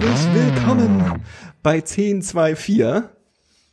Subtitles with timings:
[0.00, 1.24] herzlich willkommen
[1.62, 3.04] bei 1024,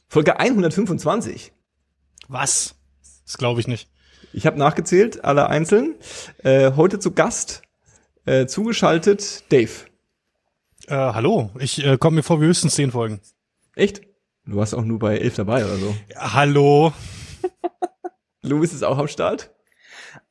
[0.08, 1.54] Folge 125.
[2.28, 2.76] Was?
[3.26, 3.90] Das glaube ich nicht.
[4.34, 5.96] Ich habe nachgezählt, alle einzeln.
[6.44, 7.62] Äh, heute zu Gast,
[8.26, 9.72] äh, zugeschaltet, Dave.
[10.88, 13.22] Äh, hallo, ich äh, komme mir vor wie höchstens zehn Folgen.
[13.76, 14.02] Echt?
[14.46, 15.96] Du warst auch nur bei elf dabei oder so.
[16.10, 16.92] Ja, hallo.
[18.42, 19.52] Louis ist auch am Start.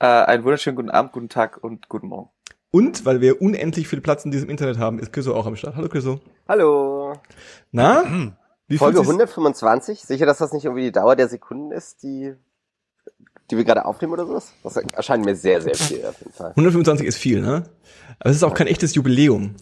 [0.01, 2.30] Äh, einen wunderschönen guten Abend, guten Tag und guten Morgen.
[2.74, 5.77] Und weil wir unendlich viel Platz in diesem Internet haben, ist Chriso auch am Start.
[5.77, 6.19] Hallo Chriso.
[6.48, 7.12] Hallo.
[7.70, 8.02] Na?
[8.66, 10.01] Wie Folge fühlt sich's- 125.
[10.01, 12.34] Sicher, dass das nicht irgendwie die Dauer der Sekunden ist, die,
[13.48, 14.52] die wir gerade aufnehmen oder sowas?
[14.65, 16.51] Das erscheint mir sehr, sehr viel auf jeden Fall.
[16.56, 17.62] 125 ist viel, ne?
[18.18, 19.54] Aber es ist auch kein echtes Jubiläum.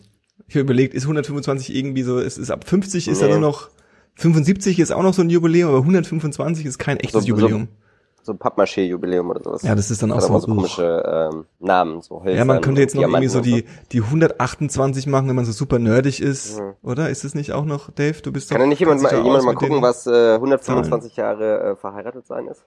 [0.49, 3.27] Ich habe überlegt, ist 125 irgendwie so, es ist ab 50 ist Nee.
[3.29, 3.69] da nur noch,
[4.15, 7.69] 75 ist auch noch so ein Jubiläum, aber 125 ist kein echtes So- Jubiläum.
[7.69, 7.82] So
[8.31, 9.63] ein Pappmaché-Jubiläum oder sowas.
[9.63, 10.55] Ja, das ist dann auch so, so uch.
[10.57, 15.07] komische ähm, Namen, so Ja, man könnte jetzt noch irgendwie so die, Diamanten die 128
[15.09, 16.75] machen, wenn man so super nerdig ist, Mhm.
[16.83, 17.11] oder?
[17.11, 18.23] Ist es nicht auch noch, Dave?
[18.23, 21.73] Du bist Kann doch, ja nicht jemand mal, jemand mal gucken, was äh, 125 Jahre
[21.73, 22.65] äh, verheiratet sein ist?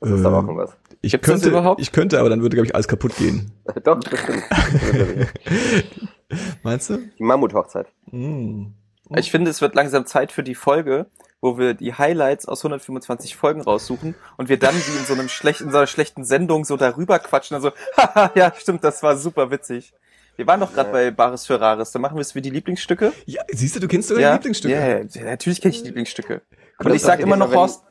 [0.00, 0.76] Das ist doch auch irgendwas.
[1.00, 1.80] Ich Gibt's könnte, überhaupt?
[1.80, 3.52] ich könnte, aber dann würde, glaube ich, alles kaputt gehen.
[3.84, 4.42] Doch, bestimmt.
[6.62, 6.98] Meinst du?
[7.18, 7.86] die Mammuthochzeit.
[8.10, 8.66] Mm.
[9.16, 11.06] Ich finde, es wird langsam Zeit für die Folge,
[11.42, 15.28] wo wir die Highlights aus 125 Folgen raussuchen und wir dann wie in so einem
[15.28, 19.02] schlechten, in so einer schlechten Sendung so darüber quatschen und so, haha, ja, stimmt, das
[19.02, 19.92] war super witzig.
[20.36, 23.12] Wir waren doch gerade bei Bares für Rares, dann machen wir es wie die Lieblingsstücke.
[23.26, 24.74] Ja, siehst du, du kennst sogar ja, die Lieblingsstücke.
[24.74, 26.42] Ja, ja, natürlich kenne ich die Lieblingsstücke.
[26.78, 27.82] Aber Und das ich sag ist immer noch Horst,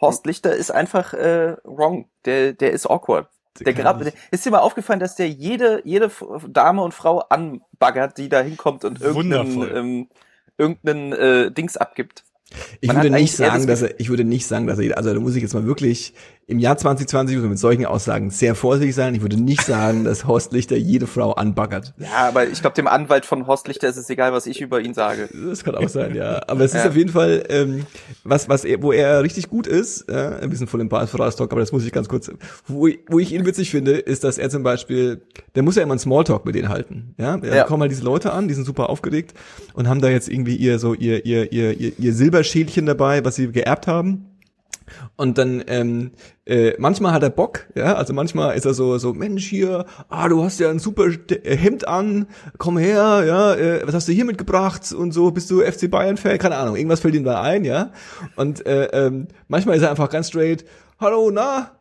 [0.00, 2.08] Horst Lichter ist einfach äh, wrong.
[2.24, 3.28] Der, der ist awkward.
[3.60, 4.16] Der grad, nicht.
[4.30, 6.10] ist dir mal aufgefallen, dass der jede, jede
[6.48, 10.08] Dame und Frau anbaggert, die da hinkommt und irgendeinen, ähm,
[10.56, 12.24] irgendeinen äh, Dings abgibt.
[12.80, 15.12] Ich Man würde nicht sagen, das dass er, ich würde nicht sagen, dass er, also
[15.12, 16.14] da muss ich jetzt mal wirklich
[16.48, 19.14] im Jahr 2020 muss man mit solchen Aussagen sehr vorsichtig sein.
[19.14, 21.92] Ich würde nicht sagen, dass Horst Lichter jede Frau anbaggert.
[21.98, 24.80] Ja, aber ich glaube, dem Anwalt von Horst Lichter ist es egal, was ich über
[24.80, 25.28] ihn sage.
[25.48, 26.40] Das kann auch sein, ja.
[26.48, 26.88] Aber es ist Ja.
[26.88, 27.84] auf jeden Fall, ähm,
[28.24, 31.12] was, was er, wo er richtig gut ist, äh, ein bisschen voll im Talk,
[31.52, 32.30] aber das muss ich ganz kurz,
[32.66, 35.20] wo, ich- wo ich ihn witzig finde, ist, dass er zum Beispiel,
[35.54, 37.36] der muss ja immer einen Smalltalk mit denen halten, ja.
[37.36, 37.64] Da Ja.
[37.64, 39.34] kommen halt diese Leute an, die sind super aufgeregt
[39.74, 43.34] und haben da jetzt irgendwie ihr, so, ihr, ihr, ihr, ihr, ihr Silberschälchen dabei, was
[43.36, 44.24] sie geerbt haben.
[45.16, 46.12] Und dann ähm,
[46.44, 50.28] äh, manchmal hat er Bock, ja, also manchmal ist er so so Mensch hier, ah
[50.28, 52.26] du hast ja ein super äh, Hemd an,
[52.58, 56.16] komm her, ja, äh, was hast du hier mitgebracht und so, bist du FC Bayern
[56.16, 57.92] Fan, keine Ahnung, irgendwas fällt ihm da ein, ja.
[58.36, 60.64] Und äh, ähm, manchmal ist er einfach ganz straight,
[60.98, 61.78] hallo, na,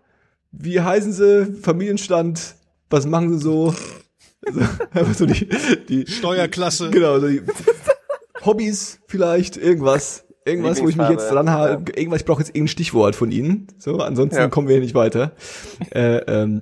[0.51, 2.55] wie heißen Sie, Familienstand,
[2.89, 3.73] was machen Sie so?
[4.45, 4.61] Also,
[4.93, 5.49] einfach so die,
[5.89, 6.89] die Steuerklasse.
[6.91, 7.41] Genau, so die
[8.45, 10.26] Hobbys vielleicht, irgendwas.
[10.47, 11.91] Irgendwas, wo ich mich jetzt dran halte.
[11.99, 13.67] Irgendwas, ich brauche jetzt irgendein Stichwort von Ihnen.
[13.77, 14.47] So, ansonsten Ja.
[14.47, 15.33] kommen wir hier nicht weiter.
[15.91, 16.61] äh, ähm,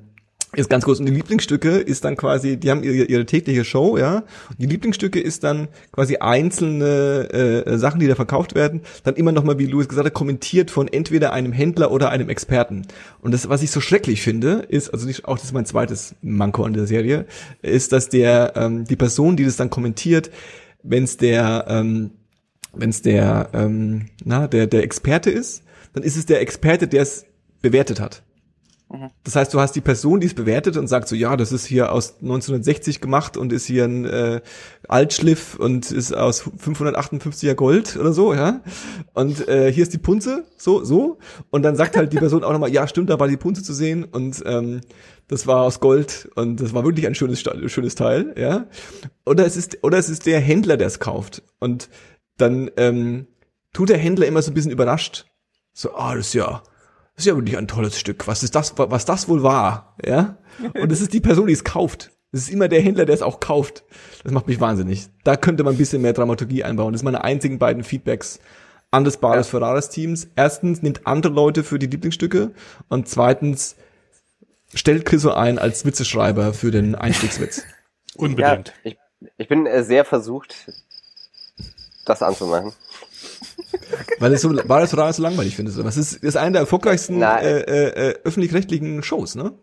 [0.55, 0.99] ist ganz kurz.
[0.99, 4.19] Und die Lieblingsstücke ist dann quasi, die haben ihre, ihre tägliche Show, ja.
[4.49, 9.33] Und die Lieblingsstücke ist dann quasi einzelne äh, Sachen, die da verkauft werden, dann immer
[9.33, 12.83] nochmal, wie Louis gesagt hat, kommentiert von entweder einem Händler oder einem Experten.
[13.21, 16.15] Und das, was ich so schrecklich finde, ist, also nicht, auch das ist mein zweites
[16.21, 17.25] Manko an der Serie,
[17.61, 20.31] ist, dass der, ähm, die Person, die das dann kommentiert,
[20.83, 22.11] wenn es der, ähm,
[22.77, 25.63] wenn es der, ähm, na, der, der Experte ist,
[25.93, 27.25] dann ist es der Experte, der es
[27.61, 28.23] bewertet hat.
[29.23, 31.65] Das heißt, du hast die Person, die es bewertet und sagt so, ja, das ist
[31.65, 34.41] hier aus 1960 gemacht und ist hier ein äh,
[34.87, 38.61] Altschliff und ist aus 558er Gold oder so, ja.
[39.13, 41.17] Und äh, hier ist die Punze, so, so.
[41.49, 43.73] Und dann sagt halt die Person auch nochmal, ja, stimmt, da war die Punze zu
[43.73, 44.81] sehen und ähm,
[45.27, 48.67] das war aus Gold und das war wirklich ein schönes, schönes Teil, ja.
[49.25, 51.41] Oder es ist, oder es ist der Händler, der es kauft.
[51.59, 51.89] Und
[52.37, 53.27] dann ähm,
[53.73, 55.25] tut der Händler immer so ein bisschen überrascht.
[55.73, 56.63] So, ah, das ist ja,
[57.15, 58.27] das ist ja wirklich ein tolles Stück.
[58.27, 59.95] Was ist das, was das wohl war?
[60.05, 60.37] Ja?
[60.73, 62.11] Und es ist die Person, die es kauft.
[62.31, 63.83] Es ist immer der Händler, der es auch kauft.
[64.23, 65.07] Das macht mich wahnsinnig.
[65.23, 66.91] Da könnte man ein bisschen mehr Dramaturgie einbauen.
[66.91, 68.39] Das sind meine einzigen beiden Feedbacks
[68.91, 70.27] an das Bares Ferraris Teams.
[70.35, 72.51] Erstens, nimmt andere Leute für die Lieblingsstücke.
[72.89, 73.77] Und zweitens,
[74.73, 77.57] stellt Chriso ein als Witzeschreiber für den Einstiegswitz.
[77.57, 77.63] Ja,
[78.17, 78.73] Unbedingt.
[78.83, 78.97] ich,
[79.37, 80.71] ich bin äh, sehr versucht,
[82.05, 82.71] das anzumachen.
[84.19, 85.77] Weil es so Bares Ferraris so langweilig findest.
[85.79, 89.53] Das ist, ist eine der erfolgreichsten äh, äh, äh, öffentlich-rechtlichen Shows, ne?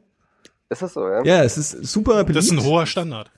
[0.69, 1.23] Ist das so, ja?
[1.25, 2.37] Ja, es ist super beliebt.
[2.37, 3.31] Das ist ein hoher Standard.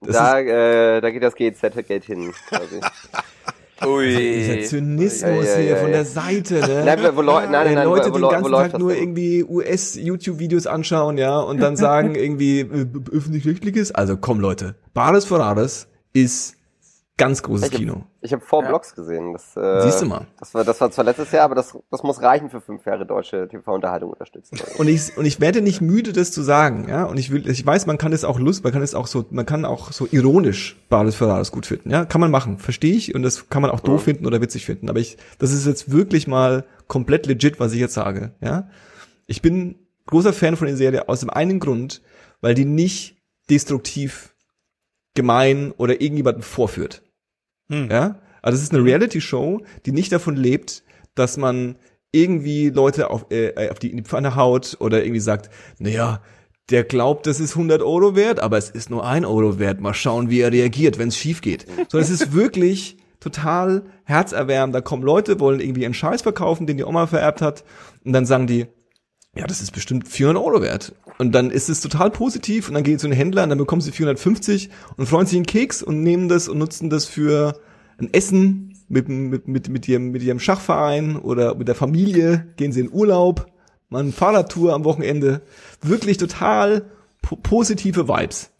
[0.00, 2.80] Das da, äh, da geht das GZ-Geld hin, quasi.
[3.84, 4.14] Ui.
[4.16, 6.82] Dieser Zynismus Ja, ja, hier ja, von der Seite, ne?
[6.84, 9.02] Nein, wo Leu- nein, nein, nein, Leute wo- wo den ganzen Tag das nur denn?
[9.02, 13.92] irgendwie US-YouTube-Videos anschauen, ja, und dann sagen irgendwie äh, öffentlich-rechtliches.
[13.92, 16.54] Also komm Leute, Bares Ferraris ist
[17.18, 18.04] Ganz großes Ich hab- Kino.
[18.22, 18.68] Ich habe Four Ja.
[18.70, 19.34] Blocks gesehen.
[19.34, 20.26] Das, äh, Siehst du mal.
[20.40, 23.04] Das war, das war zwar letztes Jahr, aber das, das muss reichen für fünf Jahre
[23.04, 24.58] deutsche TV-Unterhaltung unterstützen.
[24.78, 27.04] Und ich, und ich werde nicht müde, das zu sagen, ja.
[27.04, 29.26] Und ich will, ich weiß, man kann es auch Lust, man kann es auch so,
[29.30, 32.06] man kann auch so ironisch Bares Ferraris gut finden, ja.
[32.06, 33.14] Kann man machen, verstehe ich.
[33.14, 34.88] Und das kann man auch doof finden oder witzig finden.
[34.88, 38.68] Aber ich, das ist jetzt wirklich mal komplett legit, was ich jetzt sage, ja.
[39.26, 39.76] Ich bin
[40.06, 42.00] großer Fan von der Serie aus dem einen Grund,
[42.40, 43.18] weil die nicht
[43.50, 44.31] destruktiv,
[45.14, 47.02] gemein oder irgendjemanden vorführt.
[47.70, 47.90] Hm.
[47.90, 48.20] Ja?
[48.42, 50.82] Also es ist eine Reality-Show, die nicht davon lebt,
[51.14, 51.76] dass man
[52.12, 56.20] irgendwie Leute auf, äh, auf die, in die Pfanne haut oder irgendwie sagt, naja,
[56.70, 59.80] der glaubt, das ist 100 Euro wert, aber es ist nur ein Euro wert.
[59.80, 61.66] Mal schauen, wie er reagiert, wenn es schief geht.
[61.88, 64.74] Sondern es ist wirklich total herzerwärmend.
[64.74, 67.64] Da kommen Leute, wollen irgendwie einen Scheiß verkaufen, den die Oma vererbt hat.
[68.04, 68.66] Und dann sagen die,
[69.34, 70.94] ja, das ist bestimmt 400 Euro wert.
[71.18, 73.58] Und dann ist es total positiv und dann gehen sie zu den Händler und dann
[73.58, 77.58] bekommen sie 450 und freuen sich einen Keks und nehmen das und nutzen das für
[77.98, 82.72] ein Essen mit, mit, mit, mit, ihrem, mit ihrem Schachverein oder mit der Familie, gehen
[82.72, 83.46] sie in Urlaub,
[83.88, 85.40] machen eine Fahrradtour am Wochenende.
[85.80, 86.90] Wirklich total
[87.22, 88.50] po positive Vibes.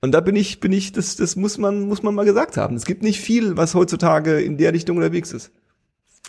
[0.00, 2.74] Und da bin ich, bin ich, das, das muss man, muss man mal gesagt haben.
[2.74, 5.52] Es gibt nicht viel, was heutzutage in der Richtung unterwegs ist.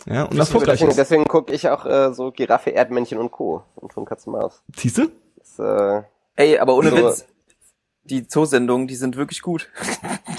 [0.06, 0.98] Ja, und erfolgreich Deswegen, ist.
[0.98, 3.64] deswegen gucke ich auch äh, so Giraffe, Erdmännchen und Co.
[3.76, 4.64] und von Katze Maus.
[4.76, 5.12] Siehst du?
[5.38, 6.04] Das, äh,
[6.36, 6.96] Ey, aber ohne So.
[6.98, 7.26] Witz,
[8.06, 9.70] die Zoosendungen, die sind wirklich gut.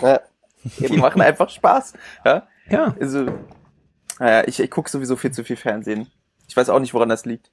[0.03, 0.21] ja.
[0.79, 1.95] Die machen einfach Spaß.
[2.25, 2.95] Ja, Ja.
[3.01, 3.27] also,
[4.21, 6.09] naja, ich, ich gucke sowieso viel zu viel Fernsehen.
[6.49, 7.51] Ich weiß auch nicht, woran das liegt.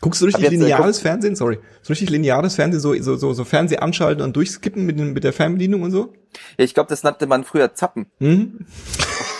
[0.00, 1.36] Guckst du richtig jetzt, äh, lineares Fernsehen?
[1.36, 1.60] Sorry.
[1.82, 5.32] So richtig lineares Fernsehen, so, so, so, so Fernseh anschalten und durchskippen mit, mit der
[5.32, 6.12] Fernbedienung und so?
[6.58, 8.06] Ja, ich glaube, das nannte man früher Zappen.
[8.18, 8.66] Hm?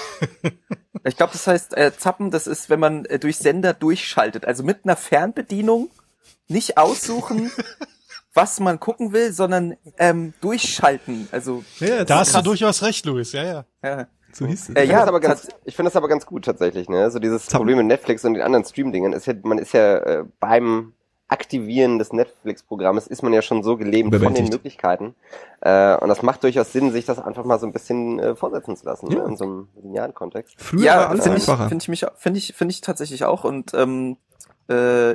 [1.05, 4.45] Ich glaube, das heißt, äh, Zappen, das ist, wenn man äh, durch Sender durchschaltet.
[4.45, 5.91] Also mit einer Fernbedienung
[6.49, 7.51] nicht aussuchen,
[8.35, 11.29] was man gucken will, sondern ähm, durchschalten.
[11.33, 13.33] Also, Ja, Da hast du durchaus recht, Louis.
[13.33, 13.65] Ja, ja.
[13.83, 14.07] ja.
[14.33, 14.69] So hieß es.
[14.69, 16.89] Äh, Ich finde ja, das aber ganz, tats- ich finde das aber ganz gut tatsächlich,
[16.89, 17.11] ne?
[17.11, 17.59] So dieses Zappen.
[17.59, 20.93] Problem mit Netflix und den anderen Stream-Dingen ist ja, man ist ja äh, beim
[21.31, 25.15] Aktivieren des Netflix-Programmes ist man ja schon so gelebt von den Möglichkeiten.
[25.61, 28.77] Äh, und das macht durchaus Sinn, sich das einfach mal so ein bisschen äh, vorsetzen
[28.77, 29.23] zu lassen, ne, ja.
[29.23, 29.29] ne?
[29.29, 30.57] in so einem linearen Kontext.
[30.59, 31.47] Früher ja, war alles äh, find.
[31.69, 33.45] Finde ich, mich, find ich, find ich tatsächlich auch.
[33.45, 34.17] Und ähm,
[34.69, 35.13] äh,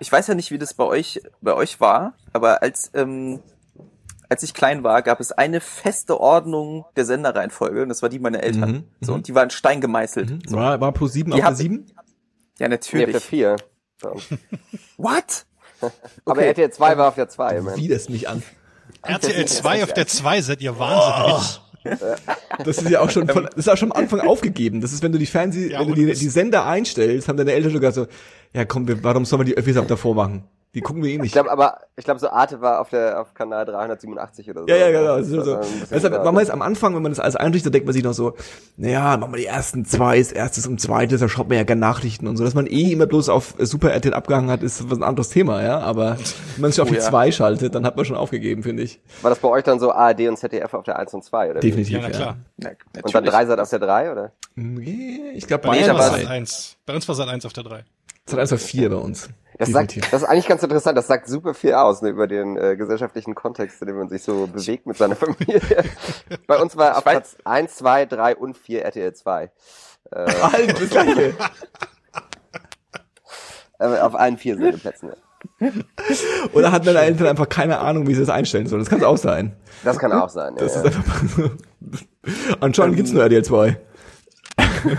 [0.00, 3.38] ich weiß ja nicht, wie das bei euch, bei euch war, aber als, ähm,
[4.28, 8.18] als ich klein war, gab es eine feste Ordnung der Senderreihenfolge und das war die
[8.18, 8.72] meiner Eltern.
[8.72, 8.84] Mhm.
[9.00, 9.18] So, mhm.
[9.18, 10.30] und die waren steingemeißelt.
[10.30, 10.40] Mhm.
[10.48, 10.56] So.
[10.56, 11.86] War, war pro sieben die sieben?
[12.58, 13.14] Ja, natürlich.
[13.14, 13.56] Nee, 4
[14.02, 14.20] schon.
[14.96, 15.46] What?
[16.24, 16.48] Aber okay.
[16.48, 17.88] RTL 2 war auf der 2, man.
[17.88, 18.42] das nicht an.
[19.02, 21.60] RTL 2 auf der 2 seid ihr wahnsinnig.
[21.60, 21.62] Oh.
[22.64, 24.80] Das ist ja auch schon von, das ist auch schon am Anfang aufgegeben.
[24.80, 27.52] Das ist, wenn du die Fernseh, ja, wenn du die, die Sender einstellst, haben deine
[27.52, 28.06] Eltern sogar so,
[28.52, 30.44] ja komm, warum sollen wir die Öffis ab davor machen?
[30.74, 31.32] Die gucken wir eh Ich nicht.
[31.32, 34.66] glaube aber, ich glaube so Arte war auf der auf Kanal 387 oder so.
[34.68, 35.18] Ja, ja, genau.
[35.18, 35.60] Das ist so.
[35.90, 36.24] Deshalb, da.
[36.32, 38.34] man jetzt am Anfang, wenn man das alles einrichtet, denkt man sich noch so,
[38.78, 41.80] naja, machen wir die ersten zwei, das erstes und zweites, da schaut man ja gerne
[41.80, 42.44] Nachrichten und so.
[42.44, 45.62] Dass man eh immer bloß auf Super RTL abgehangen hat, ist was ein anderes Thema,
[45.62, 45.78] ja.
[45.80, 46.16] Aber
[46.54, 47.02] wenn man sich auf Oh die ja.
[47.02, 49.00] zwei schaltet, dann hat man schon aufgegeben, finde ich.
[49.20, 51.60] War das bei euch dann so ARD und ZDF auf der 1 und 2, oder?
[51.60, 52.36] Definitiv, Ja, na klar.
[52.56, 52.70] Na,
[53.02, 53.24] Und dann.
[53.24, 54.32] Dreisat auf der 3, oder?
[54.54, 56.76] Nee, Ich glaube, Bei es 1.
[56.86, 57.84] Bei uns war Sat 1 auf der 3.
[58.30, 59.28] hat einfach vier bei uns.
[59.58, 60.96] Das, sagt, das ist eigentlich ganz interessant.
[60.98, 64.22] Das sagt super viel aus ne, über den äh, gesellschaftlichen Kontext, in dem man sich
[64.22, 65.60] so bewegt mit seiner Familie.
[66.46, 69.44] Bei uns war auf Platz 1, 2, 3 und 4 RTL 2.
[69.44, 69.50] Äh,
[70.18, 71.34] Alter, das gleiche.
[73.78, 75.10] äh, auf allen vier Sendeplätzen.
[75.60, 75.70] Ja.
[76.52, 78.80] Oder hat meine Eltern einfach keine Ahnung, wie sie das einstellen sollen.
[78.82, 79.56] Das kann es auch sein.
[79.84, 80.54] Das kann auch sein.
[80.56, 80.90] Ja, Das ist ja.
[80.90, 81.50] einfach so.
[82.60, 83.80] Anscheinend gibt's nur RTL 2.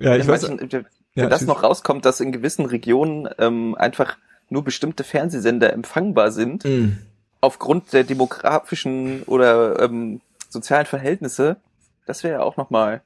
[0.00, 0.48] ja, ich weiß.
[0.48, 4.16] manchen, wenn Ja, das noch rauskommt, dass in gewissen Regionen ähm, einfach
[4.50, 6.98] nur bestimmte Fernsehsender empfangbar sind, Mm.
[7.40, 11.56] aufgrund der demografischen oder ähm, sozialen Verhältnisse,
[12.06, 13.02] das wäre ja auch nochmal.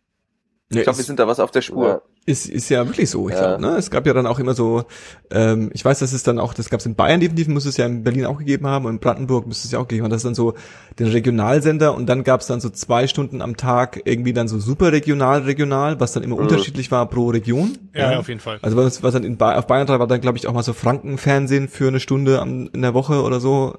[0.71, 1.89] Ja, Ich glaube, wir sind da was auf der Spur.
[1.89, 2.01] Ja.
[2.27, 3.31] ist, ist ja wirklich so.
[3.31, 3.57] Ich Ja.
[3.57, 3.79] glaube, ne?
[3.79, 4.85] Es gab ja dann auch immer so,
[5.31, 7.79] ähm, ich weiß, dass es dann auch, das gab es in Bayern definitiv, muss es
[7.79, 10.11] ja in Berlin auch gegeben haben und in Brandenburg müsste es ja auch gegeben haben.
[10.11, 10.53] Das ist dann so
[10.99, 14.59] den Regionalsender und dann gab es dann so zwei Stunden am Tag irgendwie dann so
[14.59, 17.79] super regional, regional, was dann immer unterschiedlich war pro Region.
[17.95, 18.59] Ja, ja, auf jeden Fall.
[18.61, 20.63] Also was, was dann in ba auf Bayern 3 war dann, glaube ich, auch mal
[20.63, 23.79] so Frankenfernsehen für eine Stunde am, in der Woche oder so.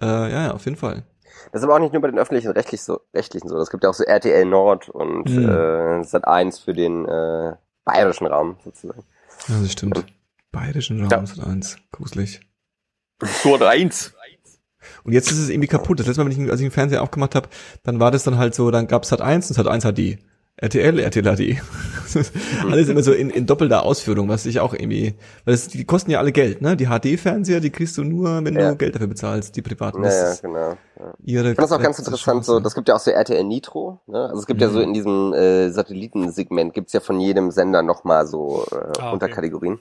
[0.00, 1.02] Äh, ja, ja, auf jeden Fall.
[1.52, 3.56] Das ist aber auch nicht nur bei den öffentlichen rechtlich so, rechtlichen so.
[3.58, 5.48] Es gibt ja auch so RTL Nord und Mhm.
[5.48, 7.54] äh, Sat 1 für den äh,
[7.84, 9.02] bayerischen Raum sozusagen.
[9.48, 10.04] Ja, das stimmt.
[10.52, 11.24] Bayerischen Raum Ja.
[11.36, 11.44] ja.
[11.50, 11.76] eins.
[11.92, 12.40] Gruselig.
[13.42, 14.14] Tor 1.
[15.04, 16.00] Und jetzt ist es irgendwie kaputt.
[16.00, 17.48] Das letzte Mal, wenn ich, als ich den Fernseher aufgemacht habe,
[17.84, 20.18] dann war das dann halt so, dann gab's Sat 1 und Sat 1 HD.
[20.62, 21.60] RTL, RTL HD.
[22.70, 25.14] Alles immer so in, in doppelter Ausführung, was ich auch irgendwie,
[25.44, 26.76] weil das, die kosten ja alle Geld, ne?
[26.76, 28.70] Die HD-Fernseher, die kriegst du nur, wenn Ja.
[28.70, 30.02] du Geld dafür bezahlst, die privaten.
[30.02, 30.58] Ja, Das ja, ist genau.
[30.98, 31.14] Ja.
[31.24, 32.52] ihre Ich fand das auch ganz interessant, Chance.
[32.52, 34.24] so, das gibt ja auch so RTL Nitro, ne?
[34.28, 34.72] Also es gibt ja Mhm.
[34.72, 39.12] so in diesem äh, Satellitensegment gibt's ja von jedem Sender nochmal so äh, Ah, okay.
[39.12, 39.78] Unterkategorien.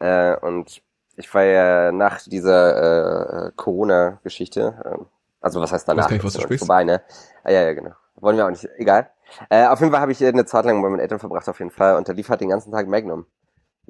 [0.00, 0.80] Äh, und
[1.16, 4.98] ich war ja nach dieser äh, Corona-Geschichte, äh,
[5.40, 6.04] also was heißt danach?
[6.04, 6.66] Weiß gar nicht, was du sprichst.
[6.66, 7.02] Vorbei, ne?
[7.44, 7.90] Ah, ja, ja, genau.
[8.16, 9.10] Wollen wir auch nicht, egal.
[9.50, 11.70] Äh, auf jeden Fall habe ich eine Zeit lang bei meinen Eltern verbracht, auf jeden
[11.70, 13.26] Fall, und da lief halt den ganzen Tag Magnum.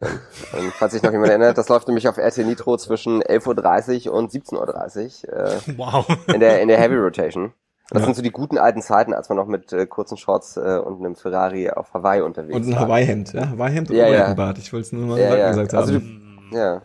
[0.00, 4.14] Und falls sich noch jemand erinnert, das läuft nämlich auf RTL Nitro zwischen 11.30 Uhr
[4.14, 5.32] und 17.30 Uhr.
[5.32, 6.06] Äh, Wow.
[6.32, 7.44] in der, in der Heavy Rotation.
[7.44, 7.52] Und
[7.90, 8.04] das Ja.
[8.06, 10.99] sind so die guten alten Zeiten, als man noch mit äh, kurzen Shorts äh, und
[11.04, 12.80] einem Ferrari auf Hawaii unterwegs Und ein war.
[12.82, 13.50] Hawaii-Hemd, ja?
[13.50, 14.11] Hawaii-Hemd und Ja, ja.
[14.12, 14.58] Oberlippenbart.
[14.58, 15.49] Ich wollte es nur mal Ja, ja.
[15.50, 16.50] gesagt Also haben.
[16.52, 16.82] Ja,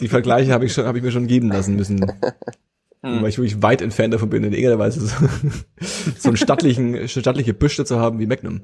[0.00, 2.00] Die Vergleiche habe ich schon, habe ich mir schon geben lassen müssen.
[3.02, 3.22] Hm.
[3.22, 5.14] Weil ich wirklich weit entfernt davon bin, in irgendeiner Weise so,
[6.18, 8.62] so einen stattlichen, stattliche Büste zu haben wie Magnum.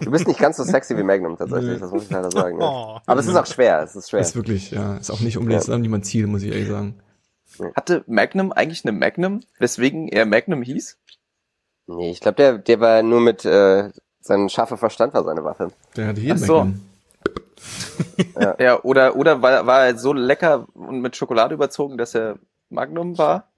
[0.00, 2.60] du bist nicht ganz so sexy wie Magnum tatsächlich, das muss ich leider sagen.
[2.60, 2.68] Ja.
[2.68, 3.00] Oh.
[3.06, 4.20] Aber es ist auch schwer, es ist schwer.
[4.20, 7.00] Ist wirklich, ja, ist auch nicht unbedingt, auch nicht mein Ziel, muss ich ehrlich sagen.
[7.76, 10.98] Hatte Magnum eigentlich eine Magnum, weswegen er Magnum hieß?
[11.86, 15.70] Nee, ich glaube, der, der war nur mit, äh, sein scharfer Verstand war seine Waffe.
[15.96, 16.56] Der hatte hier Ach so.
[16.58, 16.80] Magnum.
[18.58, 22.38] Ja, oder, oder war, war er so lecker und mit Schokolade überzogen, dass er
[22.70, 23.50] Magnum war?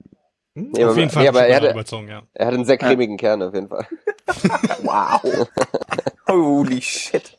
[0.53, 2.23] Nee, Auf aber, jeden Fall nee, aber er, hatte, überzogen, ja.
[2.33, 3.85] er hatte einen sehr cremigen Kern auf jeden Fall.
[4.83, 5.47] Wow.
[6.27, 7.37] Holy shit.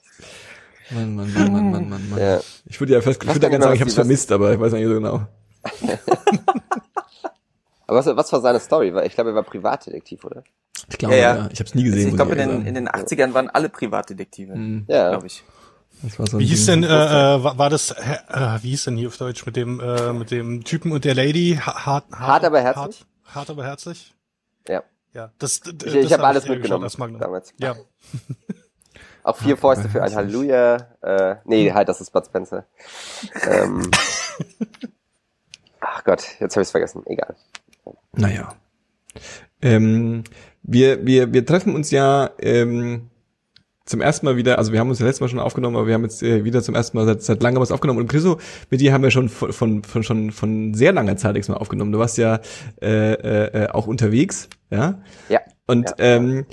[0.91, 2.19] Mann, Mann, Mann, Mann, Mann, Mann, Mann.
[2.21, 2.41] Ja.
[2.67, 4.73] Ich würde ja fest, ich würde ja nicht sagen, ich die- vermisst, aber ich weiß
[4.73, 5.27] nicht so genau.
[7.87, 8.93] Aber was, was war seine Story?
[9.07, 10.45] Ich glaube, er war Privatdetektiv, oder?
[10.91, 11.49] Ich glaube, Ja, ja, ja.
[11.53, 12.09] ich habe es nie gesehen.
[12.09, 14.85] ich glaube, in in den 80ern waren alle Privatdetektive, sagen.
[14.89, 15.11] Ja.
[15.11, 15.43] glaube ich.
[16.03, 18.97] Das war so Wie hieß denn, äh, äh, war, war das, äh, wie hieß denn
[18.97, 21.59] hier auf Deutsch mit dem, äh, mit dem Typen und der Lady?
[21.65, 23.05] Ha- Hart, Hart, aber herzlich?
[23.25, 24.15] Hart, hart aber herzlich?
[24.69, 24.83] Ja.
[25.15, 27.53] Ja, das, d- Ich, das ich habe hab alles geschaut mitgenommen damals.
[27.59, 27.75] Ja.
[29.25, 30.77] Auch vier Fäuste für ein Halleluja.
[31.03, 32.65] Äh, nee, halt, das ist Bud Spencer.
[33.43, 33.91] ähm,
[35.81, 37.03] ach Gott, jetzt habe ich vergessen.
[37.07, 37.35] Egal.
[38.13, 38.55] Naja.
[39.61, 40.25] Ähm,
[40.63, 43.11] wir, wir, wir treffen uns ja ähm,
[43.89, 45.95] zum ersten Mal wieder, also wir haben uns ja letztes Mal schon aufgenommen, aber wir
[45.95, 47.99] haben jetzt äh, wieder zum ersten Mal seit, seit langem was aufgenommen.
[48.01, 48.39] Und Chriso,
[48.71, 51.61] mit dir haben wir schon von, von, von, schon von sehr langer Zeit nichts mehr
[51.61, 51.93] aufgenommen.
[51.93, 52.41] Du warst ja
[52.83, 55.03] äh, äh, äh, auch unterwegs, ja?
[55.29, 55.41] Ja.
[55.67, 55.95] Und Ja.
[55.99, 56.47] ähm,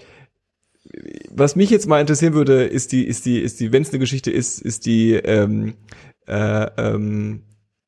[1.29, 3.99] was mich jetzt mal interessieren würde, ist die, ist die, ist die, wenn es eine
[3.99, 5.73] Geschichte ist, ist die, ähm,
[6.27, 7.41] äh, ähm,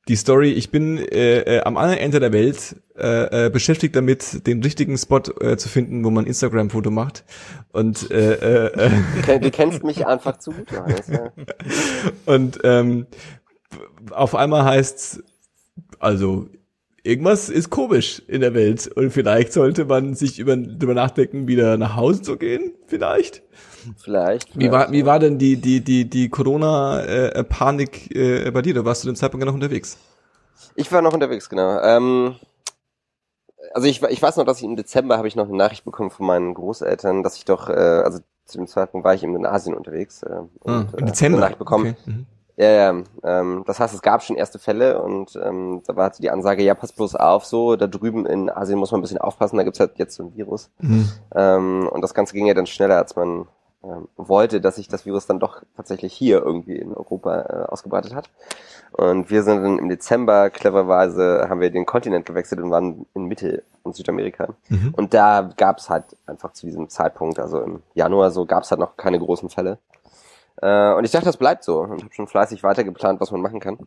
[0.08, 4.48] die Story, ich bin äh, äh, am anderen Ende der Welt äh, äh, beschäftigt damit,
[4.48, 7.26] den richtigen Spot äh, zu finden, wo man Instagram-Foto macht.
[7.72, 11.08] Und äh, äh, äh, Du, kenn, du kennst mich einfach zu gut, Johannes.
[11.08, 11.32] Ja.
[12.26, 13.08] und ähm,
[14.12, 15.24] auf einmal heißt's,
[16.00, 16.48] also
[17.04, 21.78] irgendwas ist komisch in der Welt und vielleicht sollte man sich über, drüber nachdenken, wieder
[21.78, 23.44] nach Hause zu gehen, vielleicht.
[23.98, 24.58] Vielleicht.
[24.58, 28.74] Wie war, wie war denn die, die, die, die Corona-Panik äh, bei dir?
[28.74, 29.98] Da warst du zu dem Zeitpunkt noch unterwegs.
[30.75, 31.79] Ich war noch unterwegs, genau.
[31.82, 32.36] Ähm,
[33.74, 36.10] also ich, ich weiß noch, dass ich im Dezember habe ich noch eine Nachricht bekommen
[36.10, 39.46] von meinen Großeltern, dass ich doch, äh, also zu dem Zeitpunkt war ich eben in
[39.46, 40.24] Asien unterwegs.
[40.24, 41.38] Äh, und, Ah, äh, Im Dezember.
[41.38, 41.96] Eine Nachricht bekommen.
[42.00, 42.12] Okay.
[42.12, 42.25] Mhm.
[42.60, 43.03] Ja, ja.
[43.24, 46.63] Ähm, das heißt, es gab schon erste Fälle und ähm, da war halt die Ansage,
[46.63, 49.63] ja, pass bloß auf, so, da drüben in Asien muss man ein bisschen aufpassen, da
[49.63, 50.72] gibt's halt jetzt so ein Virus.
[50.79, 51.08] Mhm.
[51.36, 53.48] Ähm, und das Ganze ging ja dann schneller, als man
[53.84, 58.15] ähm, wollte, dass sich das Virus dann doch tatsächlich hier irgendwie in Europa äh, ausgebreitet
[58.15, 58.29] hat.
[58.91, 63.25] Und wir sind dann im Dezember, cleverweise, haben wir den Kontinent gewechselt und waren in
[63.25, 64.55] Mittel- und Südamerika.
[64.69, 64.93] Mhm.
[64.96, 68.98] Und da gab's halt einfach zu diesem Zeitpunkt, also im Januar so, gab's halt noch
[68.98, 69.77] keine großen Fälle.
[70.62, 73.60] Äh, und ich dachte, das bleibt so und habe schon fleißig weitergeplant, was man machen
[73.60, 73.77] kann.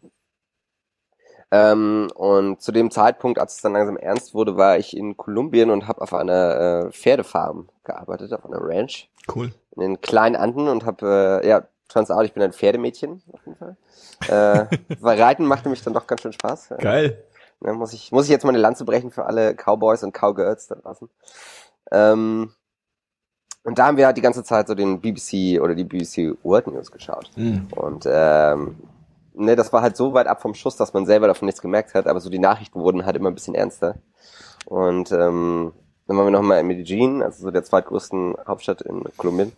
[1.52, 5.70] Ähm, und zu dem Zeitpunkt, als es dann langsam ernst wurde, war ich in Kolumbien
[5.70, 9.52] und habe auf einer äh, Pferdefarm gearbeitet, auf einer Ranch Cool.
[9.74, 13.40] in den kleinen Anden und habe, äh, ja, turns out, ich bin ein Pferdemädchen auf
[13.44, 13.76] jeden Fall.
[14.28, 16.74] Äh, weil Reiten machte mich dann doch ganz schön Spaß.
[16.78, 17.24] Geil.
[17.60, 20.68] Ne, muss ich, muss ich jetzt mal eine Lanze brechen für alle Cowboys und Cowgirls
[20.68, 21.10] da draußen.
[21.90, 22.52] Ähm,
[23.64, 26.68] und da haben wir halt die ganze Zeit so den BBC oder die BBC World
[26.68, 27.30] News geschaut.
[27.36, 27.68] Mhm.
[27.76, 28.78] Und ähm,
[29.34, 31.94] ne, das war halt so weit ab vom Schuss, dass man selber davon nichts gemerkt
[31.94, 33.96] hat, aber so die Nachrichten wurden halt immer ein bisschen ernster.
[34.66, 35.72] Und ähm,
[36.06, 39.52] dann waren wir nochmal in Medellin, also so der zweitgrößten Hauptstadt in Kolumbien.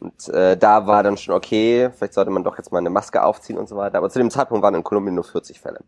[0.00, 3.22] Und äh, da war dann schon okay, vielleicht sollte man doch jetzt mal eine Maske
[3.22, 3.98] aufziehen und so weiter.
[3.98, 5.80] Aber zu dem Zeitpunkt waren in Kolumbien nur 40 Fälle.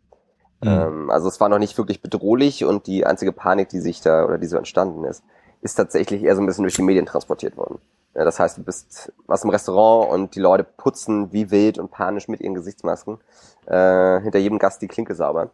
[0.62, 0.68] Mhm.
[0.68, 4.24] Ähm, also es war noch nicht wirklich bedrohlich und die einzige Panik, die sich da
[4.24, 5.24] oder die so entstanden ist,
[5.64, 7.80] ist tatsächlich eher so ein bisschen durch die Medien transportiert worden.
[8.14, 11.90] Ja, das heißt, du bist was im Restaurant und die Leute putzen wie wild und
[11.90, 13.18] panisch mit ihren Gesichtsmasken
[13.66, 15.50] äh, hinter jedem Gast die Klinke sauber.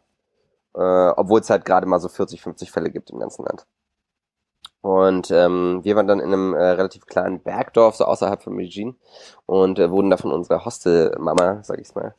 [0.75, 3.67] Äh, obwohl es halt gerade mal so 40, 50 Fälle gibt im ganzen Land.
[4.83, 8.97] Und ähm, wir waren dann in einem äh, relativ kleinen Bergdorf, so außerhalb von Medellin,
[9.47, 12.15] und äh, wurden da von unserer Hostelmama, sag ich's mal,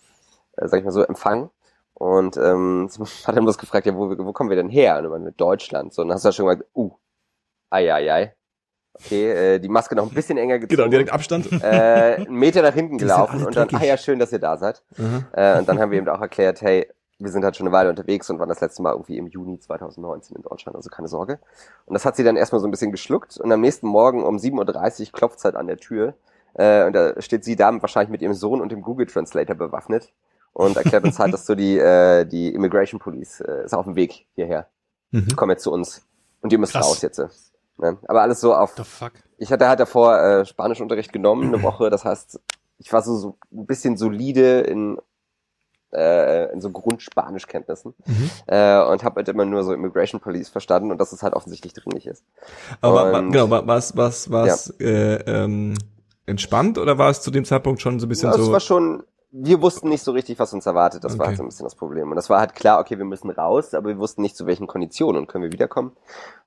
[0.58, 1.50] äh, sag ich mal so, empfangen.
[1.94, 2.90] Und ähm,
[3.26, 4.98] hat dann bloß gefragt, ja, wo, wo kommen wir denn her?
[4.98, 5.94] Und dann mit Deutschland.
[5.94, 6.92] So, und dann hast du ja schon gesagt, uh,
[7.72, 8.36] ai.
[8.94, 10.78] Okay, äh, die Maske noch ein bisschen enger gezogen.
[10.78, 11.50] Genau, direkt Abstand.
[11.52, 14.84] Äh, einen Meter nach hinten gelaufen und dann, ah ja, schön, dass ihr da seid.
[14.98, 15.26] Mhm.
[15.32, 16.88] Äh, und dann haben wir eben auch erklärt, hey,
[17.22, 19.60] wir sind halt schon eine Weile unterwegs und waren das letzte Mal irgendwie im Juni
[19.60, 21.40] 2019 in Deutschland, also keine Sorge.
[21.86, 24.38] Und das hat sie dann erstmal so ein bisschen geschluckt und am nächsten Morgen um
[24.38, 26.16] 7.30 Uhr klopft es halt an der Tür
[26.56, 30.12] äh, und da steht sie da wahrscheinlich mit ihrem Sohn und dem Google Translator bewaffnet
[30.54, 33.96] und erklärt uns halt, dass so die, äh, die Immigration Police äh, ist auf dem
[33.96, 34.68] Weg hierher.
[35.12, 35.28] Mhm.
[35.36, 36.02] Komm jetzt zu uns
[36.42, 36.88] und ihr müsst Krass.
[36.88, 37.51] raus jetzt.
[37.78, 37.98] Ne?
[38.08, 39.14] Aber alles so auf The fuck?
[39.38, 41.90] ich hatte halt davor äh, Spanischunterricht genommen, eine Woche.
[41.90, 42.40] Das heißt,
[42.78, 44.98] ich war so, so ein bisschen solide in,
[45.94, 48.30] äh, in so Grundspanischkenntnissen Mhm.
[48.48, 51.74] äh, und habe halt immer nur so Immigration Police verstanden und dass es halt offensichtlich
[51.74, 52.24] dringlich ist.
[52.82, 55.74] Aber Und- genau, wa- was, was, was, äh, ähm,
[56.26, 58.52] entspannt oder war es zu dem Zeitpunkt schon so ein bisschen Ja, es so?
[58.52, 61.04] war schon, wir wussten nicht so richtig, was uns erwartet.
[61.04, 61.28] Das war Okay.
[61.30, 62.10] halt so ein bisschen das Problem.
[62.10, 64.68] Und das war halt klar, okay, wir müssen raus, aber wir wussten nicht zu welchen
[64.68, 65.92] Konditionen und können wir wiederkommen.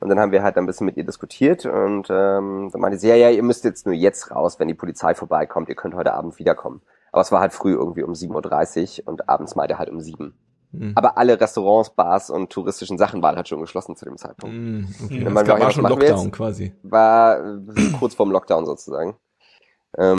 [0.00, 3.08] Und dann haben wir halt ein bisschen mit ihr diskutiert und ähm, dann meinte sie,
[3.08, 6.12] ja, ja, ihr müsst jetzt nur jetzt raus, wenn die Polizei vorbeikommt, ihr könnt heute
[6.12, 6.82] Abend wiederkommen.
[7.10, 10.34] Aber es war halt früh irgendwie um 7.30 Uhr und abends meinte halt um 7.
[10.72, 10.92] Mhm.
[10.96, 14.54] Aber alle Restaurants, Bars und touristischen Sachen waren halt schon geschlossen zu dem Zeitpunkt.
[14.56, 15.24] Mhm, okay.
[15.30, 16.32] Man gab- war ja, war was schon Lockdown jetzt?
[16.32, 16.72] quasi.
[16.82, 17.60] War äh,
[17.98, 19.16] kurz vorm Lockdown sozusagen.
[19.96, 20.18] Ähm,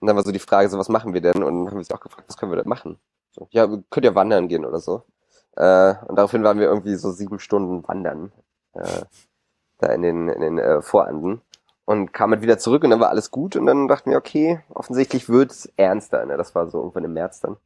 [0.00, 1.42] und dann war so die Frage, so was machen wir denn?
[1.42, 2.98] Und dann haben wir sie auch gefragt, was können wir denn machen?
[3.32, 5.04] So, ja, könnt ihr wandern gehen oder so.
[5.56, 8.32] Äh, und daraufhin waren wir irgendwie so sieben Stunden wandern.
[8.72, 9.02] Äh,
[9.80, 11.42] da in den, in den äh, Voranden.
[11.84, 14.60] Und kamen halt wieder zurück und dann war alles gut und dann dachten wir, okay,
[14.68, 16.24] offensichtlich wird's ernster.
[16.24, 16.36] Ne?
[16.36, 17.56] Das war so irgendwann im März dann.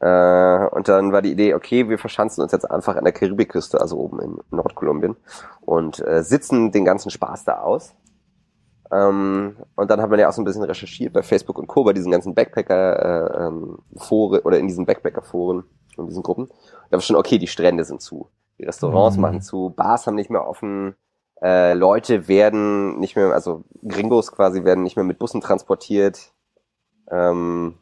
[0.00, 3.80] Äh, und dann war die Idee, okay, wir verschanzen uns jetzt einfach an der Karibikküste,
[3.80, 5.16] also oben in Nordkolumbien
[5.62, 7.94] und äh, sitzen den ganzen Spaß da aus.
[8.92, 11.84] Ähm, und dann hat man ja auch so ein bisschen recherchiert bei Facebook und Co.
[11.84, 15.64] bei diesen ganzen Backpacker äh, ähm, Foren oder in diesen Backpacker-Foren
[15.96, 16.48] und diesen Gruppen.
[16.90, 18.28] Da war schon, okay, die Strände sind zu,
[18.58, 19.22] die Restaurants Mhm.
[19.22, 20.96] machen zu, Bars haben nicht mehr offen,
[21.40, 26.32] äh, Leute werden nicht mehr, also Gringos quasi werden nicht mehr mit Bussen transportiert.
[27.10, 27.74] Ähm,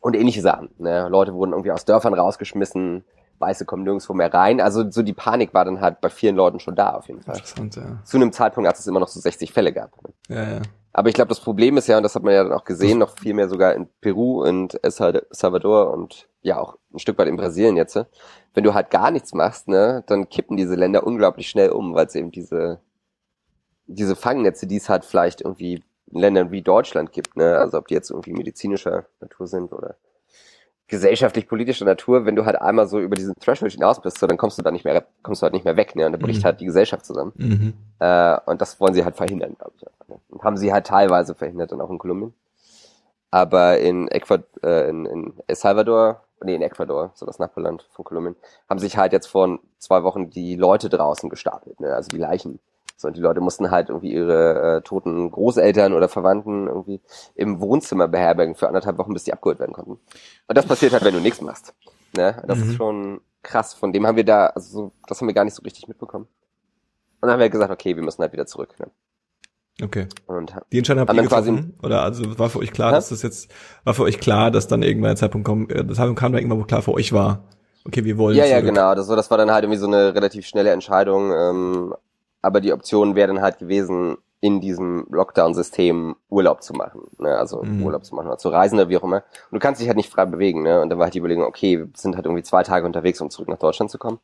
[0.00, 0.70] und ähnliche Sachen.
[0.78, 1.08] Ne?
[1.08, 3.04] Leute wurden irgendwie aus Dörfern rausgeschmissen,
[3.42, 4.60] Weiße kommen nirgendwo mehr rein.
[4.62, 7.34] Also so die Panik war dann halt bei vielen Leuten schon da auf jeden Fall.
[7.36, 7.98] Interessant, ja.
[8.04, 9.90] Zu einem Zeitpunkt, als es immer noch so 60 Fälle gab.
[10.28, 10.62] Ja, ja.
[10.94, 12.98] Aber ich glaube, das Problem ist ja, und das hat man ja dann auch gesehen,
[12.98, 17.18] noch viel mehr sogar in Peru und El Sal- Salvador und ja auch ein Stück
[17.18, 17.96] weit in Brasilien jetzt.
[17.96, 18.06] ne?
[18.54, 22.06] Wenn du halt gar nichts machst, ne, dann kippen diese Länder unglaublich schnell um, weil
[22.06, 22.80] es eben diese
[23.86, 27.88] diese Fangnetze, die es halt vielleicht irgendwie in Ländern wie Deutschland gibt, ne, also ob
[27.88, 29.96] die jetzt irgendwie medizinischer Natur sind oder
[30.92, 34.58] gesellschaftlich-politischer Natur, wenn du halt einmal so über diesen Threshold hinaus bist, so, dann kommst
[34.58, 36.44] du da nicht mehr, kommst du halt nicht mehr weg, ne, und dann bricht Mhm.
[36.44, 37.32] halt die Gesellschaft zusammen.
[37.36, 37.72] Mhm.
[37.98, 39.86] Äh, und das wollen sie halt verhindern, glaube ich.
[39.86, 40.20] einfach, ne?
[40.28, 42.34] Und haben sie halt teilweise verhindert, dann auch in Kolumbien.
[43.30, 48.04] Aber in, Ecuador, äh, in, in El Salvador, nee, in Ecuador, so das Nachbarland von
[48.04, 48.36] Kolumbien,
[48.68, 51.94] haben sich halt jetzt vor zwei Wochen die Leute draußen gestapelt, ne?
[51.94, 52.58] also die Leichen.
[53.02, 57.00] So, und die Leute mussten halt irgendwie ihre äh, toten Großeltern oder Verwandten irgendwie
[57.34, 59.92] im Wohnzimmer beherbergen für anderthalb Wochen, bis die abgeholt werden konnten.
[60.48, 61.74] Und das passiert halt, wenn du nichts machst.
[62.16, 62.42] Ne?
[62.46, 62.70] Das Mhm.
[62.70, 63.74] ist schon krass.
[63.74, 66.24] Von dem haben wir da, also so, das haben wir gar nicht so richtig mitbekommen.
[67.20, 68.74] Und dann haben wir gesagt, okay, wir müssen halt wieder zurück.
[68.80, 68.86] Ne?
[69.82, 70.06] Okay.
[70.26, 71.78] Und Die Entscheidung habt ihr dann quasi- getroffen?
[71.82, 72.94] Oder also war für euch klar, Hä?
[72.96, 73.50] dass das jetzt,
[73.84, 76.38] war für euch klar, dass dann irgendwann ein Zeitpunkt kommt, äh, das Zeitpunkt kam da
[76.38, 77.44] irgendwann, wo klar für euch war,
[77.86, 78.66] okay, wir wollen ja, ja, zurück.
[78.74, 78.94] genau.
[78.94, 81.32] Das, so, das war dann halt irgendwie so eine relativ schnelle Entscheidung.
[81.32, 81.94] Ähm,
[82.42, 87.02] aber die Option wäre dann halt gewesen, in diesem Lockdown-System Urlaub zu machen.
[87.18, 87.38] Ne?
[87.38, 87.84] Also Mhm.
[87.84, 89.18] Urlaub zu machen oder zu reisen oder wie auch immer.
[89.50, 90.64] Und du kannst dich halt nicht frei bewegen.
[90.64, 90.80] Ne?
[90.82, 93.30] Und dann war halt die Überlegung, okay, wir sind halt irgendwie zwei Tage unterwegs, um
[93.30, 94.18] zurück nach Deutschland zu kommen.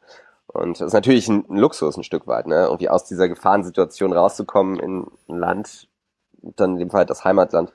[0.49, 2.65] Und das ist natürlich ein, ein Luxus ein Stück weit, ne?
[2.65, 5.89] Irgendwie aus dieser Gefahrensituation rauszukommen in ein Land,
[6.43, 7.73] dann in dem Fall das Heimatland,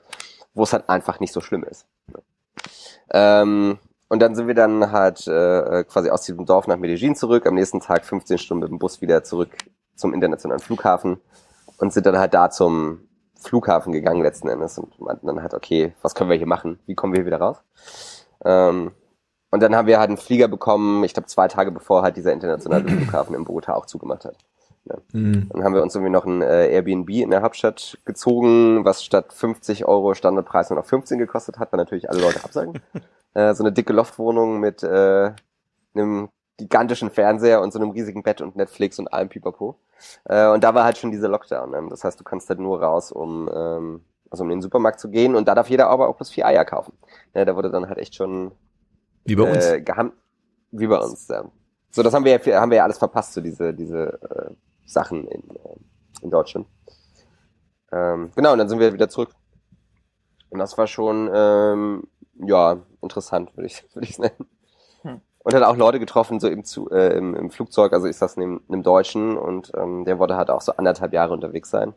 [0.54, 1.86] wo es halt einfach nicht so schlimm ist.
[2.08, 2.20] Ne?
[3.10, 3.78] Ähm,
[4.08, 7.54] und dann sind wir dann halt äh, quasi aus diesem Dorf nach Medellin zurück, am
[7.54, 9.50] nächsten Tag 15 Stunden mit dem Bus wieder zurück
[9.94, 11.20] zum internationalen Flughafen
[11.78, 13.00] und sind dann halt da zum
[13.40, 16.78] Flughafen gegangen letzten Endes und meinten dann halt, okay, was können wir hier machen?
[16.86, 17.62] Wie kommen wir hier wieder raus?
[18.44, 18.92] Ähm,
[19.50, 22.32] und dann haben wir halt einen Flieger bekommen, ich glaube zwei Tage bevor halt dieser
[22.32, 24.36] internationale Flughafen in Bogota auch zugemacht hat.
[25.12, 25.48] Mhm.
[25.50, 29.32] Dann haben wir uns irgendwie noch ein äh, Airbnb in der Hauptstadt gezogen, was statt
[29.32, 32.80] 50 Euro Standardpreis nur noch 15 gekostet hat, weil natürlich alle Leute absagen.
[33.34, 35.32] äh, so eine dicke Loftwohnung mit äh,
[35.94, 39.78] einem gigantischen Fernseher und so einem riesigen Bett und Netflix und allem Pipapo.
[40.24, 41.70] Äh, und da war halt schon dieser Lockdown.
[41.70, 41.86] Ne?
[41.90, 45.10] Das heißt, du kannst halt nur raus, um ähm, also um in den Supermarkt zu
[45.10, 46.92] gehen und da darf jeder aber auch plus vier Eier kaufen.
[47.34, 48.52] Ja, da wurde dann halt echt schon
[49.24, 49.64] Wie bei uns.
[49.66, 50.12] äh, geham
[50.72, 51.28] wie bei uns.
[51.28, 51.44] Ja.
[51.90, 55.28] So, das haben wir ja, haben wir ja alles verpasst, so diese, diese äh, Sachen
[55.28, 55.76] in, äh,
[56.22, 56.66] in Deutschland.
[57.92, 59.30] Ähm, genau, und dann sind wir wieder zurück.
[60.50, 62.02] Und das war schon, ähm,
[62.44, 64.48] ja, interessant, würde ich, würde ich nennen.
[65.44, 68.36] Und hat auch Leute getroffen, so im, zu, äh, im, im Flugzeug, also ist das
[68.36, 71.94] neben einem Deutschen und ähm, der wollte halt auch so anderthalb Jahre unterwegs sein.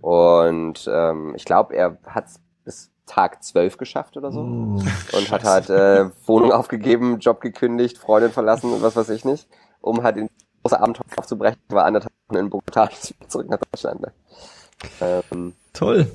[0.00, 2.26] Und ähm, ich glaube, er hat
[2.64, 4.40] bis Tag zwölf geschafft oder so.
[4.40, 5.16] Oh.
[5.16, 9.48] Und hat halt äh, Wohnung aufgegeben, Job gekündigt, Freundin verlassen und was weiß ich nicht,
[9.80, 10.30] um halt in
[10.62, 12.90] große Abenteuer aufzubrechen, war anderthalb Wochen in Bogotá
[13.28, 14.02] zurück nach Deutschland.
[14.02, 14.12] Ne?
[15.00, 16.06] Ähm, Toll.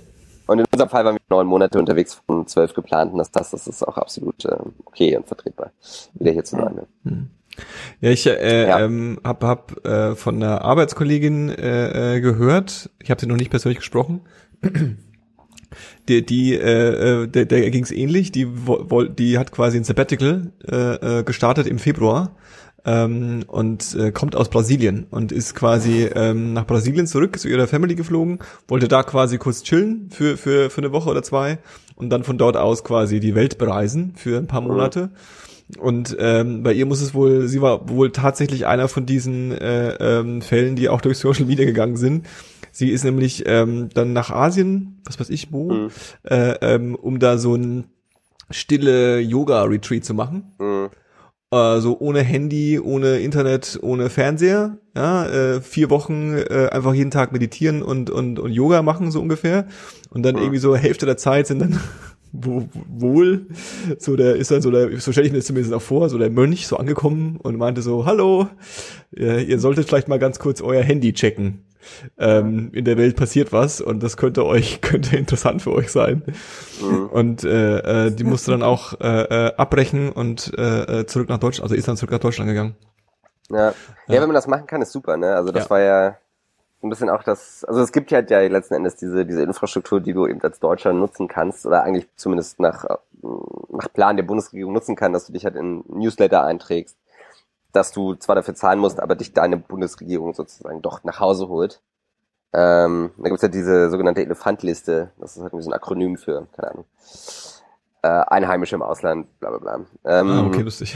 [0.48, 3.18] Und in unserem Fall waren wir neun Monate unterwegs von zwölf geplanten.
[3.18, 5.72] Das, das, das ist auch absolut äh, okay und vertretbar,
[6.14, 6.76] wieder hier zu sein.
[7.04, 7.28] Ne?
[8.02, 8.80] Ja, ich äh, Ja.
[8.80, 13.52] Ähm, hab, hab äh, von einer Arbeitskollegin äh, äh, gehört, ich habe sie noch nicht
[13.52, 14.22] persönlich gesprochen,
[16.10, 20.52] die, die äh, äh, der, der ging's ähnlich, die, wo- die hat quasi ein Sabbatical
[20.70, 22.36] äh, äh, gestartet im Februar
[22.86, 27.68] ähm, und äh, kommt aus Brasilien und ist quasi ähm, nach Brasilien zurück zu ihrer
[27.68, 31.60] Family geflogen, wollte da quasi kurz chillen für, für, für eine Woche oder zwei
[31.96, 35.12] und dann von dort aus quasi die Welt bereisen für ein paar Monate.
[35.80, 39.94] Und ähm, bei ihr muss es wohl, sie war wohl tatsächlich einer von diesen äh,
[40.20, 42.28] ähm, Fällen, die auch durch Social Media gegangen sind.
[42.72, 45.88] Sie ist nämlich ähm, dann nach Asien, was weiß ich wo, Mhm.
[46.24, 47.86] äh, ähm, um da so ein
[48.50, 50.52] stille Yoga-Retreat zu machen.
[50.60, 50.90] Mhm.
[51.54, 54.78] Äh, so ohne Handy, ohne Internet, ohne Fernseher.
[54.96, 59.22] Ja, äh, vier Wochen äh, einfach jeden Tag meditieren und, und, und Yoga machen, so
[59.22, 59.68] ungefähr.
[60.10, 60.42] Und dann Mhm.
[60.42, 61.80] irgendwie so Hälfte der Zeit sind dann
[62.32, 63.46] wo, wohl,
[64.00, 66.18] so der ist dann so der, so stelle ich mir das zumindest auch vor, so
[66.18, 68.48] der Mönch so angekommen und meinte so, hallo,
[69.16, 71.60] äh, ihr solltet vielleicht mal ganz kurz euer Handy checken.
[72.18, 76.24] Ähm, in der Welt passiert was und das könnte euch, könnte interessant für euch sein.
[76.82, 77.08] Mhm.
[77.08, 81.40] Und äh, äh, die musste dann auch äh, äh, abbrechen und äh, äh, zurück nach
[81.40, 82.76] Deutschland, also ist dann zurück nach Deutschland gegangen.
[83.50, 83.68] Ja.
[83.68, 83.74] ja,
[84.08, 85.36] wenn man das machen kann, ist super, ne?
[85.36, 85.70] Also das Ja.
[85.70, 86.18] war ja
[86.82, 90.14] ein bisschen auch das, also es gibt ja, ja letzten Endes diese, diese Infrastruktur, die
[90.14, 92.96] du eben als Deutscher nutzen kannst, oder eigentlich zumindest nach, äh,
[93.70, 96.98] nach Plan der Bundesregierung nutzen kann, dass du dich halt in Newsletter einträgst,
[97.74, 101.82] dass du zwar dafür zahlen musst, aber dich deine Bundesregierung sozusagen doch nach Hause holt.
[102.54, 106.48] Ähm, da gibt's ja diese sogenannte Elefantliste, das ist halt irgendwie so ein Akronym für,
[106.56, 106.86] keine Ahnung,
[108.04, 109.76] äh, Einheimische im Ausland, bla bla bla.
[110.06, 110.96] Ähm, Ah, okay, lustig.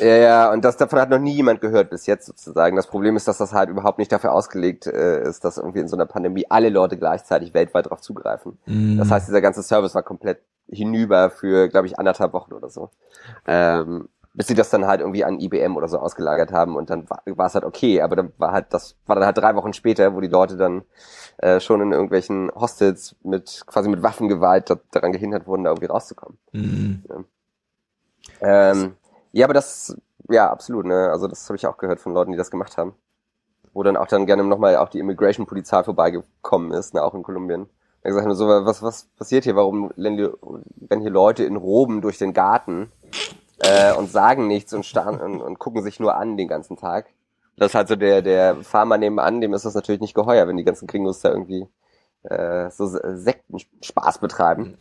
[0.00, 2.76] ja, ja, und das davon hat noch nie jemand gehört bis jetzt sozusagen.
[2.76, 5.88] Das Problem ist, dass das halt überhaupt nicht dafür ausgelegt äh, ist, dass irgendwie in
[5.88, 8.58] so einer Pandemie alle Leute gleichzeitig weltweit darauf zugreifen.
[8.66, 8.98] Mhm.
[8.98, 12.90] Das heißt, dieser ganze Service war komplett hinüber für, glaube ich, anderthalb Wochen oder so.
[13.46, 17.08] Ähm, bis sie das dann halt irgendwie an IBM oder so ausgelagert haben und dann
[17.08, 20.14] war, es halt okay, aber dann war halt, das war dann halt drei Wochen später,
[20.14, 20.82] wo die Leute dann
[21.38, 25.86] äh, schon in irgendwelchen Hostels mit quasi mit Waffengewalt da, daran gehindert wurden, da irgendwie
[25.86, 26.36] rauszukommen.
[26.52, 27.04] Mhm.
[28.40, 28.96] Ähm,
[29.30, 29.96] ja, aber das,
[30.28, 31.10] ja, absolut, ne?
[31.10, 32.94] Also das habe ich auch gehört von Leuten, die das gemacht haben.
[33.72, 37.66] Wo dann auch dann gerne nochmal auch die Immigration-Polizei vorbeigekommen ist, ne, auch in Kolumbien.
[38.02, 39.56] Da gesagt haben, so, was, was passiert hier?
[39.56, 42.92] Warum rennen hier Leute in Roben durch den Garten
[43.58, 47.06] äh, und sagen nichts und, starren, und, und gucken sich nur an den ganzen Tag?
[47.56, 50.56] Das ist halt so der, der Farmer nebenan, dem ist das natürlich nicht geheuer, wenn
[50.56, 51.68] die ganzen Gringos da irgendwie
[52.24, 54.76] äh, so Sektenspaß betreiben.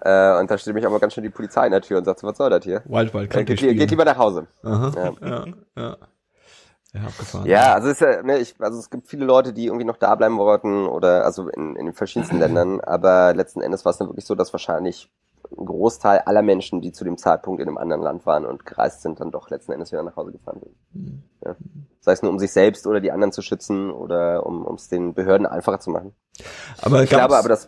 [0.00, 2.20] Äh, und da steht mich aber ganz schön die Polizei in der Tür und sagt,
[2.20, 2.82] so, was soll das hier?
[2.86, 4.46] Wild Wild Äh, Country geht, geht lieber nach Hause.
[4.62, 4.92] Aha.
[4.96, 5.12] Ja.
[5.28, 5.44] Ja,
[5.76, 5.96] ja.
[6.94, 7.46] Ja, abgefahren.
[7.46, 9.98] Ja, also es ist ja, ne, ich, also es gibt viele Leute, die irgendwie noch
[9.98, 13.98] da bleiben wollten oder also in, in den verschiedensten Ländern, aber letzten Endes war es
[13.98, 15.10] dann wirklich so, dass wahrscheinlich
[15.56, 19.02] ein Großteil aller Menschen, die zu dem Zeitpunkt in einem anderen Land waren und gereist
[19.02, 20.76] sind, dann doch letzten Endes wieder nach Hause gefahren sind.
[20.92, 21.22] Mhm.
[21.44, 21.56] Ja.
[22.00, 25.14] Sei es nur um sich selbst oder die anderen zu schützen oder um es den
[25.14, 26.14] Behörden einfacher zu machen.
[26.82, 27.58] Aber Ich glaube aber,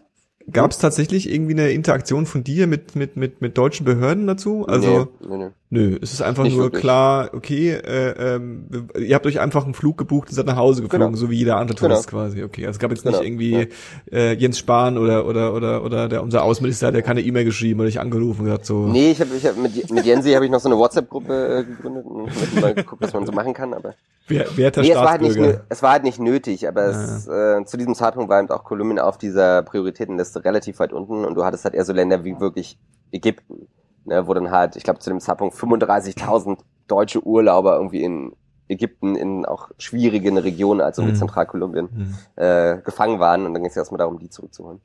[0.49, 4.67] dass gab's tatsächlich irgendwie eine Interaktion von dir mit, mit, mit, mit deutschen Behörden dazu?
[4.67, 5.49] Also, nee, nee, nee.
[5.71, 6.81] nö, es ist einfach Nicht nur wirklich.
[6.83, 8.65] klar, okay, äh, ähm,
[8.99, 11.17] ihr habt euch einfach einen Flug gebucht und seid nach Hause geflogen, Genau.
[11.19, 11.89] so wie jeder andere Genau.
[11.91, 12.43] Tourist quasi.
[12.43, 13.69] Okay, also es gab jetzt Genau, nicht irgendwie
[14.13, 17.81] äh, Jens Spahn oder oder oder oder der unser Außenminister hat ja keine E-Mail geschrieben
[17.81, 18.87] oder dich angerufen und gesagt so.
[18.87, 21.65] Nee, ich habe ich hab mit, mit Jensi habe ich noch so eine WhatsApp-Gruppe äh,
[21.65, 23.95] gegründet und mal geguckt, was man so machen kann, aber
[24.29, 25.39] Wer, werter Nee, es war, halt nicht,
[25.69, 28.99] es war halt nicht nötig, aber es, äh, zu diesem Zeitpunkt war eben auch Kolumbien
[28.99, 32.79] auf dieser Prioritätenliste relativ weit unten und du hattest halt eher so Länder wie wirklich
[33.11, 33.69] Ägypten,
[34.05, 38.35] ne, wo dann halt, ich glaube zu dem Zeitpunkt 35.000 deutsche Urlauber irgendwie in
[38.69, 41.21] Ägypten in auch schwierigen Regionen als irgendwie Mhm.
[41.21, 42.15] Zentralkolumbien Hm.
[42.37, 44.81] äh, gefangen waren und dann ging es erstmal darum, die zurückzuholen.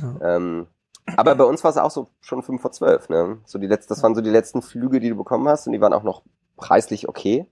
[0.00, 0.36] Ja.
[0.36, 0.68] Ähm,
[1.16, 3.38] aber bei uns war es auch so schon fünf vor zwölf, ne?
[3.44, 5.80] So die letzten, das waren so die letzten Flüge, die du bekommen hast und die
[5.80, 6.22] waren auch noch
[6.56, 7.46] preislich okay.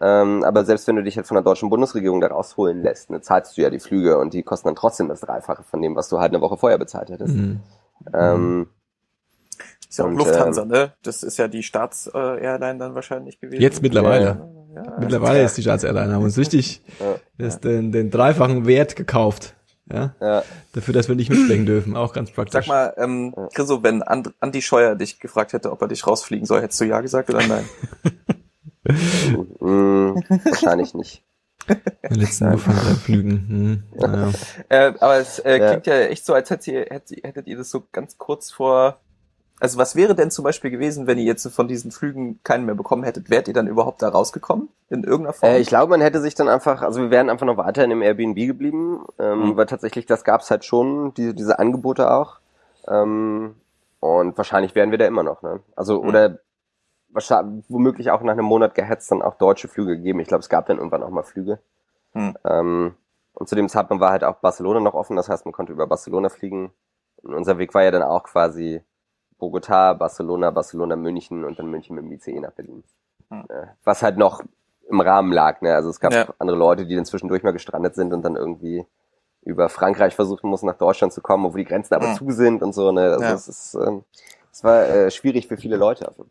[0.00, 3.20] Ähm, aber selbst wenn du dich halt von der deutschen Bundesregierung da rausholen lässt, ne,
[3.20, 6.08] zahlst du ja die Flüge und die kosten dann trotzdem das Dreifache von dem, was
[6.08, 7.34] du halt eine Woche vorher bezahlt hättest.
[7.34, 7.60] Mhm.
[8.14, 8.68] Ähm,
[9.88, 10.92] Ist ja auch Und, Lufthansa, ne?
[11.02, 13.60] Das ist ja die Staats-Airline dann wahrscheinlich gewesen.
[13.60, 14.48] Jetzt mittlerweile.
[14.74, 14.96] Ja, ja.
[14.98, 16.82] Mittlerweile ist die Staatsairline, haben uns richtig,
[17.38, 19.54] den, den dreifachen Wert gekauft.
[19.92, 20.14] Ja?
[20.20, 20.42] Ja.
[20.72, 21.96] Dafür, dass wir nicht mitsprechen dürfen.
[21.96, 22.66] Auch ganz praktisch.
[22.66, 26.46] Sag mal, ähm, Chriso, wenn And Andi Scheuer dich gefragt hätte, ob er dich rausfliegen
[26.46, 27.68] soll, hättest du ja gesagt oder nein?
[28.84, 31.22] Mm, wahrscheinlich nicht.
[32.10, 33.30] Den letzten Lufthansa-Flügen.
[33.48, 34.30] Hm, naja.
[34.68, 35.68] äh, aber es äh, Ja.
[35.70, 38.98] klingt ja echt so, als hättet ihr, hättet, ihr das so ganz kurz vor.
[39.60, 42.74] Also was wäre denn zum Beispiel gewesen, wenn ihr jetzt von diesen Flügen keinen mehr
[42.74, 43.30] bekommen hättet?
[43.30, 44.68] Wärt ihr dann überhaupt da rausgekommen?
[44.90, 45.52] In irgendeiner Form?
[45.52, 47.90] Äh, ich glaube, man hätte sich dann einfach, also wir wären einfach noch weiter in
[47.90, 49.56] dem Airbnb geblieben, ähm, Mhm.
[49.56, 52.38] weil tatsächlich das gab's halt schon, diese, diese Angebote auch.
[52.88, 53.54] Ähm,
[54.00, 55.60] und wahrscheinlich wären wir da immer noch, ne?
[55.76, 56.08] Also Mhm.
[56.08, 56.38] oder
[57.12, 60.20] wahrscheinlich womöglich auch nach einem Monat gehetzt dann auch deutsche Flüge gegeben.
[60.20, 61.58] Ich glaube, es gab dann irgendwann auch mal Flüge.
[62.14, 62.34] Mhm.
[62.44, 62.94] Ähm,
[63.34, 65.86] und zu dem Zeitpunkt war halt auch Barcelona noch offen, das heißt, man konnte über
[65.86, 66.72] Barcelona fliegen.
[67.22, 68.82] Und unser Weg war ja dann auch quasi
[69.38, 72.84] Bogota, Barcelona, Barcelona, München und dann München mit dem ICE nach Berlin.
[73.30, 73.44] Hm.
[73.48, 74.42] Äh, Was halt noch
[74.88, 75.74] im Rahmen lag, ne?
[75.74, 76.26] Also es gab Ja.
[76.38, 78.86] andere Leute, die dann zwischendurch mal gestrandet sind und dann irgendwie
[79.42, 82.14] über Frankreich versuchen mussten, nach Deutschland zu kommen, obwohl die Grenzen aber Hm.
[82.14, 83.02] zu sind und so, ne?
[83.12, 83.32] Also Ja.
[83.32, 84.04] es ist, ähm,
[84.52, 86.30] es war äh, schwierig für viele Leute auf jeden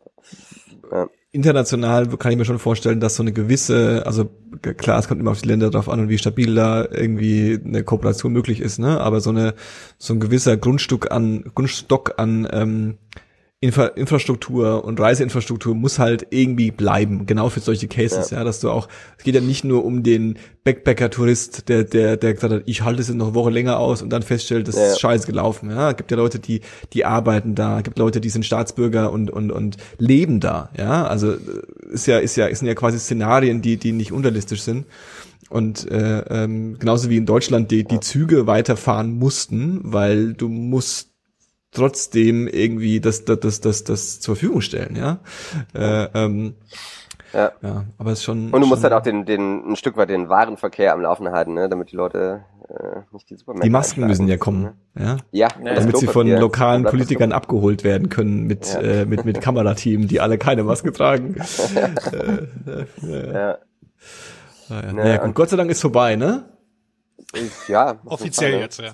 [0.88, 1.08] Fall.
[1.32, 4.30] international kann ich mir schon vorstellen, dass so eine gewisse, also
[4.60, 7.82] klar, es kommt immer auf die Länder drauf an und wie stabil da irgendwie eine
[7.82, 9.00] Kooperation möglich ist, ne?
[9.00, 9.54] Aber so eine
[9.98, 12.98] so ein gewisser Grundstück an Grundstock an ähm,
[13.62, 18.42] Infra Infrastruktur und Reiseinfrastruktur muss halt irgendwie bleiben, genau für solche Cases, ja.
[18.42, 22.52] dass du auch, es geht ja nicht nur um den Backpacker-Tourist, der, der, der gesagt
[22.52, 24.86] hat, ich halte es jetzt noch eine Woche länger aus und dann feststellt, das Ja.
[24.88, 25.92] ist scheiße gelaufen, ja.
[25.92, 26.60] Es gibt ja Leute, die,
[26.92, 31.06] die arbeiten da, es gibt Leute, die sind Staatsbürger und, und, und leben da, ja.
[31.06, 31.38] Also, äh,
[31.92, 34.86] ist ja, ist ja, sind ja quasi Szenarien, die, die nicht unrealistisch sind.
[35.50, 41.11] Und äh, ähm, genauso wie in Deutschland die, die Züge weiterfahren mussten, weil du musst
[41.72, 45.18] trotzdem irgendwie das, das, das, das, das zur Verfügung stellen, ja.
[45.74, 46.54] Äh, ähm,
[47.32, 47.52] Ja.
[47.62, 48.50] ja, aber es ist schon.
[48.52, 51.30] Und du musst schon, halt auch den, den, ein Stück weit den Warenverkehr am Laufen
[51.30, 51.68] halten, ne?
[51.70, 54.62] Damit die Leute äh, nicht die Supermärkte die Masken müssen ja kommen,
[54.94, 55.16] ne?
[55.30, 55.48] ja.
[55.64, 58.80] Ja, Damit sie von lokalen Politikern abgeholt werden können mit, Ja.
[58.80, 61.36] äh, mit, mit Kamerateam, die alle keine Maske tragen.
[62.12, 63.32] äh, äh, ja.
[63.32, 63.58] Ja.
[64.68, 66.44] Naja, Ja, naja, gut, und- Gott sei Dank ist vorbei, ne?
[67.34, 67.98] Ich, ja.
[68.04, 68.60] Offiziell ne?
[68.60, 68.92] jetzt, ja.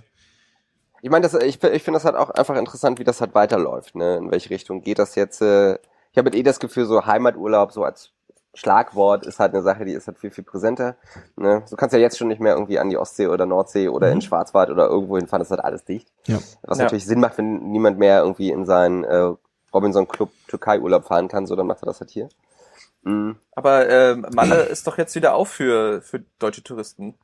[1.02, 3.94] Ich meine, das, ich, ich finde das halt auch einfach interessant, wie das halt weiterläuft,
[3.94, 4.16] ne?
[4.16, 5.40] In welche Richtung geht das jetzt?
[5.42, 5.74] Äh,
[6.12, 8.12] ich habe halt eh das Gefühl, so Heimaturlaub, so als
[8.54, 10.96] Schlagwort ist halt eine Sache, die ist halt viel, viel präsenter.
[11.36, 11.62] Ne?
[11.70, 14.20] Du kannst ja jetzt schon nicht mehr irgendwie an die Ostsee oder Nordsee oder in
[14.20, 16.08] Schwarzwald oder irgendwo hinfahren, das ist halt alles dicht.
[16.26, 16.38] Ja.
[16.62, 16.84] Was Ja.
[16.84, 19.32] natürlich Sinn macht, wenn niemand mehr irgendwie in seinen äh,
[19.72, 22.28] Robinson-Club Türkei-Urlaub fahren kann, so dann macht er das halt hier.
[23.02, 23.36] Mhm.
[23.54, 27.14] Aber äh, Malle ist doch jetzt wieder auf für, für deutsche Touristen.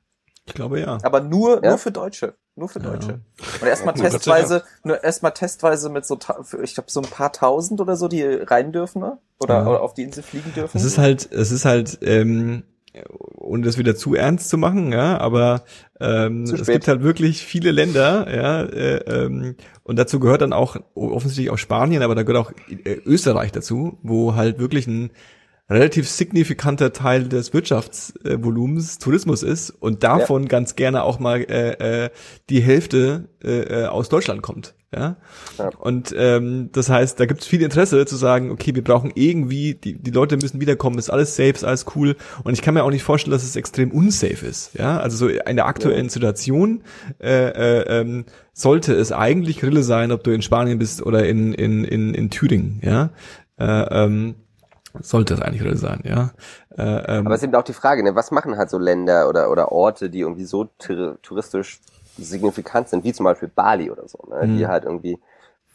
[0.47, 0.99] Ich glaube ja.
[1.03, 1.71] Aber nur, Ja?
[1.71, 2.35] nur für Deutsche.
[2.57, 2.91] Nur für Ja.
[2.91, 3.21] Deutsche.
[3.61, 6.19] Und erstmal Ja, Gott sei testweise, nur erstmal testweise mit so,
[6.63, 9.19] ich glaube, so ein paar tausend oder so, die rein dürfen, ne?
[9.41, 9.67] Oder, Ja.
[9.67, 10.77] oder auf die Insel fliegen dürfen.
[10.77, 12.63] Es ist halt, es ist halt, ähm,
[13.37, 15.65] ohne das wieder zu ernst zu machen, ja, aber
[15.99, 20.77] ähm, es gibt halt wirklich viele Länder, ja, äh, ähm, und dazu gehört dann auch
[20.95, 25.11] offensichtlich auch Spanien, aber da gehört auch äh, Österreich dazu, wo halt wirklich ein
[25.69, 32.11] relativ signifikanter Teil des Wirtschaftsvolumens Tourismus ist und davon ganz gerne auch mal äh, äh,
[32.51, 34.75] die Hälfte äh, äh, aus Deutschland kommt.
[34.95, 35.17] Ja?
[35.59, 35.71] Ja.
[35.79, 39.75] Und ähm, das heißt, da gibt es viel Interesse zu sagen, okay, wir brauchen irgendwie,
[39.75, 42.17] die, die Leute müssen wiederkommen, ist alles safe, ist alles cool.
[42.45, 44.75] Und ich kann mir auch nicht vorstellen, dass es extrem unsafe ist.
[44.75, 46.83] Ja, also so in der aktuellen Situation
[47.21, 51.55] äh, äh, ähm, sollte es eigentlich Rille sein, ob du in Spanien bist oder in
[51.55, 52.81] in in, in Thüringen.
[52.85, 53.11] Ja,
[53.59, 54.35] äh, ähm,
[55.01, 56.01] sollte es eigentlich sein.
[56.05, 56.31] Ja,
[56.77, 59.29] äh, ähm, Aber es ist eben auch die Frage, ne, was machen halt so Länder
[59.29, 60.65] oder, oder Orte, die irgendwie so
[61.23, 61.81] touristisch
[62.17, 64.57] signifikant sind, wie zum Beispiel Bali oder so, ne, Mhm.
[64.57, 65.19] die halt irgendwie,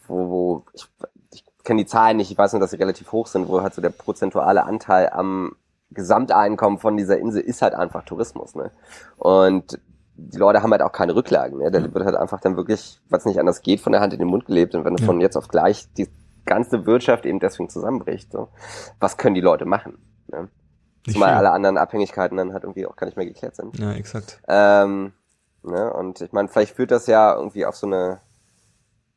[0.07, 0.87] wo, wo ich,
[1.33, 3.73] ich kenne die Zahlen nicht, ich weiß nur, dass sie relativ hoch sind, wo halt
[3.73, 5.55] so der prozentuale Anteil am
[5.91, 8.71] Gesamteinkommen von dieser Insel ist halt einfach Tourismus, ne?
[9.17, 9.79] Und
[10.15, 11.71] die Leute haben halt auch keine Rücklagen, ne?
[11.71, 14.27] Da wird halt einfach dann wirklich, was nicht anders geht, von der Hand in den
[14.27, 15.05] Mund gelebt und wenn Ja.
[15.05, 16.07] von jetzt auf gleich die
[16.45, 18.49] ganze Wirtschaft eben deswegen zusammenbricht, so,
[18.99, 19.97] was können die Leute machen?
[20.27, 20.49] Ne?
[21.09, 23.77] Zumal alle anderen Abhängigkeiten dann halt irgendwie auch gar nicht mehr geklärt sind.
[23.79, 24.41] ja, exakt.
[24.47, 25.13] Ähm,
[25.63, 25.91] ne?
[25.93, 28.21] Und ich meine, vielleicht führt das ja irgendwie auf so eine.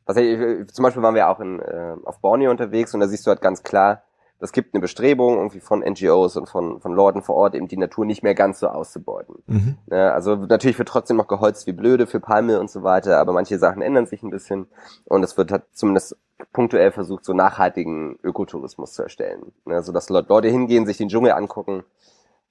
[0.05, 0.37] Was ich,
[0.73, 3.41] zum Beispiel waren wir auch in, äh, auf Borneo unterwegs und da siehst du halt
[3.41, 4.03] ganz klar,
[4.43, 7.77] es gibt eine Bestrebung irgendwie von NGOs und von, von Leuten vor Ort, eben die
[7.77, 9.37] Natur nicht mehr ganz so auszubeuten.
[9.47, 9.77] Mhm.
[9.89, 13.59] Also natürlich wird trotzdem noch geholzt wie blöde für Palme und so weiter, aber manche
[13.59, 14.67] Sachen ändern sich ein bisschen
[15.05, 16.17] und es wird halt zumindest
[16.53, 19.53] punktuell versucht, so nachhaltigen Ökotourismus zu erstellen.
[19.65, 19.81] Ne?
[19.83, 21.85] So dass Leute hingehen, sich den Dschungel angucken,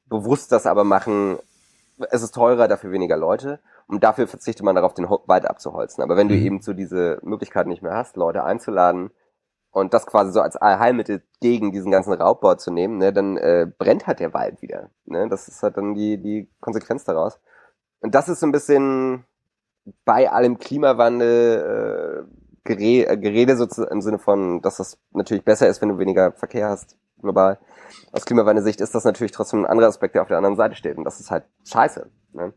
[0.07, 1.39] bewusst das aber machen,
[2.09, 6.03] es ist teurer, dafür weniger Leute und dafür verzichtet man darauf, den Wald abzuholzen.
[6.03, 6.45] Aber wenn du Mhm.
[6.45, 9.11] eben so diese Möglichkeit nicht mehr hast, Leute einzuladen,
[9.71, 13.67] und das quasi so als Allheilmittel gegen diesen ganzen Raubbau zu nehmen, ne, dann äh,
[13.77, 14.89] brennt halt der Wald wieder.
[15.05, 15.27] Ne?
[15.29, 17.39] Das ist halt dann die, die Konsequenz daraus.
[18.01, 19.25] Und das ist so ein bisschen
[20.05, 22.27] bei allem Klimawandel
[22.67, 26.33] äh, äh, Gerede sozusagen im Sinne von, dass das natürlich besser ist, wenn du weniger
[26.33, 27.57] Verkehr hast, global.
[28.11, 30.97] Aus Klimawandelsicht ist das natürlich trotzdem ein anderer Aspekt, der auf der anderen Seite steht.
[30.97, 32.09] Und das ist halt scheiße.
[32.33, 32.53] Ne?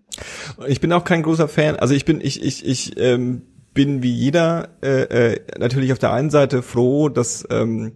[0.66, 4.12] Ich bin auch kein großer Fan, also ich bin, ich, ich, ich ähm, bin wie
[4.12, 7.92] jeder äh, äh, natürlich auf der einen Seite froh, dass ähm,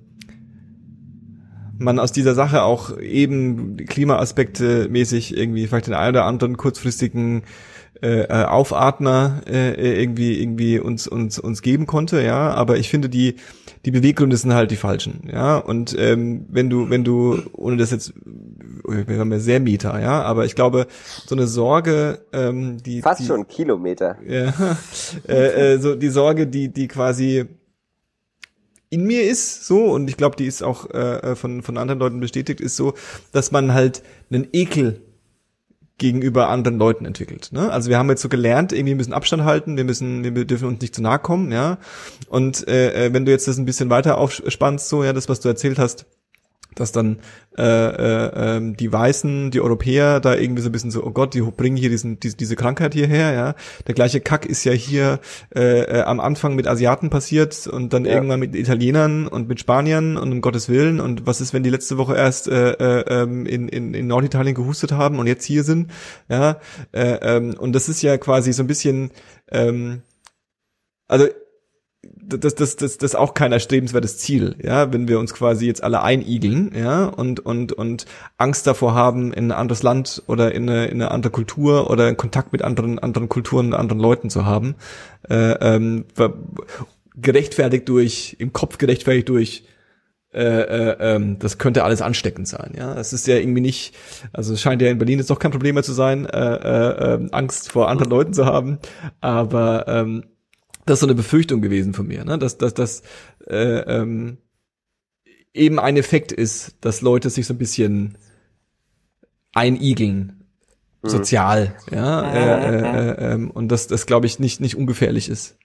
[1.78, 7.42] man aus dieser Sache auch eben Klimaaspekte mäßig irgendwie vielleicht den einen oder anderen kurzfristigen
[8.02, 12.52] äh, äh, Aufatmer äh, irgendwie irgendwie uns uns uns geben konnte, ja.
[12.54, 13.36] Aber ich finde die
[13.84, 15.56] die Beweggründe sind halt die falschen, ja.
[15.56, 18.12] Und ähm, wenn du wenn du ohne das jetzt
[18.88, 20.22] wir haben ja sehr Meter, ja.
[20.22, 20.86] Aber ich glaube
[21.26, 24.52] so eine Sorge, ähm, die fast die, schon Kilometer, ja,
[25.28, 27.46] äh, äh, so die Sorge, die die quasi
[28.90, 32.20] in mir ist so und ich glaube, die ist auch äh, von von anderen Leuten
[32.20, 32.94] bestätigt, ist so,
[33.32, 35.02] dass man halt einen Ekel
[35.98, 37.50] gegenüber anderen Leuten entwickelt.
[37.52, 37.70] Ne?
[37.70, 40.80] Also wir haben jetzt so gelernt, irgendwie müssen Abstand halten, wir müssen, wir dürfen uns
[40.80, 41.78] nicht zu nahe kommen, ja.
[42.28, 45.40] Und äh, äh, wenn du jetzt das ein bisschen weiter aufspannst, so ja, das, was
[45.40, 46.06] du erzählt hast,
[46.74, 47.18] dass dann
[47.56, 51.34] äh, äh, ähm, die Weißen, die Europäer da irgendwie so ein bisschen so, oh Gott,
[51.34, 53.54] die bringen hier diesen, diese, diese Krankheit hierher, ja.
[53.86, 55.18] Der gleiche Kack ist ja hier
[55.54, 58.12] äh, äh, am Anfang mit Asiaten passiert und dann ja.
[58.14, 61.00] irgendwann mit Italienern und mit Spaniern und um Gottes Willen.
[61.00, 64.54] Und was ist, wenn die letzte Woche erst äh, äh, ähm, in, in, in Norditalien
[64.54, 65.90] gehustet haben und jetzt hier sind,
[66.28, 66.60] ja.
[66.92, 69.10] Äh, ähm, und das ist ja quasi so ein bisschen,
[69.50, 70.02] ähm,
[71.08, 71.26] also
[72.28, 75.82] das, das, das, das ist auch kein erstrebenswertes Ziel, ja, wenn wir uns quasi jetzt
[75.82, 80.68] alle einigeln, ja, und, und, und Angst davor haben, in ein anderes Land oder in
[80.68, 84.44] eine, in eine andere Kultur oder in Kontakt mit anderen, anderen Kulturen, anderen Leuten zu
[84.44, 84.74] haben,
[85.28, 86.04] äh, ähm,
[87.16, 89.64] gerechtfertigt durch, im Kopf gerechtfertigt durch,
[90.34, 92.94] äh, äh, ähm, das könnte alles ansteckend sein, ja.
[92.98, 93.94] Es ist ja irgendwie nicht,
[94.32, 97.14] also es scheint ja in Berlin jetzt doch kein Problem mehr zu sein, äh, äh,
[97.14, 98.78] äh, Angst vor anderen Leuten zu haben,
[99.20, 100.24] aber ähm,
[100.88, 102.38] das ist so eine Befürchtung gewesen von mir, ne?
[102.38, 103.02] dass dass dass
[103.46, 104.38] äh, ähm,
[105.54, 108.18] eben ein Effekt ist, dass Leute sich so ein bisschen
[109.54, 110.44] einigeln
[111.02, 111.08] mhm.
[111.08, 115.56] sozial, ja, äh, äh, äh, äh, und das das glaube ich nicht nicht ungefährlich ist.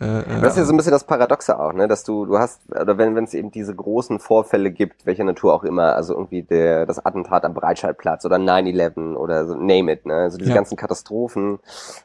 [0.00, 2.38] Äh, äh, das ist ja so ein bisschen das Paradoxe auch, ne, dass du du
[2.38, 6.14] hast oder wenn wenn es eben diese großen Vorfälle gibt, welcher Natur auch immer, also
[6.14, 10.50] irgendwie der das Attentat am Breitscheidplatz oder 9/11 oder so name it, ne, also diese
[10.50, 10.56] ja.
[10.56, 11.60] ganzen Katastrophen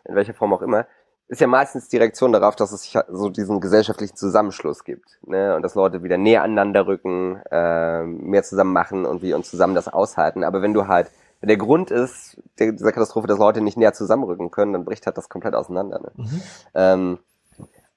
[0.06, 0.86] in welcher Form auch immer,
[1.30, 5.20] ist ja meistens die Reaktion darauf, dass es sich so diesen gesellschaftlichen Zusammenschluss gibt.
[5.26, 5.56] Ne?
[5.56, 9.76] Und dass Leute wieder näher aneinander rücken, äh, mehr zusammen machen und wir uns zusammen
[9.76, 10.44] das aushalten.
[10.44, 11.12] Aber wenn du halt,
[11.42, 15.06] wenn der Grund ist, der, dieser Katastrophe, dass Leute nicht näher zusammenrücken können, dann bricht
[15.06, 16.00] halt das komplett auseinander.
[16.00, 16.12] Ne?
[16.16, 16.42] Mhm.
[16.74, 17.20] Ähm,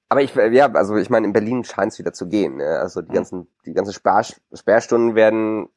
[0.08, 2.56] aber ich, ja, also ich meine, in Berlin scheint es wieder zu gehen.
[2.56, 2.80] Ne?
[2.80, 5.68] Also die ganzen, die ganzen Spar Sperrstunden werden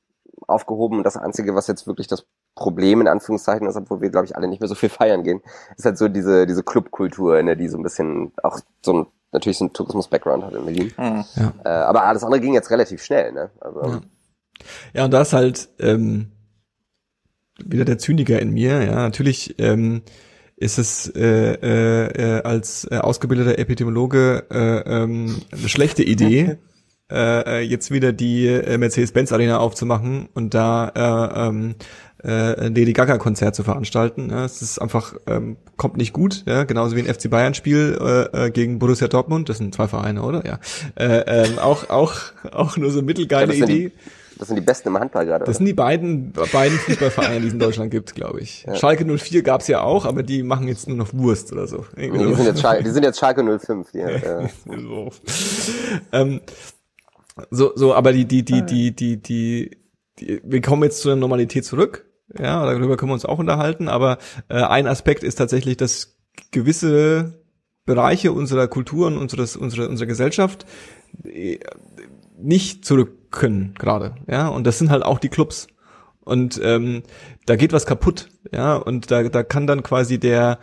[0.48, 4.26] aufgehoben und das Einzige, was jetzt wirklich das Problem in Anführungszeichen ist, obwohl wir, glaube
[4.26, 5.42] ich, alle nicht mehr so viel feiern gehen,
[5.76, 9.58] ist halt so diese, diese Clubkultur, ne, die so ein bisschen auch so ein, natürlich
[9.58, 10.92] so ein Tourismus-Background hat in Berlin.
[10.98, 11.26] Mhm.
[11.36, 11.54] Ja.
[11.66, 13.50] Äh, aber alles andere ging jetzt relativ schnell, ne?
[13.60, 14.02] Also, ja.
[14.94, 16.32] ja, und da ist halt ähm,
[17.64, 20.04] wieder der Zyniker in mir, ja, natürlich ähm,
[20.56, 26.58] ist es äh, äh, als äh, ausgebildeter Epidemiologe äh, ähm, eine schlechte Idee,
[27.12, 31.76] äh, jetzt wieder die äh, Mercedes-Benz Arena aufzumachen und da äh, ähm,
[32.24, 34.30] äh, ein Lady Gaga Konzert zu veranstalten.
[34.30, 37.98] Ja, es ist einfach ähm, kommt nicht gut, ja, genauso wie ein FC Bayern Spiel
[38.00, 39.50] äh, äh, gegen Borussia Dortmund.
[39.50, 40.46] Das sind zwei Vereine, oder?
[40.46, 40.60] Ja,
[40.96, 42.16] äh, ähm, auch auch
[42.52, 43.92] auch nur so mittelgeile ja, Idee.
[44.40, 45.46] Das sind die besten im Handball gerade.
[45.46, 45.58] Das oder?
[45.58, 48.64] sind die beiden beiden Fußballvereine, die es in Deutschland gibt, glaube ich.
[48.64, 48.76] Ja.
[48.76, 51.86] Schalke 04 gab's ja auch, aber die machen jetzt nur noch Wurst oder so.
[51.96, 53.92] Nee, die, sind jetzt Schalke, die sind jetzt Schalke 05.
[53.92, 54.50] Die, ja.
[54.66, 55.12] so.
[56.12, 56.42] ähm,
[57.52, 59.72] so, so, aber die, die, die, die, die, die,
[60.20, 62.06] die, wir kommen jetzt zu der Normalität zurück.
[62.38, 63.88] Ja, darüber können wir uns auch unterhalten.
[63.88, 64.18] Aber
[64.50, 66.18] äh, ein Aspekt ist tatsächlich, dass
[66.52, 67.44] gewisse
[67.86, 70.66] Bereiche unserer Kulturen, unseres, unserer, unserer Gesellschaft
[71.26, 71.60] äh,
[72.38, 74.16] nicht zurück können gerade.
[74.28, 75.68] Ja, und das sind halt auch die Clubs.
[76.22, 77.04] Und ähm,
[77.46, 78.30] da geht was kaputt.
[78.52, 80.60] Ja, und da, da kann dann quasi der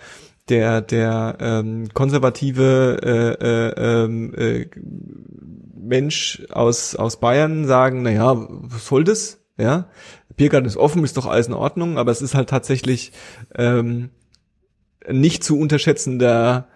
[0.49, 4.67] der der ähm, konservative äh, äh, ähm, äh,
[5.75, 9.40] Mensch aus aus Bayern sagen, na ja, was soll das?
[9.61, 9.89] Ja,
[10.37, 13.13] Biergarten ist offen, ist doch alles in Ordnung, aber es ist halt tatsächlich
[13.55, 14.11] ähm,
[15.09, 16.69] nicht zu unterschätzender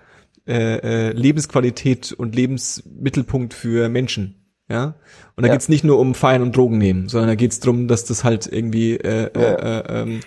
[0.46, 4.44] äh, äh, Lebensqualität und Lebensmittelpunkt für Menschen.
[4.68, 4.96] Ja.
[5.36, 5.54] Und da ja.
[5.54, 8.46] geht's nicht nur um Feiern und Drogen nehmen, sondern da geht's drum, dass das halt
[8.46, 9.40] irgendwie äh, ja.
[9.40, 10.20] äh, äh, ähm,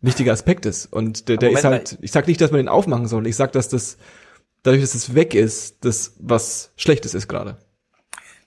[0.00, 0.86] wichtiger Aspekt ist.
[0.86, 3.52] Und der, der ist halt, ich sag nicht, dass man den aufmachen soll, ich sag,
[3.52, 3.98] dass das
[4.62, 7.58] dadurch, dass es weg ist, das was Schlechtes ist gerade.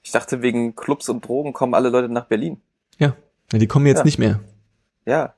[0.04, 2.62] Ich dachte, wegen Clubs und Drogen kommen alle Leute nach Berlin.
[3.00, 3.16] Ja.
[3.54, 4.04] Ja die kommen jetzt Ja.
[4.06, 4.42] nicht mehr,
[5.06, 5.34] Ja.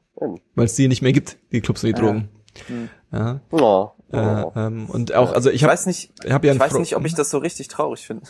[0.55, 2.07] weil es die nicht mehr gibt, die Clubs und die Ja.
[2.07, 2.29] Drogen.
[2.67, 2.89] Hm.
[3.11, 3.39] Ja.
[3.51, 4.51] Oh, Äh, oh.
[4.55, 6.79] ähm, und auch, also ich Ich habe weiß nicht, ich hab ja ich weiß Fro-
[6.79, 8.25] nicht, ob ich das so richtig traurig finde.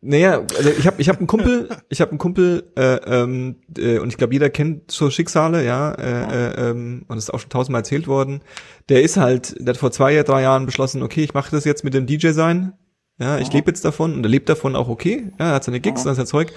[0.00, 3.98] Naja, also ich habe ich hab einen Kumpel, ich habe einen Kumpel äh, ähm, äh,
[3.98, 7.40] und ich glaube, jeder kennt so Schicksale, ja, äh, äh, ähm, und das ist auch
[7.40, 8.40] schon tausendmal erzählt worden.
[8.88, 11.82] Der ist halt, der hat vor zwei, drei Jahren beschlossen, okay, ich mache das jetzt
[11.82, 12.74] mit dem DJ sein.
[13.20, 15.32] Ja, ich lebe jetzt davon und er lebt davon auch okay.
[15.40, 16.10] Ja, er hat seine Gigs, Mhm.
[16.10, 16.52] und sein Zeug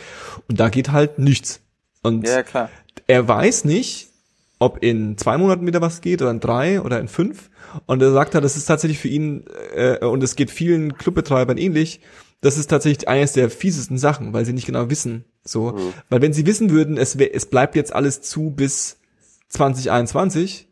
[0.47, 1.61] und da geht halt nichts.
[2.03, 2.69] Und Ja, klar.
[3.07, 4.09] er weiß nicht,
[4.59, 7.49] ob in zwei Monaten wieder was geht oder in drei oder in fünf.
[7.85, 9.45] Und er sagt halt, das ist tatsächlich für ihn,
[9.75, 12.01] äh, und es geht vielen Clubbetreibern ähnlich,
[12.41, 15.25] das ist tatsächlich eines der fiesesten Sachen, weil sie nicht genau wissen.
[15.43, 15.93] So, Mhm.
[16.09, 18.97] weil wenn sie wissen würden, es, es bleibt jetzt alles zu bis
[19.49, 20.67] 2021,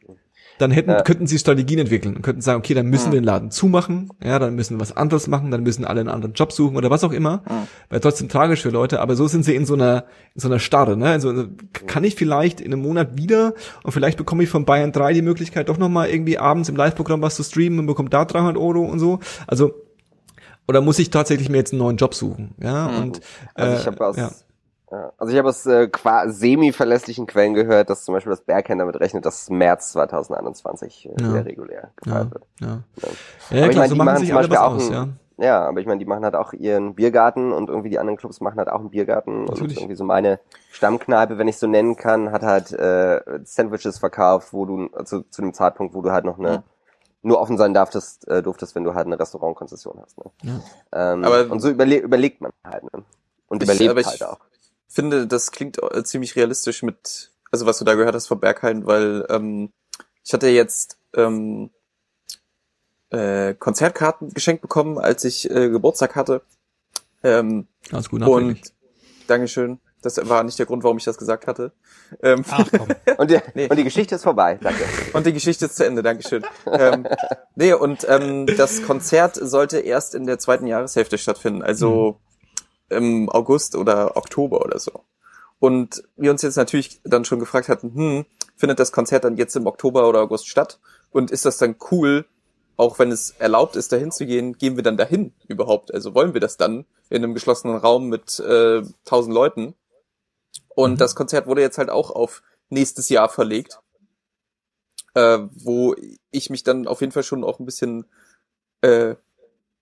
[0.59, 1.01] dann hätten, Ja.
[1.01, 3.13] könnten sie Strategien entwickeln und könnten sagen, okay, dann müssen Mhm.
[3.13, 6.09] wir den Laden zumachen, ja, dann müssen wir was anderes machen, dann müssen alle einen
[6.09, 7.37] anderen Job suchen oder was auch immer.
[7.49, 7.67] Mhm.
[7.89, 10.05] Wäre trotzdem tragisch für Leute, aber so sind sie in so einer,
[10.35, 11.07] in so einer Starre, ne?
[11.09, 11.45] Also
[11.87, 13.53] kann ich vielleicht in einem Monat wieder
[13.83, 17.21] und vielleicht bekomme ich von Bayern 3 die Möglichkeit, doch nochmal irgendwie abends im Live-Programm
[17.21, 19.19] was zu streamen und bekomme da 300 Euro und so.
[19.47, 19.73] Also,
[20.67, 22.87] oder muss ich tatsächlich mir jetzt einen neuen Job suchen, ja?
[22.89, 22.97] Mhm.
[23.01, 23.21] Und,
[23.55, 24.31] Also äh, ich habe ja.
[24.91, 25.11] Ja.
[25.17, 28.99] also ich habe aus äh, qua- semi-verlässlichen Quellen gehört, dass zum Beispiel das Bergheim damit
[28.99, 31.29] rechnet, dass März 2021 äh, Ja.
[31.29, 31.89] wieder regulär Ja,
[32.23, 32.43] gefeiert wird.
[32.61, 32.67] ja.
[32.67, 32.77] Ja.
[33.51, 34.87] Ja, Aber klar, ich meine, so die machen sich zum alle was Beispiel auch aus,
[34.87, 35.07] ein- ja.
[35.41, 38.41] Ja, aber ich meine, die machen halt auch ihren Biergarten und irgendwie die anderen Clubs
[38.41, 39.77] machen halt auch einen Biergarten Natürlich.
[39.77, 44.51] und irgendwie so meine Stammkneipe, wenn ich so nennen kann, hat halt äh, Sandwiches verkauft,
[44.51, 46.63] wo du also zu dem Zeitpunkt, wo du halt noch eine Ja.
[47.21, 50.17] nur offen sein darfst, äh, durftest, wenn du halt eine Restaurantkonzession hast.
[50.17, 50.25] Ne?
[50.91, 51.13] Ja.
[51.13, 53.03] Ähm, Aber- und so überle überlegt man halt ne?
[53.47, 54.39] und Ich- überlebt aber ich- halt auch.
[54.89, 58.85] Finde, das klingt äh, ziemlich realistisch mit, also was du da gehört hast von Berghain,
[58.85, 59.71] weil ähm,
[60.23, 61.69] ich hatte jetzt ähm,
[63.09, 66.41] äh, Konzertkarten geschenkt bekommen, als ich äh, Geburtstag hatte.
[67.23, 68.59] Ähm, Ganz gut und
[69.27, 69.79] Dankeschön.
[70.01, 71.73] Das war nicht der Grund, warum ich das gesagt hatte.
[72.23, 72.87] Ähm, Ach komm.
[73.17, 73.67] Und die, Nee.
[73.69, 74.81] und die Geschichte ist vorbei, danke.
[75.11, 76.45] Und die Geschichte ist zu Ende, Dankeschön.
[76.71, 77.05] ähm,
[77.55, 82.17] nee, und ähm, das Konzert sollte erst in der zweiten Jahreshälfte stattfinden, also
[82.89, 85.03] im August oder Oktober oder so.
[85.59, 88.25] Und wir uns jetzt natürlich dann schon gefragt hatten, hm,
[88.55, 90.79] findet das Konzert dann jetzt im Oktober oder August statt?
[91.11, 92.25] Und ist das dann cool,
[92.77, 95.93] auch wenn es erlaubt ist, dahin zu gehen, gehen wir dann dahin überhaupt?
[95.93, 99.75] Also wollen wir das dann in einem geschlossenen Raum mit äh, tausend Leuten?
[100.69, 100.97] Und Mhm.
[100.97, 103.79] das Konzert wurde jetzt halt auch auf nächstes Jahr verlegt
[105.13, 105.95] äh, wo
[106.31, 108.05] ich mich dann auf jeden Fall schon auch ein bisschen
[108.81, 109.15] äh,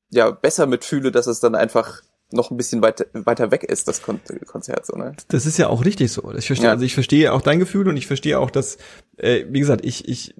[0.10, 2.01] ja besser mitfühle, dass es dann einfach
[2.32, 5.13] noch ein bisschen weiter, weiter weg ist, das Kon Konzert, so, ne?
[5.30, 6.34] Das ist ja auch richtig so.
[6.34, 6.71] Ich verstehe, Ja.
[6.73, 8.78] also ich verstehe auch dein Gefühl und ich verstehe auch, dass,
[9.17, 10.36] äh, wie gesagt, ich, ich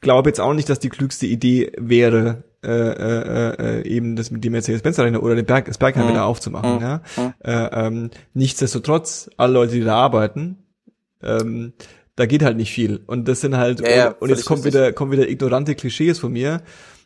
[0.00, 4.44] glaube jetzt auch nicht, dass die klügste Idee wäre, äh, äh, äh, eben das mit
[4.44, 6.10] dem Mercedes-Benz Arena oder den Berg, das Bergheim Mhm.
[6.10, 6.76] wieder aufzumachen.
[6.76, 6.80] Mhm.
[6.82, 7.02] Ja?
[7.16, 7.34] Mhm.
[7.42, 10.58] Äh, ähm, nichtsdestotrotz, alle Leute, die da arbeiten,
[11.22, 11.72] ähm,
[12.16, 13.00] da geht halt nicht viel.
[13.06, 16.18] Und das sind halt, Ja, ja, und, und jetzt kommt wieder, kommen wieder ignorante Klischees
[16.18, 16.60] von mir.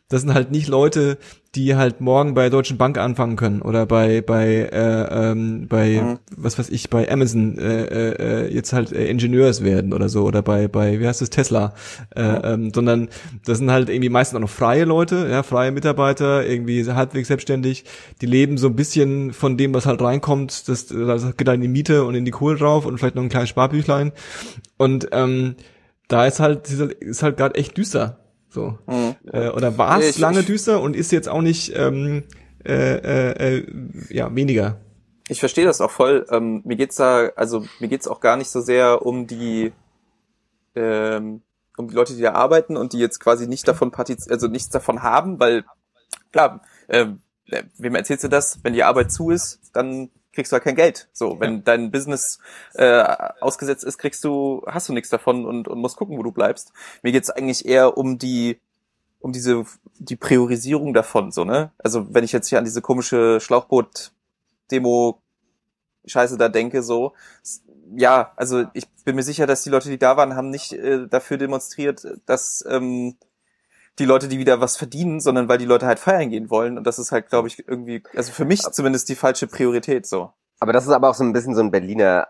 [0.09, 1.19] Das sind halt nicht Leute,
[1.55, 6.19] die halt morgen bei Deutschen Bank anfangen können oder bei bei äh, ähm, bei Mhm.
[6.35, 10.23] was weiß ich bei Amazon äh, äh, äh, jetzt halt äh, Ingenieurs werden oder so
[10.25, 11.73] oder bei bei wie heißt es Tesla,
[12.15, 12.39] äh, Mhm.
[12.43, 13.09] ähm, sondern
[13.45, 17.85] das sind halt irgendwie meistens auch noch freie Leute, ja freie Mitarbeiter, irgendwie halbwegs selbstständig,
[18.21, 21.61] die leben so ein bisschen von dem, was halt reinkommt, das, das geht halt in
[21.61, 24.11] die Miete und in die Kohle drauf und vielleicht noch ein kleines Sparbüchlein
[24.77, 25.55] und ähm,
[26.07, 28.17] da ist halt ist halt gerade echt düster.
[28.49, 28.77] So.
[28.87, 29.15] Mhm.
[29.31, 32.23] Äh, oder war es lange ich- düster und ist jetzt auch nicht ähm,
[32.65, 33.67] äh, äh, äh,
[34.09, 34.77] ja weniger.
[35.27, 36.25] Ich verstehe das auch voll.
[36.31, 39.71] Ähm, mir geht's da, also mir geht's auch gar nicht so sehr um die,
[40.75, 41.41] ähm,
[41.77, 44.69] um die Leute, die da arbeiten und die jetzt quasi nicht davon partiz also nichts
[44.69, 45.63] davon haben, weil
[46.31, 48.59] klar, ähm, äh, wem erzählst du das?
[48.63, 51.09] Wenn die Arbeit zu ist, dann kriegst du halt kein Geld.
[51.11, 52.39] So, wenn dein Business
[52.73, 53.03] äh,
[53.41, 56.71] ausgesetzt ist, kriegst du, hast du nichts davon und, und musst gucken, wo du bleibst.
[57.03, 58.59] Mir geht's eigentlich eher um die
[59.21, 59.65] um diese
[59.97, 64.13] die Priorisierung davon so ne also wenn ich jetzt hier an diese komische Schlauchboot
[64.71, 65.21] Demo
[66.05, 67.11] Scheiße da denke so
[67.97, 71.05] ja also ich bin mir sicher dass die Leute die da waren haben nicht äh,
[71.07, 73.17] dafür demonstriert dass ähm,
[73.99, 76.85] die Leute die wieder was verdienen sondern weil die Leute halt feiern gehen wollen und
[76.85, 80.73] das ist halt glaube ich irgendwie also für mich zumindest die falsche Priorität so Aber
[80.73, 82.27] das ist aber auch so ein bisschen so ein Berliner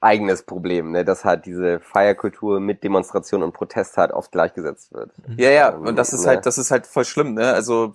[0.00, 5.10] eigenes Problem, ne, dass halt diese Feierkultur mit Demonstration und Protest halt oft gleichgesetzt wird.
[5.36, 6.28] Ja, ja, Ähm, und das ist ne.
[6.28, 7.52] halt, das ist halt voll schlimm, ne?
[7.52, 7.94] Also,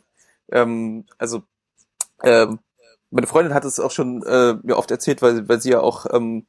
[0.51, 1.43] ähm, also,
[2.23, 2.59] ähm,
[3.09, 6.05] meine Freundin hat es auch schon äh, mir oft erzählt, weil, weil sie ja auch
[6.11, 6.45] ähm,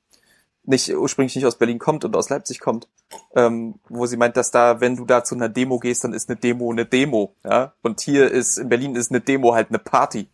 [0.67, 2.89] nicht ursprünglich nicht aus Berlin kommt und aus Leipzig kommt,
[3.35, 6.29] ähm, wo sie meint, dass da, wenn du da zu einer Demo gehst, dann ist
[6.29, 7.73] eine Demo eine Demo, ja.
[7.83, 10.29] Und hier ist in Berlin ist eine Demo halt eine Party.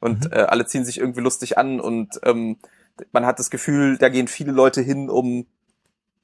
[0.00, 0.32] Und Mhm.
[0.32, 2.56] äh, alle ziehen sich irgendwie lustig an und ähm,
[3.12, 5.46] man hat das Gefühl, da gehen viele Leute hin, um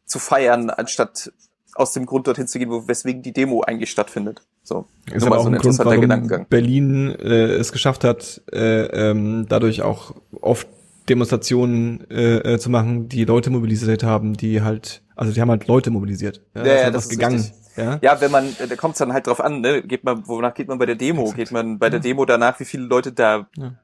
[0.07, 1.33] zu feiern, anstatt
[1.77, 4.43] aus dem Grund dorthin zu gehen, wo, weswegen die Demo eigentlich stattfindet.
[4.63, 6.47] So, Ist aber auch so ein ein Grund, interessanter warum Gedankengang.
[6.49, 10.69] Berlin äh, es geschafft hat, äh, ähm, dadurch auch oft
[11.09, 15.67] Demonstrationen äh, äh, zu machen, die Leute mobilisiert haben, die halt, also die haben halt
[15.67, 16.41] Leute mobilisiert.
[16.55, 17.37] Ja, ja, halt das was ist gegangen.
[17.37, 17.55] richtig.
[17.77, 17.99] Ja?
[18.03, 19.83] Ja, wenn man, da kommt es dann halt drauf an, ne?
[19.83, 21.33] Geht man, wonach geht man bei der Demo?
[21.33, 23.75] Geht man bei der Demo danach, wie viele Leute da Ja.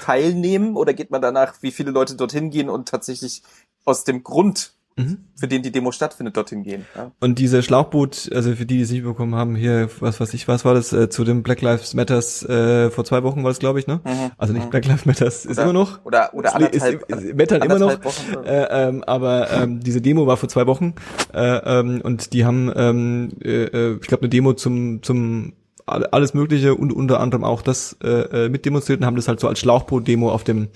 [0.00, 3.42] teilnehmen, oder geht man danach, wie viele Leute dorthin gehen und tatsächlich
[3.84, 5.18] aus dem Grund, Mhm.
[5.38, 6.86] für den die Demo stattfindet, dorthin gehen?
[6.96, 7.12] Ja?
[7.20, 10.48] Und diese Schlauchboot, also für die, die es nicht bekommen haben, hier, was weiß ich,
[10.48, 13.58] was war das, äh, zu dem Black Lives Matters äh, vor zwei Wochen war das,
[13.58, 14.00] glaube ich, ne?
[14.04, 14.30] Mhm.
[14.38, 14.70] Also nicht Mhm.
[14.70, 16.04] Black Lives Matters, ist Oder- immer noch.
[16.04, 18.04] Oder, oder Ist- anderthalb, ist, ist, Mettern immer noch.
[18.04, 18.44] Wochen.
[18.44, 20.94] Äh, ähm, aber ähm, diese Demo war vor zwei Wochen
[21.34, 21.40] äh,
[21.80, 25.52] ähm, und die haben, ähm, äh, äh, ich glaube, eine Demo zum zum
[25.86, 29.46] alles Mögliche und unter anderem auch das äh, äh, mitdemonstriert und haben das halt so
[29.48, 30.68] als Schlauchboot-Demo auf dem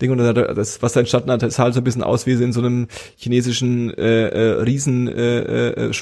[0.00, 0.10] Ding.
[0.12, 2.52] Und da- das, was da entstanden hat, sah halt so ein bisschen aus wie in
[2.52, 2.86] so einem
[3.16, 5.92] chinesischen äh, äh, Riesen äh, äh,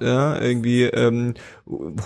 [0.00, 1.34] ja, irgendwie ähm,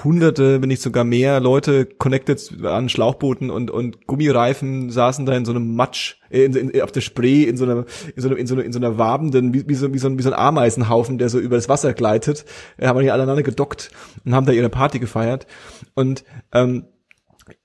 [0.04, 5.44] hunderte, wenn nicht sogar mehr Leute connected an Schlauchbooten und und Gummireifen saßen da in
[5.44, 8.46] so einem Matsch in, in, auf der Spree in so einer in so einer in
[8.46, 10.38] so einer, in so einer wabenden wie, wie so wie so ein wie so ein
[10.38, 12.44] Ameisenhaufen, der so über das Wasser gleitet,
[12.80, 13.90] haben die aneinander gedockt
[14.24, 15.46] und haben da ihre Party gefeiert.
[15.94, 16.86] Und ähm,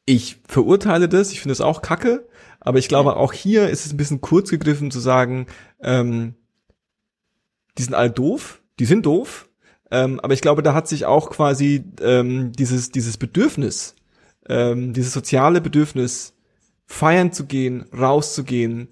[0.06, 2.28] ich verurteile das, ich finde es auch kacke,
[2.60, 5.48] aber ich glaube, auch hier ist es ein bisschen kurz gegriffen zu sagen,
[5.82, 6.36] ähm,
[7.78, 9.50] die sind alle doof, die sind doof,
[9.92, 13.96] ähm, aber ich glaube, da hat sich auch quasi ähm, dieses, dieses Bedürfnis,
[14.48, 16.34] ähm, dieses soziale Bedürfnis,
[16.92, 18.88] feiern zu gehen, rauszugehen,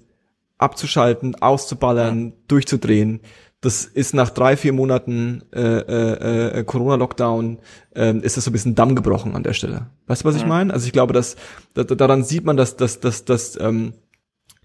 [0.59, 3.21] abzuschalten, auszuballern, durchzudrehen,
[3.59, 7.57] das ist nach drei, vier Monaten äh, äh, äh, Corona-Lockdown,
[7.95, 9.87] ähm, ist das so ein bisschen Damm gebrochen an der Stelle.
[10.05, 10.71] Weißt du, was ich meine?
[10.71, 11.35] Also ich glaube, dass,
[11.73, 13.93] da, da- daran sieht man, dass, dass, dass, dass ähm,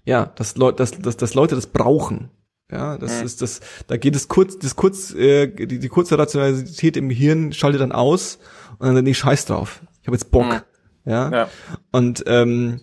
[0.05, 2.29] ja, dass, Leute, dass, dass, dass Leute das brauchen.
[2.71, 3.25] Ja, das Mhm.
[3.25, 7.51] ist das, da geht es kurz, das kurz, äh, die, die kurze Rationalität im Hirn
[7.51, 8.37] schaltet dann aus
[8.77, 9.81] und dann, nee, scheiß drauf.
[10.01, 10.65] Ich habe jetzt Bock.
[11.05, 11.29] Ja?
[11.31, 11.49] Ja.
[11.91, 12.79] Und ähm,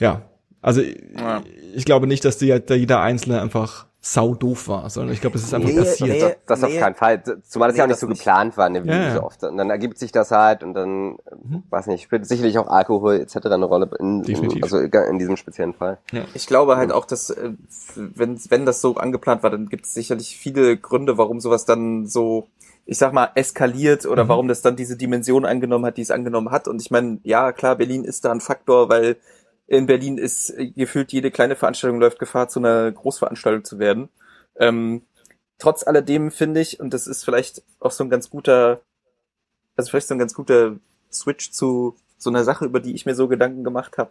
[0.00, 0.22] ja,
[0.62, 1.42] also Ja.
[1.74, 5.36] ich glaube nicht, dass die, da jeder Einzelne einfach sau doof war, sondern ich glaube,
[5.36, 6.08] es ist einfach Nee, passiert.
[6.10, 6.20] nee.
[6.20, 7.22] Das, das auf keinen Fall.
[7.46, 8.18] Zumal das Nee, ja auch nicht das so nicht.
[8.20, 9.14] geplant war, ne, wie Ja, ja.
[9.16, 9.44] so oft.
[9.44, 11.64] Und dann ergibt sich das halt und dann, Mhm.
[11.68, 13.36] weiß nicht, spielt sicherlich auch Alkohol etc.
[13.52, 14.62] eine Rolle, in, Definitiv.
[14.62, 15.98] also in diesem speziellen Fall.
[16.32, 17.50] Ich glaube halt auch, dass äh,
[17.94, 22.06] wenn, wenn das so angeplant war, dann gibt es sicherlich viele Gründe, warum sowas dann
[22.06, 22.48] so,
[22.86, 24.28] ich sag mal, eskaliert oder Mhm.
[24.28, 26.68] warum das dann diese Dimension angenommen hat, die es angenommen hat.
[26.68, 29.16] Und ich meine, ja, klar, Berlin ist da ein Faktor, weil
[29.70, 34.08] in Berlin ist äh, gefühlt jede kleine Veranstaltung läuft Gefahr, zu einer Großveranstaltung zu werden.
[34.56, 35.02] Ähm,
[35.58, 38.80] trotz alledem finde ich, und das ist vielleicht auch so ein ganz guter,
[39.76, 40.76] also vielleicht so ein ganz guter
[41.12, 44.10] Switch zu so einer Sache, über die ich mir so Gedanken gemacht habe,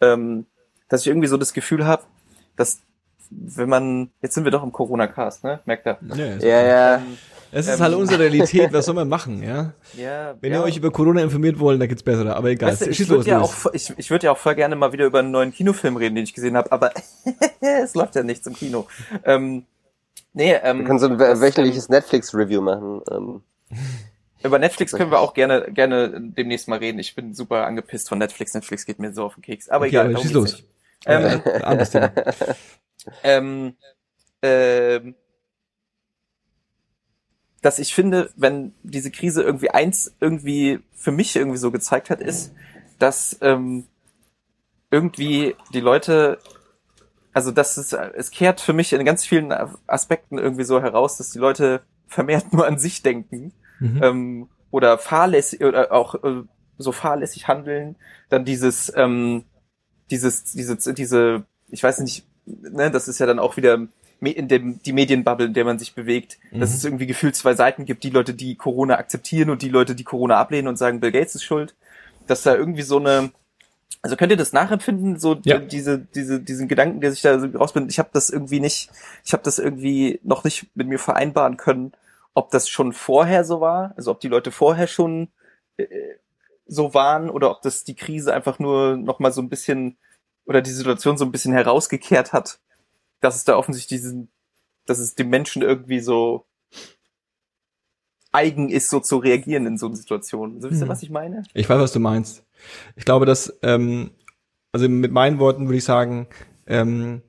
[0.00, 0.46] ähm,
[0.88, 2.04] dass ich irgendwie so das Gefühl habe,
[2.54, 2.80] dass
[3.34, 5.60] wenn man, jetzt sind wir doch im Corona-Cast, ne?
[5.64, 5.98] Merkt ihr?
[6.14, 6.94] Ja, Ja, ja.
[6.96, 7.18] Ähm,
[7.54, 9.72] Es ist Ähm, halt unsere Realität, was soll man machen, ja?
[9.96, 10.58] ja, Wenn ja.
[10.60, 12.70] ihr euch über Corona informiert wollt, dann gibt's bessere, aber egal.
[12.72, 14.54] Weißt du, Schieß ich würde los, ja auch, voll- ich, ich würde ja auch voll
[14.54, 16.92] gerne mal wieder über einen neuen Kinofilm reden, den ich gesehen habe, aber
[17.60, 18.86] es läuft ja nichts im Kino.
[19.24, 19.64] Ähm,
[20.32, 23.02] nee, ähm, Wir können so ein das, wö- wöchentliches Netflix-Review machen.
[23.10, 23.78] Ähm, ähm,
[24.44, 26.98] über Netflix können wir auch gerne, gerne demnächst mal reden.
[26.98, 28.54] Ich bin super angepisst von Netflix.
[28.54, 29.68] Netflix geht mir so auf den Keks.
[29.68, 30.52] Aber Okay, egal, aber schieß geht's los.
[30.52, 30.64] nicht.
[31.06, 32.10] Ähm, Äh, anderes Thema.
[33.22, 33.76] ähm,
[34.42, 35.14] ähm,
[37.60, 42.20] dass ich finde, wenn diese Krise irgendwie eins irgendwie für mich irgendwie so gezeigt hat,
[42.20, 42.52] ist,
[42.98, 43.86] dass ähm,
[44.90, 46.38] irgendwie die Leute,
[47.32, 49.52] also dass es, es kehrt für mich in ganz vielen
[49.86, 54.00] Aspekten irgendwie so heraus, dass die Leute vermehrt nur an sich denken Mhm.
[54.02, 56.44] ähm, oder fahrlässig oder auch äh,
[56.78, 57.96] so fahrlässig handeln,
[58.28, 59.44] dann dieses, ähm,
[60.10, 63.86] dieses, diese, diese, ich weiß nicht, ne, das ist ja dann auch wieder
[64.20, 66.76] in dem, die Medienbubble, in der man sich bewegt, dass Mhm.
[66.76, 70.04] es irgendwie gefühlt zwei Seiten gibt, die Leute, die Corona akzeptieren und die Leute, die
[70.04, 71.74] Corona ablehnen und sagen, Bill Gates ist schuld,
[72.28, 73.32] dass da irgendwie so eine,
[74.00, 75.58] also könnt ihr das nachempfinden, so Ja.
[75.58, 77.90] diese, diese, diesen Gedanken, der sich da so rausbindet?
[77.90, 78.90] Ich habe das irgendwie nicht,
[79.24, 81.92] ich habe das irgendwie noch nicht mit mir vereinbaren können,
[82.34, 85.28] ob das schon vorher so war, also ob die Leute vorher schon
[85.78, 85.86] äh,
[86.68, 89.96] so waren oder ob das die Krise einfach nur noch mal so ein bisschen
[90.44, 92.60] oder die Situation so ein bisschen herausgekehrt hat,
[93.20, 94.30] dass es da offensichtlich diesen,
[94.86, 96.46] dass es dem Menschen irgendwie so
[98.32, 100.60] eigen ist, so zu reagieren in so einer Situation.
[100.60, 100.88] So wisst ihr, Hm.
[100.88, 101.42] was ich meine?
[101.54, 102.44] Ich weiß, was du meinst.
[102.96, 104.12] Ich glaube, dass, ähm,
[104.72, 106.26] also mit meinen Worten würde ich sagen,
[106.66, 107.22] ähm,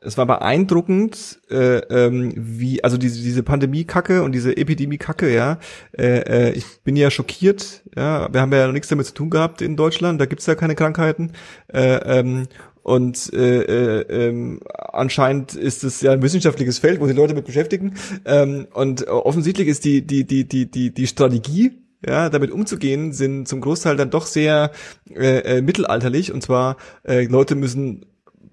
[0.00, 5.58] es war beeindruckend, äh, ähm, wie, also diese, diese Pandemie-Kacke und diese Epidemie-Kacke, ja,
[5.96, 9.28] äh, äh, ich bin ja schockiert, ja, wir haben ja noch nichts damit zu tun
[9.28, 11.32] gehabt in Deutschland, da gibt's ja keine Krankheiten,
[11.72, 12.48] äh, ähm,
[12.82, 17.44] und äh, äh, ähm, anscheinend ist es ja ein wissenschaftliches Feld, wo sich Leute mit
[17.44, 17.94] beschäftigen.
[18.24, 21.72] Ähm, und offensichtlich ist die, die, die, die, die, die Strategie,
[22.04, 24.72] ja, damit umzugehen, sind zum Großteil dann doch sehr
[25.14, 26.32] äh, äh, mittelalterlich.
[26.32, 28.06] Und zwar, äh, Leute müssen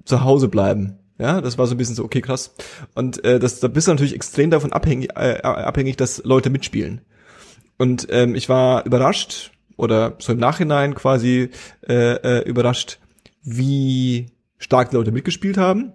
[0.03, 0.99] zu Hause bleiben.
[1.19, 2.53] Ja, das war so ein bisschen so, okay, krass.
[2.93, 7.01] Und äh, das, da bist du natürlich extrem davon abhängig, äh, abhängig, dass Leute mitspielen.
[7.77, 11.51] Und ähm, ich war überrascht, oder so im Nachhinein quasi
[11.87, 12.99] äh, äh, überrascht,
[13.43, 15.93] wie stark die Leute mitgespielt haben.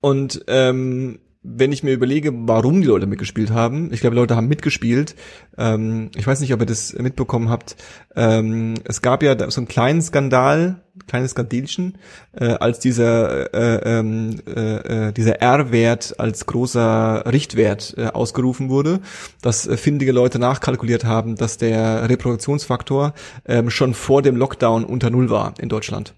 [0.00, 4.48] Und ähm, wenn ich mir überlege, warum die Leute mitgespielt haben, ich glaube, Leute haben
[4.48, 5.14] mitgespielt.
[5.58, 7.76] Ähm, ich weiß nicht, ob ihr das mitbekommen habt.
[8.16, 11.98] Ähm, es gab ja so einen kleinen Skandal, kleines Skandelchen,
[12.32, 19.00] äh, als dieser äh, ähm, äh, äh, dieser R-Wert als großer Richtwert äh, ausgerufen wurde,
[19.42, 23.12] dass äh, findige Leute nachkalkuliert haben, dass der Reproduktionsfaktor
[23.44, 26.14] ähm, schon vor dem Lockdown unter Null war in Deutschland.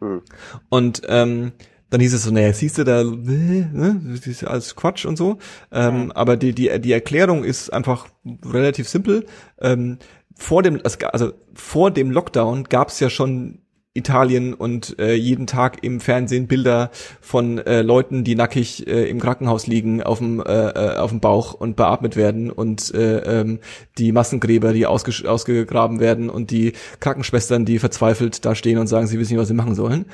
[0.00, 0.22] Hm.
[0.68, 1.52] Und ähm,
[1.90, 5.38] dann hieß es so, naja, siehst du da, ne, das ist alles Quatsch und so.
[5.70, 6.12] Ähm, mhm.
[6.12, 8.08] Aber die, die, die Erklärung ist einfach
[8.44, 9.26] relativ simpel.
[9.60, 9.98] Ähm,
[10.36, 10.80] vor dem,
[11.12, 13.60] also vor dem Lockdown gab es ja schon
[13.94, 16.90] Italien und äh, jeden Tag im Fernsehen Bilder
[17.20, 21.20] von äh, Leuten, die nackig äh, im Krankenhaus liegen, auf dem äh, äh auf dem
[21.20, 23.60] Bauch und beatmet werden und äh, ähm,
[23.96, 29.06] die Massengräber, die ausge ausgegraben werden und die Krankenschwestern, die verzweifelt da stehen und sagen,
[29.06, 30.06] sie wissen nicht, was sie machen sollen.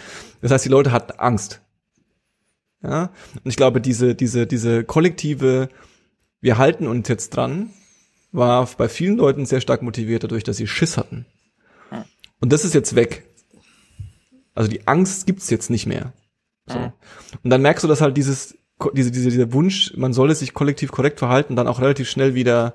[0.42, 1.62] Das heißt, die Leute hatten Angst.
[2.82, 3.10] Ja,
[3.42, 5.70] und ich glaube, diese, diese, diese kollektive,
[6.40, 7.70] wir halten uns jetzt dran,
[8.32, 11.26] war bei vielen Leuten sehr stark motiviert dadurch, dass sie Schiss hatten.
[12.40, 13.29] Und das ist jetzt weg.
[14.60, 16.12] Also die Angst gibt's jetzt nicht mehr.
[16.66, 16.76] So.
[17.42, 18.58] Und dann merkst du, dass halt dieses,
[18.92, 22.74] diese, diese, dieser Wunsch, man solle sich kollektiv korrekt verhalten, dann auch relativ schnell wieder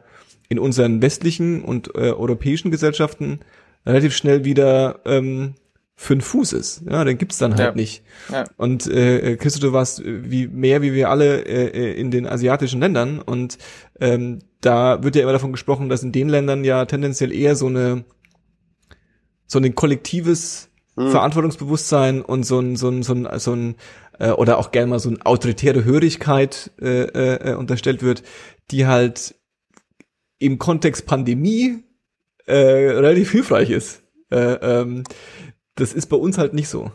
[0.49, 3.41] in unseren westlichen und äh, europäischen Gesellschaften
[3.85, 5.53] relativ schnell wieder ähm,
[5.95, 6.81] fünf Fuß ist.
[6.89, 7.75] Ja, den gibt's dann halt ja.
[7.75, 8.01] nicht.
[8.31, 8.45] Ja.
[8.57, 12.79] Und äh, Christo, du warst wie mehr wie wir alle äh, äh, in den asiatischen
[12.79, 13.59] Ländern und
[13.99, 17.67] ähm, da wird ja immer davon gesprochen, dass in den Ländern ja tendenziell eher so
[17.67, 18.05] eine
[19.45, 21.09] so ein kollektives hm.
[21.09, 23.75] Verantwortungsbewusstsein und so ein so ein so ein, so ein
[24.19, 28.23] äh, oder auch gerne mal so eine autoritäre Hörigkeit äh, äh, unterstellt wird,
[28.71, 29.35] die halt
[30.39, 31.83] im Kontext Pandemie
[32.45, 34.03] äh, relativ hilfreich ist.
[34.31, 35.03] Äh, ähm,
[35.75, 36.91] das ist bei uns halt nicht so.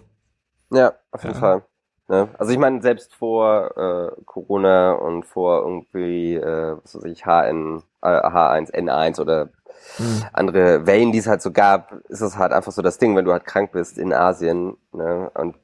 [0.71, 1.41] Ja, auf jeden ja.
[1.41, 1.65] Fall.
[2.09, 2.29] Ne?
[2.39, 7.83] Also ich meine, selbst vor äh, Corona und vor irgendwie, äh, was weiß ich, HN,
[8.03, 9.51] äh, H1N1 oder
[9.97, 10.25] hm.
[10.33, 13.25] andere Wellen, die es halt so gab, ist es halt einfach so das Ding, wenn
[13.25, 15.31] du halt krank bist in Asien ne?
[15.35, 15.57] und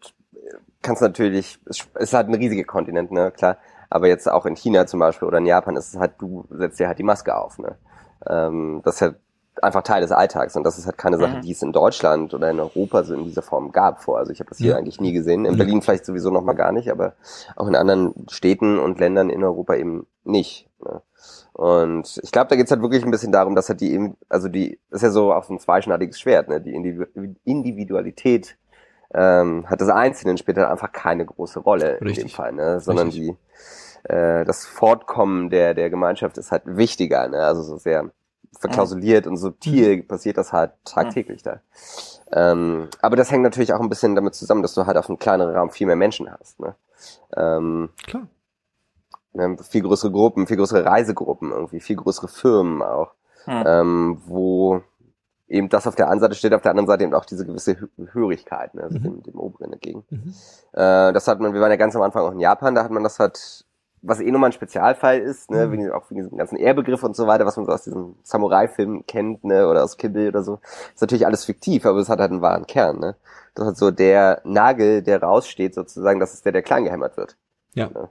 [0.83, 3.59] kannst natürlich, es ist halt ein riesiger Kontinent, ne, klar,
[3.91, 6.79] aber jetzt auch in China zum Beispiel oder in Japan ist es halt, du setzt
[6.79, 7.77] dir halt die Maske auf, ne.
[8.29, 9.17] Ähm, das ist halt
[9.63, 10.57] einfach Teil des Alltags.
[10.57, 11.43] Und das ist halt keine Sache, mhm.
[11.43, 14.19] die es in Deutschland oder in Europa so in dieser Form gab vor.
[14.19, 14.77] Also ich habe das hier ja.
[14.77, 15.45] eigentlich nie gesehen.
[15.45, 15.57] In.
[15.57, 17.15] Berlin vielleicht sowieso noch mal gar nicht, aber
[17.57, 20.69] auch in anderen Städten und Ländern in Europa eben nicht.
[20.81, 21.01] Ne?
[21.57, 24.79] Und ich glaube, da geht's halt wirklich ein bisschen darum, dass halt die, also die,
[24.91, 26.61] das ist ja so auch so ein zweischneidiges Schwert, ne?
[26.61, 26.75] Die
[27.45, 28.59] Individualität
[29.15, 32.19] ähm, hat das Einzelnen spielt halt einfach keine große Rolle Richtig.
[32.19, 32.81] in dem Fall, ne?
[32.81, 33.37] Sondern Richtig.
[34.05, 37.39] die äh, das Fortkommen der der Gemeinschaft ist halt wichtiger, ne?
[37.39, 38.11] Also so sehr
[38.61, 40.07] verklausuliert und subtil mhm.
[40.09, 41.61] passiert das halt tagtäglich da.
[42.33, 45.19] Ähm, aber das hängt natürlich auch ein bisschen damit zusammen, dass du halt auf einem
[45.19, 46.61] kleineren Raum viel mehr Menschen hast.
[46.61, 46.75] Ne?
[47.35, 48.29] Ähm, Klar.
[49.37, 53.13] Ne, viel größere Gruppen, viel größere Reisegruppen irgendwie, viel größere Firmen auch,
[53.47, 53.65] mhm.
[53.67, 54.81] ähm, wo
[55.47, 57.77] eben das auf der einen Seite steht, auf der anderen Seite eben auch diese gewisse
[58.13, 59.03] Hörigkeit, ne, also mhm.
[59.03, 60.05] dem, dem Oberen entgegen.
[60.09, 60.35] Mhm.
[60.73, 62.91] Äh, das hat man, wir waren ja ganz am Anfang auch in Japan, da hat
[62.91, 63.67] man das halt
[64.03, 65.73] was eh nochmal ein Spezialfall ist, ne, mhm.
[65.73, 69.05] wegen, auch wegen diesem ganzen Ehrbegriff und so weiter, was man so aus diesem Samurai-Film
[69.07, 70.61] kennt, ne, oder aus Kill oder so,
[70.95, 73.17] ist natürlich alles fiktiv, aber es hat halt einen wahren Kern, ne.
[73.55, 77.37] Das hat so der Nagel, der raussteht sozusagen, das ist der, der klein gehämmert wird.
[77.75, 77.89] Ja.
[77.89, 78.09] Ne?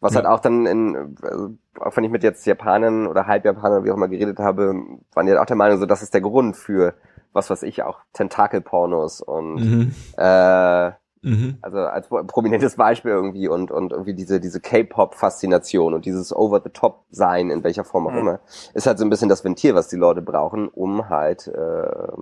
[0.00, 0.18] Was ja.
[0.18, 3.96] halt auch dann in, also, auch wenn ich mit jetzt Japanern oder Halbjapanern, wie auch
[3.96, 4.74] immer geredet habe,
[5.14, 6.94] waren die halt auch der Meinung, so, das ist der Grund für,
[7.32, 9.94] was weiß ich, auch Tentakelpornos und, mhm.
[10.16, 10.92] äh,
[11.26, 11.58] Mhm.
[11.60, 17.64] Also als prominentes Beispiel irgendwie und, und irgendwie diese, diese K-Pop-Faszination und dieses Over-the-Top-Sein, in
[17.64, 18.18] welcher Form auch mhm.
[18.18, 18.40] immer,
[18.74, 22.12] ist halt so ein bisschen das Ventil, was die Leute brauchen, um halt äh,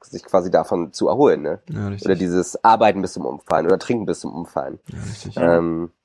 [0.00, 1.42] sich quasi davon zu erholen.
[1.42, 1.60] Ne?
[1.68, 4.78] Ja, oder dieses Arbeiten bis zum Umfallen oder Trinken bis zum Umfallen.
[4.86, 5.36] Ja, richtig.
[5.36, 6.03] Ähm, ja.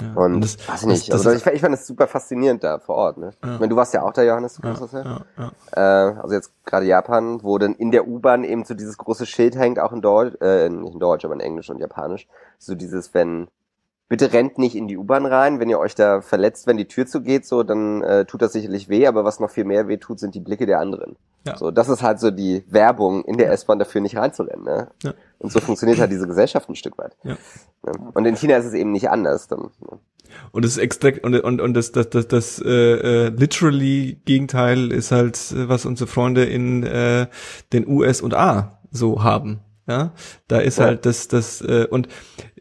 [0.00, 1.12] Und, und das, weiß ich nicht.
[1.12, 3.18] Das, das also ich, ich fand es super faszinierend da vor Ort.
[3.18, 3.30] Ne?
[3.44, 3.54] Ja.
[3.54, 5.20] Ich meine, du warst ja auch da, Johannes, du ja, das ja.
[5.38, 5.52] ja.
[5.72, 9.56] Äh, also jetzt gerade Japan, wo dann in der U-Bahn eben so dieses große Schild
[9.56, 12.26] hängt, auch in Deutsch, äh, nicht in Deutsch, aber in Englisch und Japanisch.
[12.58, 13.48] So dieses, wenn
[14.08, 17.06] bitte rennt nicht in die U-Bahn rein, wenn ihr euch da verletzt, wenn die Tür
[17.06, 20.20] zugeht, so, dann äh, tut das sicherlich weh, aber was noch viel mehr weh tut,
[20.20, 21.16] sind die Blicke der anderen.
[21.46, 21.56] Ja.
[21.56, 24.64] So, das ist halt so die Werbung in der S-Bahn dafür nicht reinzurennen.
[24.64, 24.88] Ne?
[25.02, 25.14] Ja.
[25.44, 27.18] Und so funktioniert halt diese Gesellschaft ein Stück weit.
[27.22, 27.36] Ja.
[27.84, 27.92] Ne?
[28.14, 29.46] Und in China ist es eben nicht anders.
[29.46, 29.98] Dann, ne?
[30.52, 35.12] Und das extrakt und und und das das das, das äh, äh, literally Gegenteil ist
[35.12, 37.26] halt äh, was unsere Freunde in äh,
[37.74, 39.60] den US und A so haben.
[39.86, 40.14] Ja,
[40.48, 40.86] da ist Ja.
[40.86, 42.08] halt das das äh, und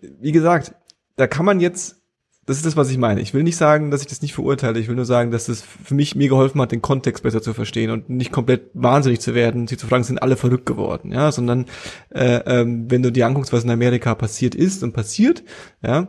[0.02, 0.76] wie gesagt,
[1.16, 2.03] da kann man jetzt
[2.46, 3.22] das ist das, was ich meine.
[3.22, 4.80] Ich will nicht sagen, dass ich das nicht verurteile.
[4.80, 7.54] Ich will nur sagen, dass das für mich mir geholfen hat, den Kontext besser zu
[7.54, 11.32] verstehen und nicht komplett wahnsinnig zu werden, sich zu fragen, sind alle verrückt geworden, ja,
[11.32, 11.66] sondern
[12.10, 15.44] äh, ähm, wenn du dir anguckst, was in Amerika passiert ist und passiert,
[15.82, 16.08] ja,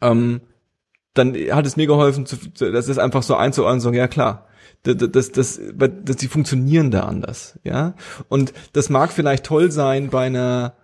[0.00, 0.42] ähm,
[1.14, 4.46] dann hat es mir geholfen, zu- das ist einfach so einzuordnen, so, ja klar,
[4.84, 5.60] das, das, das,
[6.04, 7.94] das, die funktionieren da anders, ja.
[8.28, 10.74] Und das mag vielleicht toll sein bei einer,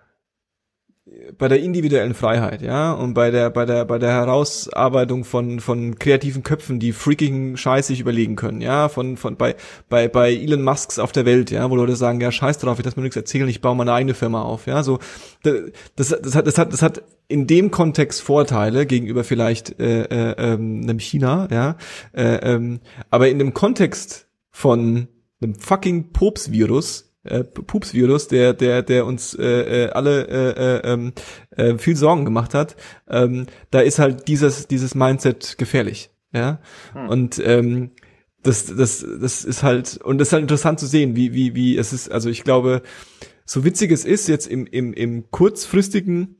[1.37, 5.99] bei der individuellen Freiheit, ja, und bei der, bei der, bei der Herausarbeitung von, von
[5.99, 9.55] kreativen Köpfen, die freakigen Scheiß sich überlegen können, ja, von, von, bei,
[9.87, 12.85] bei, bei Elon Musks auf der Welt, ja, wo Leute sagen, ja, scheiß drauf, ich
[12.85, 14.97] lass mir nichts erzählen, ich baue meine eigene Firma auf, ja, so,
[15.43, 15.55] das,
[15.95, 20.35] das, das hat, das hat, das hat in dem Kontext Vorteile gegenüber vielleicht, äh, äh,
[20.39, 21.77] ähm, einem China, ja,
[22.13, 22.79] äh, ähm,
[23.11, 25.07] aber in dem Kontext von
[25.39, 31.13] einem fucking Popsvirus, äh, Pupsvirus, der, der, der uns äh, äh, alle äh, äh, ähm,
[31.51, 32.75] äh, viel Sorgen gemacht hat,
[33.09, 36.11] ähm, da ist halt dieses, dieses Mindset gefährlich.
[36.33, 36.59] Ja.
[37.07, 37.91] Und ähm,
[38.43, 41.77] das, das, das ist halt, und das ist halt interessant zu sehen, wie, wie, wie
[41.77, 42.83] es ist, also ich glaube,
[43.45, 46.35] so witzig es ist, jetzt im, im, im kurzfristigen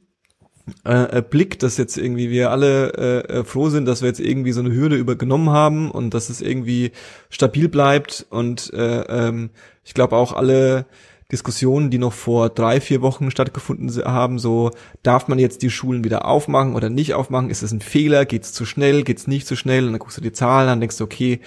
[0.83, 4.19] äh, äh, Blick, dass jetzt irgendwie wir alle äh, äh, froh sind, dass wir jetzt
[4.19, 6.91] irgendwie so eine Hürde übergenommen haben und dass es irgendwie
[7.29, 8.25] stabil bleibt.
[8.29, 9.51] Und äh, ähm,
[9.83, 10.85] ich glaube auch alle
[11.31, 14.71] Diskussionen, die noch vor drei, vier Wochen stattgefunden haben, so
[15.03, 18.43] darf man jetzt die Schulen wieder aufmachen oder nicht aufmachen, ist es ein Fehler, geht
[18.43, 19.85] es zu schnell, geht es nicht zu schnell?
[19.85, 21.41] Und dann guckst du die Zahlen an, denkst du, okay,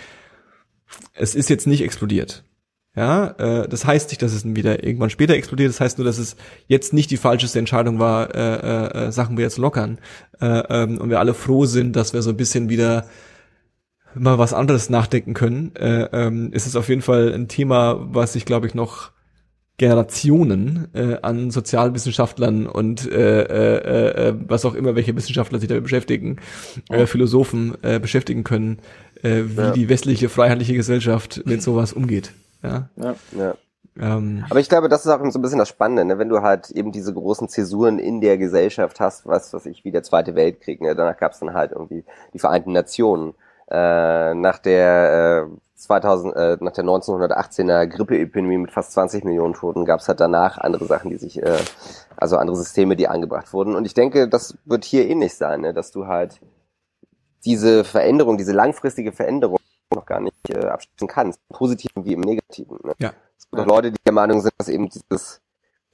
[1.15, 2.45] es ist jetzt nicht explodiert.
[2.99, 5.69] Ja, äh, das heißt nicht, dass es wieder irgendwann später explodiert.
[5.71, 6.35] Das heißt nur, dass es
[6.67, 9.99] jetzt nicht die falscheste Entscheidung war, äh, äh, äh, Sachen wieder jetzt lockern.
[10.41, 13.07] Äh, ähm, und wir alle froh sind, dass wir so ein bisschen wieder
[14.15, 15.77] mal was anderes nachdenken können.
[15.77, 19.13] Äh, ähm, ist es auf jeden Fall ein Thema, was ich glaube ich noch
[19.77, 25.85] Generationen äh, an Sozialwissenschaftlern und äh, äh, äh, was auch immer, welche Wissenschaftler sich damit
[25.85, 26.39] beschäftigen,
[26.91, 28.79] äh, Philosophen äh, beschäftigen können,
[29.23, 29.71] äh, wie Ja.
[29.71, 32.33] die westliche freiheitliche Gesellschaft mit sowas umgeht.
[32.63, 32.89] Ja.
[32.97, 33.15] Ja.
[33.37, 33.55] Ja.
[34.01, 36.19] Ähm, Aber ich glaube, das ist auch so ein bisschen das Spannende, ne?
[36.19, 39.91] wenn du halt eben diese großen Zäsuren in der Gesellschaft hast, was was ich wie
[39.91, 40.95] der Zweite Weltkrieg, ne?
[40.95, 43.35] danach gab es dann halt irgendwie die Vereinten Nationen.
[43.71, 49.85] Äh, nach der äh, 2000, äh, nach der 1918er Grippeepidemie mit fast 20 Millionen Toten
[49.85, 51.59] gab es halt danach andere Sachen, die sich, äh,
[52.17, 53.77] also andere Systeme, die angebracht wurden.
[53.77, 55.75] Und ich denke, das wird hier ähnlich sein, ne?
[55.75, 56.41] dass du halt
[57.45, 59.59] diese Veränderung, diese langfristige Veränderung
[59.95, 62.79] noch gar nicht äh, abschließen kannst, im Positiven wie im Negativen.
[62.85, 62.95] Ne?
[62.99, 63.13] Ja.
[63.37, 65.41] Es gibt auch Leute, die der Meinung sind, dass eben dieses,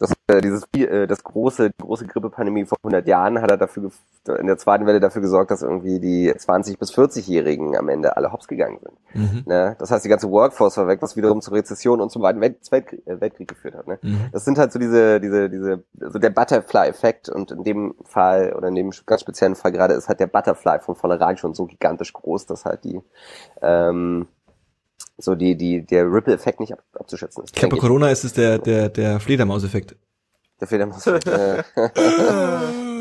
[0.05, 3.91] dass, äh, dieses äh, das große, die große Grippepandemie vor 100 Jahren hat er dafür
[4.39, 8.33] in der zweiten Welle dafür gesorgt, dass irgendwie die 20 bis 40-Jährigen am Ende alle
[8.33, 8.95] hops gegangen sind.
[9.15, 9.43] mhm.
[9.47, 9.77] Ne?
[9.79, 12.57] Das heißt, die ganze Workforce war weg, was wiederum zur Rezession und zum Zweiten Welt
[12.71, 13.87] Weltkrieg, äh, Weltkrieg geführt hat.
[13.87, 13.99] Ne?
[14.03, 14.29] Mhm.
[14.33, 18.69] Das sind halt so diese, diese, diese, also der Butterfly-Effekt und in dem Fall oder
[18.69, 22.13] in dem ganz speziellen Fall gerade ist halt der Butterfly von vornherein schon so gigantisch
[22.13, 23.01] groß, dass halt die,
[23.63, 24.27] ähm,
[25.19, 27.51] so die, die, der Ripple-Effekt nicht ab, abzuschätzen ist.
[27.55, 29.97] Ich glaube, bei Corona ist es der, der, der Fledermauseffekt.
[30.61, 31.07] Der Fledermaus.
[31.07, 31.63] äh,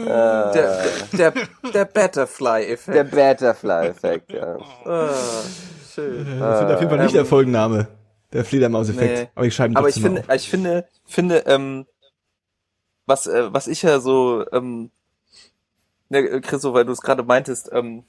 [0.05, 0.83] Der,
[1.13, 1.33] der,
[1.73, 2.95] der Butterfly-Effekt.
[2.97, 4.57] der Butterfly-Effekt, ja.
[4.85, 5.09] Ah,
[5.93, 6.39] schön.
[6.39, 7.87] Das ist auf jeden Fall nicht ähm, der Folgenname.
[8.33, 9.19] Der Fledermauseffekt.
[9.19, 9.29] Nee.
[9.35, 10.35] Aber ich schreibe ihn Aber ich finde, auf.
[10.35, 11.85] ich finde, finde, ähm,
[13.05, 14.89] was, äh, was ich ja so, ähm,
[16.09, 18.03] ne, Chriso, weil du es gerade meintest, ähm,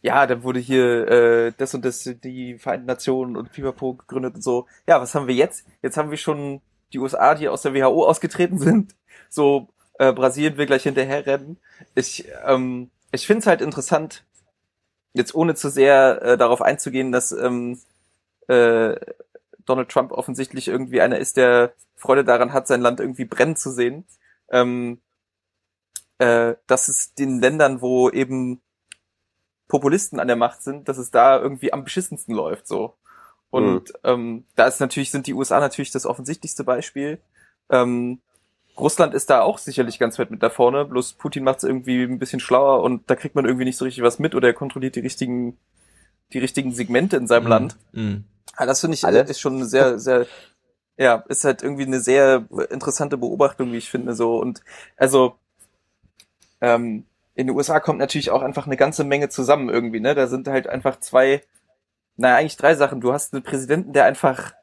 [0.00, 4.42] ja, dann wurde hier äh, das und das, die Vereinten Nationen und Pipapo gegründet und
[4.42, 4.66] so.
[4.86, 5.66] Ja, was haben wir jetzt?
[5.82, 6.60] Jetzt haben wir schon
[6.92, 8.94] die USA, die aus der WHO ausgetreten sind.
[9.28, 9.68] So,
[9.98, 11.58] äh, Brasilien will gleich hinterher rennen.
[11.94, 14.24] Ich, ähm, ich finde es halt interessant,
[15.14, 17.80] jetzt ohne zu sehr äh, darauf einzugehen, dass ähm,
[18.46, 18.94] äh,
[19.64, 23.70] Donald Trump offensichtlich irgendwie einer ist, der Freude daran hat, sein Land irgendwie brennen zu
[23.70, 24.06] sehen.
[24.50, 25.00] Ähm,
[26.18, 28.60] äh, dass es den Ländern, wo eben
[29.68, 32.94] Populisten an der Macht sind, dass es da irgendwie am beschissensten läuft, so.
[33.50, 37.18] Und ähm, da ist natürlich, sind die USA natürlich das offensichtlichste Beispiel.
[37.70, 38.20] Ähm,
[38.78, 42.02] Russland ist da auch sicherlich ganz weit mit da vorne, bloß Putin macht es irgendwie
[42.02, 44.54] ein bisschen schlauer und da kriegt man irgendwie nicht so richtig was mit oder er
[44.54, 45.58] kontrolliert die richtigen,
[46.32, 47.76] die richtigen Segmente in seinem Land.
[47.92, 48.24] Mhm.
[48.58, 49.22] Ja, das finde ich Alle?
[49.22, 50.26] ist schon eine sehr, sehr,
[50.96, 54.38] ja, ist halt irgendwie eine sehr interessante Beobachtung, wie ich finde, so.
[54.38, 54.62] Und
[54.96, 55.36] also,
[56.60, 57.04] ähm,
[57.38, 60.16] in den USA kommt natürlich auch einfach eine ganze Menge zusammen irgendwie, ne?
[60.16, 61.40] Da sind halt einfach zwei,
[62.16, 63.00] naja, eigentlich drei Sachen.
[63.00, 64.54] Du hast einen Präsidenten, der einfach,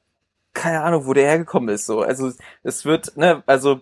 [0.53, 2.01] keine Ahnung, wo der hergekommen ist, so.
[2.01, 3.80] Also, es wird, ne, also,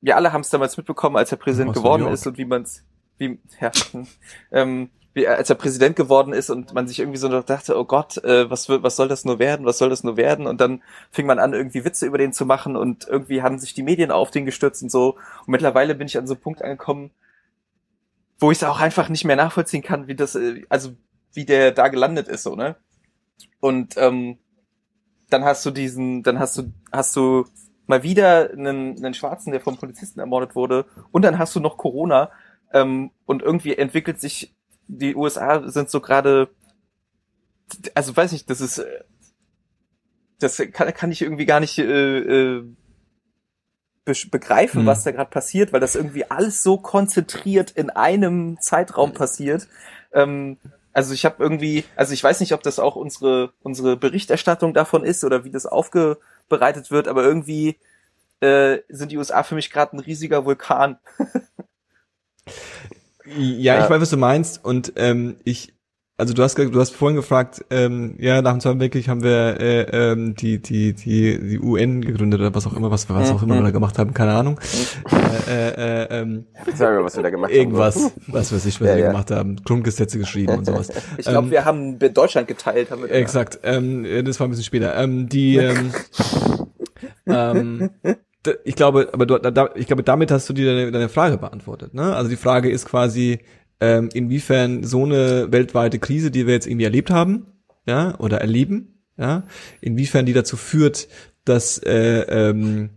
[0.00, 2.84] wir alle haben es damals mitbekommen, als er Präsident geworden ist und wie man es,
[3.18, 3.72] wie, ja,
[4.52, 7.76] ähm, wie, er- als er Präsident geworden ist und man sich irgendwie so noch dachte,
[7.76, 10.46] oh Gott, äh, was, wird, was soll das nur werden, was soll das nur werden?
[10.46, 13.74] Und dann fing man an, irgendwie Witze über den zu machen und irgendwie haben sich
[13.74, 15.16] die Medien auf den gestürzt und so.
[15.40, 17.10] Und mittlerweile bin ich an so einen Punkt angekommen,
[18.40, 20.96] wo ich es auch einfach nicht mehr nachvollziehen kann, wie das, äh, also
[21.32, 22.76] wie der da gelandet ist, so, ne?
[23.60, 24.38] Und ähm,
[25.28, 27.46] dann hast du diesen, dann hast du, hast du
[27.86, 31.76] mal wieder einen, einen Schwarzen, der vom Polizisten ermordet wurde, und dann hast du noch
[31.76, 32.30] Corona,
[32.72, 34.54] ähm, und irgendwie entwickelt sich,
[34.88, 36.48] die USA sind so gerade,
[37.94, 39.04] also weiß nicht, das ist, äh,
[40.38, 42.64] das kann, kann ich irgendwie gar nicht äh, äh,
[44.04, 44.86] begreifen, Hm.
[44.86, 49.68] was da gerade passiert, weil das irgendwie alles so konzentriert in einem Zeitraum passiert.
[50.12, 50.58] Ähm,
[50.92, 55.04] also ich habe irgendwie, also ich weiß nicht, ob das auch unsere unsere Berichterstattung davon
[55.04, 57.76] ist oder wie das aufbereitet wird, aber irgendwie
[58.40, 60.98] äh, sind die USA für mich gerade ein riesiger Vulkan.
[63.24, 63.84] Ja, Ja.
[63.84, 64.64] ich weiß, was du meinst.
[64.64, 65.74] Und ähm, ich,
[66.20, 69.58] also du hast, du hast vorhin gefragt, ähm, ja, nach dem Zweiten Weltkrieg haben wir
[69.60, 69.80] äh,
[70.12, 73.56] ähm, die, die, die, die UN gegründet oder was auch immer, was, was auch immer
[73.56, 74.60] wir da gemacht haben, keine Ahnung.
[75.48, 76.44] Äh, äh, äh, ähm,
[76.76, 78.12] Sagen wir, was wir da gemacht irgendwas, haben.
[78.28, 79.06] was weiß ich, was Ja, wir ja.
[79.08, 80.88] gemacht haben, Grundgesetze geschrieben und sowas.
[81.18, 83.10] Ich glaube, Ähm, wir haben Deutschland geteilt, haben wir.
[83.10, 84.94] Exakt, ähm, äh, das war ein bisschen später.
[84.96, 85.90] Ähm, die, ähm,
[87.26, 87.90] ähm,
[88.64, 91.94] ich glaube, aber du, da- ich glaube, damit hast du dir deine, deine Frage beantwortet.
[91.94, 92.14] Ne?
[92.14, 93.40] Also die Frage ist quasi,
[93.80, 97.46] ähm, inwiefern so eine weltweite Krise, die wir jetzt irgendwie erlebt haben,
[97.86, 99.44] ja, oder erleben, ja,
[99.80, 101.08] inwiefern die dazu führt,
[101.44, 102.90] dass äh, ähm,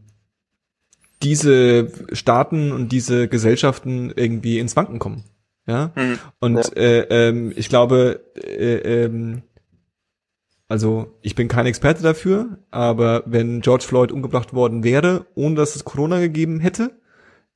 [1.21, 5.23] diese Staaten und diese Gesellschaften irgendwie ins Wanken kommen.
[5.65, 5.91] Ja.
[5.95, 6.19] Mhm.
[6.39, 9.43] Und äh, ähm, ich glaube, äh, ähm,
[10.67, 15.75] also ich bin kein Experte dafür, aber wenn George Floyd umgebracht worden wäre, ohne dass
[15.75, 16.91] es Corona gegeben hätte,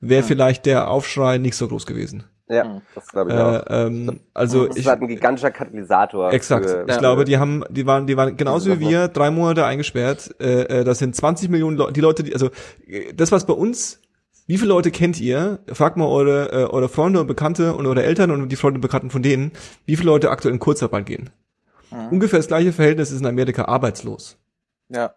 [0.00, 2.24] wäre vielleicht der Aufschrei nicht so groß gewesen.
[2.48, 3.66] Ja, das glaube ich auch.
[3.66, 6.32] Äh, ähm, also Das ich, ist halt ein gigantischer Katalysator.
[6.32, 6.64] Exakt.
[6.68, 6.98] Für, ich Ja.
[6.98, 8.90] glaube, die haben, die waren, die waren genauso wie Sache.
[8.90, 10.34] wir drei Monate eingesperrt.
[10.40, 11.92] Äh, äh, das sind 20 Millionen Leute.
[11.92, 12.50] Die Leute, die, also
[13.14, 14.00] das was bei uns.
[14.46, 15.58] Wie viele Leute kennt ihr?
[15.70, 18.80] Fragt mal eure, äh, eure Freunde und Bekannte und eure Eltern und die Freunde und
[18.80, 19.52] Bekannten von denen,
[19.84, 21.28] wie viele Leute aktuell in Kurzarbeit gehen.
[21.90, 22.08] Mhm.
[22.12, 24.38] Ungefähr das gleiche Verhältnis ist in Amerika arbeitslos.
[24.88, 25.12] Ja.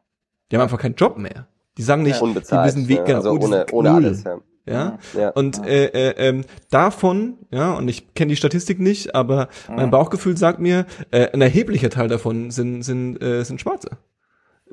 [0.52, 1.48] Die haben einfach keinen Job mehr.
[1.78, 2.70] Die sagen nicht, unbezahlt.
[2.74, 3.04] die wissen Weg, ja.
[3.06, 4.26] genau, also ohne, ohne alles.
[4.26, 4.38] Ja.
[4.66, 5.00] Ja.
[5.18, 5.30] Ja.
[5.30, 10.38] Und äh, äh, ähm, davon, ja, und ich kenne die Statistik nicht, aber mein Bauchgefühl
[10.38, 13.98] sagt mir, äh, ein erheblicher Teil davon sind sind äh, sind Schwarze.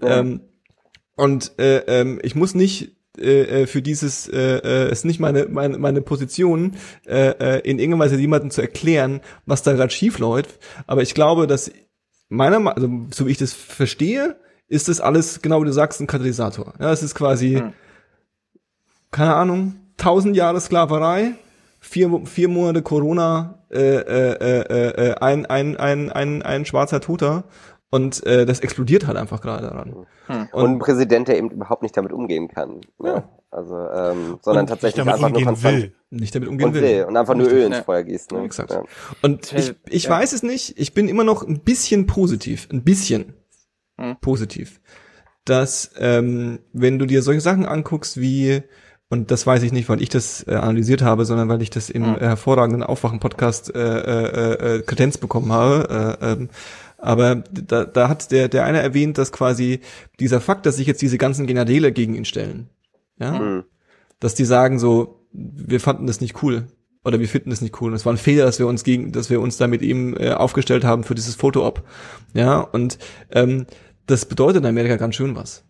[0.03, 0.21] Ja.
[0.21, 0.41] Ähm,
[1.17, 5.47] und äh, ähm, ich muss nicht äh, äh, für dieses, äh, äh, ist nicht meine
[5.49, 6.77] meine, meine Position,
[7.07, 10.59] äh, äh, in irgendeiner Weise jemandem zu erklären, was da gerade schief läuft.
[10.87, 11.71] Aber ich glaube, dass
[12.29, 14.37] meiner, also so wie ich das verstehe,
[14.69, 16.75] ist das alles genau wie du sagst ein Katalysator.
[16.79, 17.73] Ja, es ist quasi Hm.
[19.11, 21.35] Keine Ahnung, tausend Jahre Sklaverei,
[21.81, 27.45] vier, vier Monate Corona, äh, äh, äh, äh, ein, ein, ein, ein, ein schwarzer Toter
[27.91, 30.07] und äh, das explodiert halt einfach gerade daran.
[30.53, 32.81] Und ein Präsident, der eben überhaupt nicht damit umgehen kann.
[32.99, 33.09] Ne?
[33.09, 33.29] Ja.
[33.51, 35.93] Also, ähm, sondern Nicht tatsächlich damit einfach nur umgehen konstant will.
[36.11, 37.05] Nicht damit umgehen und will.
[37.05, 37.51] Und einfach nur.
[37.51, 37.83] Öl ins Ja.
[37.83, 38.33] Feuer gießt.
[38.33, 38.45] Ne?
[38.45, 38.73] Exakt.
[38.73, 38.83] Ja.
[39.23, 40.11] Und ich, ich Ja.
[40.11, 43.33] weiß es nicht, ich bin immer noch ein bisschen positiv, ein bisschen
[43.99, 44.17] Hm.
[44.21, 44.81] positiv,
[45.47, 48.63] dass ähm, wenn du dir solche Sachen anguckst wie
[49.11, 51.89] und das weiß ich nicht, weil ich das äh, analysiert habe, sondern weil ich das
[51.91, 56.17] im äh, hervorragenden Aufwachen-Podcast äh, äh, äh, Kredenz bekommen habe.
[56.21, 56.49] Äh, ähm,
[56.99, 59.81] aber da, da hat der, der eine erwähnt, dass quasi
[60.21, 62.69] dieser Fakt, dass sich jetzt diese ganzen Generäle gegen ihn stellen,
[63.19, 63.65] ja, Mhm.
[64.21, 66.67] dass die sagen so, wir fanden das nicht cool
[67.05, 67.91] oder wir finden das nicht cool.
[67.91, 70.17] Und es war ein Fehler, dass wir uns gegen, dass wir uns da mit ihm
[70.19, 71.83] äh, aufgestellt haben für dieses Foto-Op.
[72.35, 72.99] Ja, und
[73.31, 73.67] ähm,
[74.07, 75.65] das bedeutet in Amerika ganz schön was.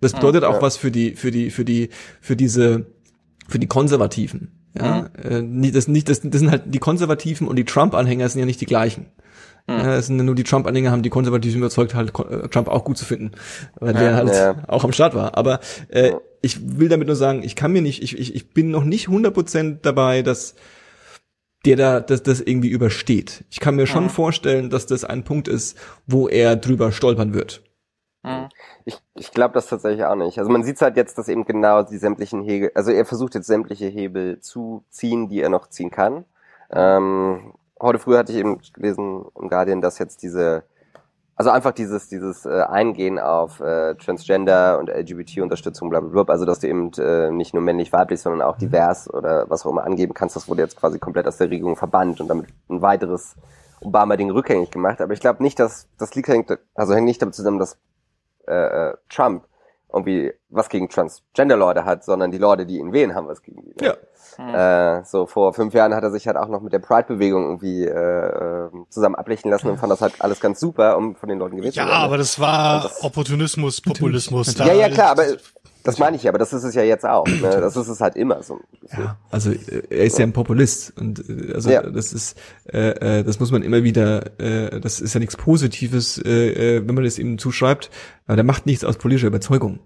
[0.00, 0.62] Das bedeutet auch ja.
[0.62, 1.90] was für die, für die, für die,
[2.20, 2.86] für diese,
[3.48, 4.52] für die Konservativen.
[4.78, 8.38] Ja, äh, nicht, das, nicht, das, das sind halt die Konservativen und die Trump-Anhänger sind
[8.38, 9.06] ja nicht die gleichen.
[9.68, 12.84] Ja, es sind ja nur die Trump-Anhänger haben die Konservativen überzeugt, halt äh, Trump auch
[12.84, 13.32] gut zu finden,
[13.78, 14.64] weil der halt ja.
[14.68, 15.36] auch am Start war.
[15.36, 16.20] Aber äh, Ja.
[16.42, 19.08] ich will damit nur sagen, ich kann mir nicht, ich, ich, ich bin noch nicht
[19.08, 20.54] 100% dabei, dass
[21.66, 23.44] der da, dass das irgendwie übersteht.
[23.50, 25.76] Ich kann mir schon vorstellen, dass das ein Punkt ist,
[26.06, 27.62] wo er drüber stolpern wird.
[28.84, 30.38] Ich, ich glaube das tatsächlich auch nicht.
[30.38, 33.46] Also man sieht halt jetzt, dass eben genau die sämtlichen Hebel, also er versucht jetzt
[33.46, 36.24] sämtliche Hebel zu ziehen, die er noch ziehen kann.
[36.70, 40.64] Ähm, heute früh hatte ich eben gelesen im Guardian, dass jetzt diese
[41.36, 46.32] Also einfach dieses, dieses äh, Eingehen auf äh, Transgender und LGBT-Unterstützung, bla bla bla.
[46.32, 49.70] Also dass du eben äh, nicht nur männlich, weiblich, sondern auch divers oder was auch
[49.70, 52.82] immer angeben kannst, das wurde jetzt quasi komplett aus der Regierung verbannt und damit ein
[52.82, 53.36] weiteres
[53.80, 55.00] Obama-Ding rückgängig gemacht.
[55.00, 57.78] Aber ich glaube nicht, dass das liegt hängt, also hängt nicht damit zusammen, dass
[58.50, 59.44] äh, äh, Trump
[59.92, 63.74] irgendwie was gegen Transgender-Leute hat, sondern die Leute, die ihn wählen, haben was gegen ihn.
[63.80, 63.94] Ja.
[64.98, 67.84] Äh, so vor fünf Jahren hat er sich halt auch noch mit der Pride-Bewegung irgendwie
[67.84, 71.38] äh, äh, zusammen ablichten lassen und fand das halt alles ganz super, um von den
[71.38, 72.02] Leuten gewählt Ja, zu werden.
[72.04, 74.56] aber das war Das- Opportunismus, Populismus.
[74.58, 75.24] ja, ja, klar, aber
[75.82, 77.26] das meine ich ja, aber das ist es ja jetzt auch.
[77.26, 77.40] Ne?
[77.40, 78.60] Das ist es halt immer so.
[78.96, 81.82] Ja, also äh, er ist ja ein Populist und äh, also Ja.
[81.82, 82.36] das ist
[82.72, 86.94] äh, äh, das muss man immer wieder äh, das ist ja nichts Positives, äh, wenn
[86.94, 87.90] man das ihm zuschreibt,
[88.26, 89.80] aber der macht nichts aus politischer Überzeugung.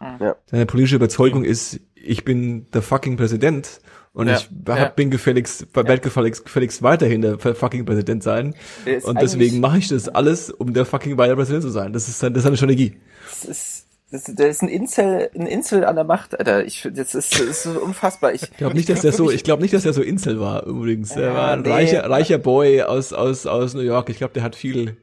[0.00, 0.36] Ja.
[0.46, 3.80] Seine politische Überzeugung ist, ich bin der fucking Präsident
[4.14, 4.36] und Ja.
[4.38, 4.88] ich hab, Ja.
[4.88, 8.54] bin gefälligst, werde gefälligst, gefälligst weiterhin der fucking Präsident sein.
[8.86, 11.92] Ist Und deswegen mache ich das alles, um der fucking weiter Präsident zu sein.
[11.92, 12.96] Das ist, sein- das ist seine Strategie.
[13.28, 16.64] Das ist, das, der ist ein Insel, ein Insel an der Macht, Alter.
[16.64, 18.32] Ich, das ist, das ist unfassbar.
[18.32, 20.64] Ich Ich glaube nicht, dass der so, ich glaube nicht, dass er so Insel war,
[20.66, 21.12] übrigens.
[21.12, 21.70] Er Ja, war ein nee.
[21.70, 24.08] reicher, reicher Boy aus, aus, aus New York.
[24.08, 24.96] Ich glaube, der hat viel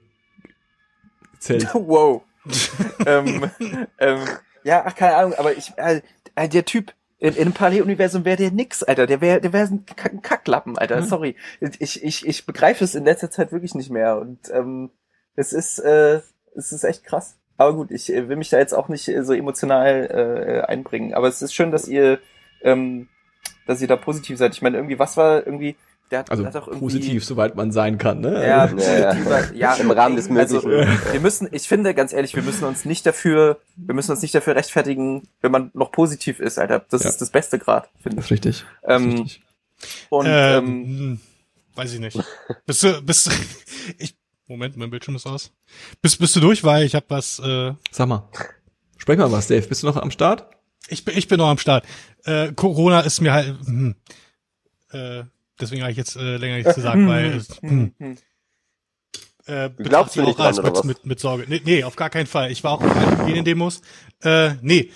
[1.34, 1.68] gezählt.
[1.74, 2.22] wow.
[3.06, 3.50] ähm,
[4.00, 4.20] ähm,
[4.64, 6.02] ja, ach, keine Ahnung, aber ich, äh,
[6.36, 9.08] äh, der Typ, in, in einem Paralleluniversum wäre der nix, Alter.
[9.08, 11.02] Der wäre der wäre ein, Kack- ein Kacklappen, Alter.
[11.02, 11.36] Sorry.
[11.80, 14.20] Ich, ich, ich begreife es in letzter Zeit wirklich nicht mehr.
[14.20, 14.92] Und ähm,
[15.36, 16.22] es ist, äh,
[16.56, 17.36] es ist echt krass.
[17.58, 21.14] Aber gut, ich äh, will mich da jetzt auch nicht äh, so emotional äh, einbringen.
[21.14, 22.20] Aber es ist schön, dass ihr,
[22.62, 23.08] ähm,
[23.66, 24.54] dass ihr da positiv seid.
[24.54, 25.76] Ich meine, irgendwie, was war irgendwie,
[26.12, 28.48] der hat, Also hat doch irgendwie, positiv, soweit man sein kann, ne?
[28.48, 29.44] ja, Also, Ja, ja.
[29.54, 31.14] ja, Im Rahmen des Also, Möglichen.
[31.14, 34.34] wir müssen, ich finde ganz ehrlich, wir müssen uns nicht dafür, wir müssen uns nicht
[34.36, 36.86] dafür rechtfertigen, wenn man noch positiv ist, Alter.
[36.90, 37.10] Das Ja.
[37.10, 38.32] ist das beste Grad, finde ich.
[38.32, 38.64] richtig.
[38.84, 39.42] Das Ähm, richtig.
[40.10, 41.20] Und ähm, ähm, hm,
[41.76, 42.18] weiß ich nicht.
[42.66, 43.30] Bist du, bist
[43.98, 44.16] ich,
[44.48, 45.52] Moment, mein Bildschirm ist aus.
[46.02, 48.30] Bist, bist du durch, weil ich habe was, äh, Sag mal.
[48.98, 49.68] Sprech mal was, Dave.
[49.68, 50.58] Bist du noch am Start?
[50.90, 51.86] ich bin, ich bin noch am Start.
[52.24, 53.96] Äh, Corona ist mir halt, hm,
[54.92, 55.24] äh,
[55.60, 58.18] deswegen habe ich jetzt äh, länger nichts gesagt, weil, hm, hm,
[59.48, 60.84] äh, Glaubst du ich nicht dran, oder mit, was?
[60.84, 61.46] mit, mit Sorge.
[61.48, 62.52] Nee, nee, auf gar keinen Fall.
[62.52, 63.82] Ich war auch auf allen Hygienedemos.
[64.22, 64.92] Äh, nee.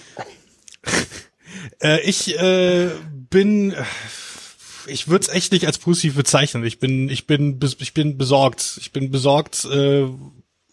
[1.82, 2.90] äh, ich äh,
[3.30, 3.74] bin,
[4.88, 6.64] ich würde es echt nicht als positiv bezeichnen.
[6.66, 8.78] Ich bin, ich bin, ich bin besorgt.
[8.80, 10.04] Ich bin besorgt, äh,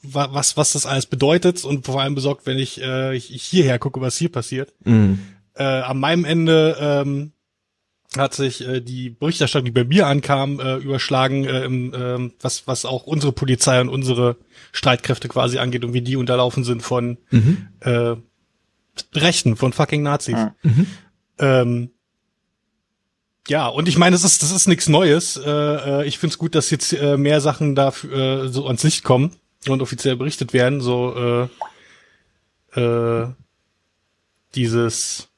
[0.02, 3.42] wa- was, was das alles bedeutet und vor allem besorgt, wenn ich, äh, ich ich
[3.42, 4.72] hierher gucke, was hier passiert.
[4.84, 5.18] Mhm.
[5.54, 7.32] Äh, an meinem Ende ähm,
[8.16, 12.66] hat sich äh, die Berichterstattung, die bei mir ankam, äh, überschlagen, äh, im, ähm, was,
[12.66, 14.36] was auch unsere Polizei und unsere
[14.72, 17.68] Streitkräfte quasi angeht und wie die unterlaufen sind von Mhm.
[17.80, 18.14] äh,
[19.14, 20.36] Rechten, von fucking Nazis.
[20.62, 20.86] Mhm.
[21.38, 21.90] Ähm,
[23.48, 25.36] ja, und ich meine, das ist das ist nichts Neues.
[25.36, 29.04] Äh, äh, ich find's gut, dass jetzt äh, mehr Sachen dafür äh, so ans Licht
[29.04, 29.36] kommen
[29.68, 30.80] und offiziell berichtet werden.
[30.80, 31.48] So
[32.74, 33.28] äh, äh,
[34.54, 35.28] dieses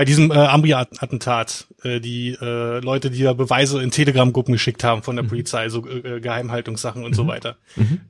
[0.00, 5.02] bei diesem äh, Ambri-Attentat, äh, die äh, Leute, die da Beweise in Telegram-Gruppen geschickt haben
[5.02, 7.56] von der Polizei, so äh, äh, Geheimhaltungssachen und so weiter.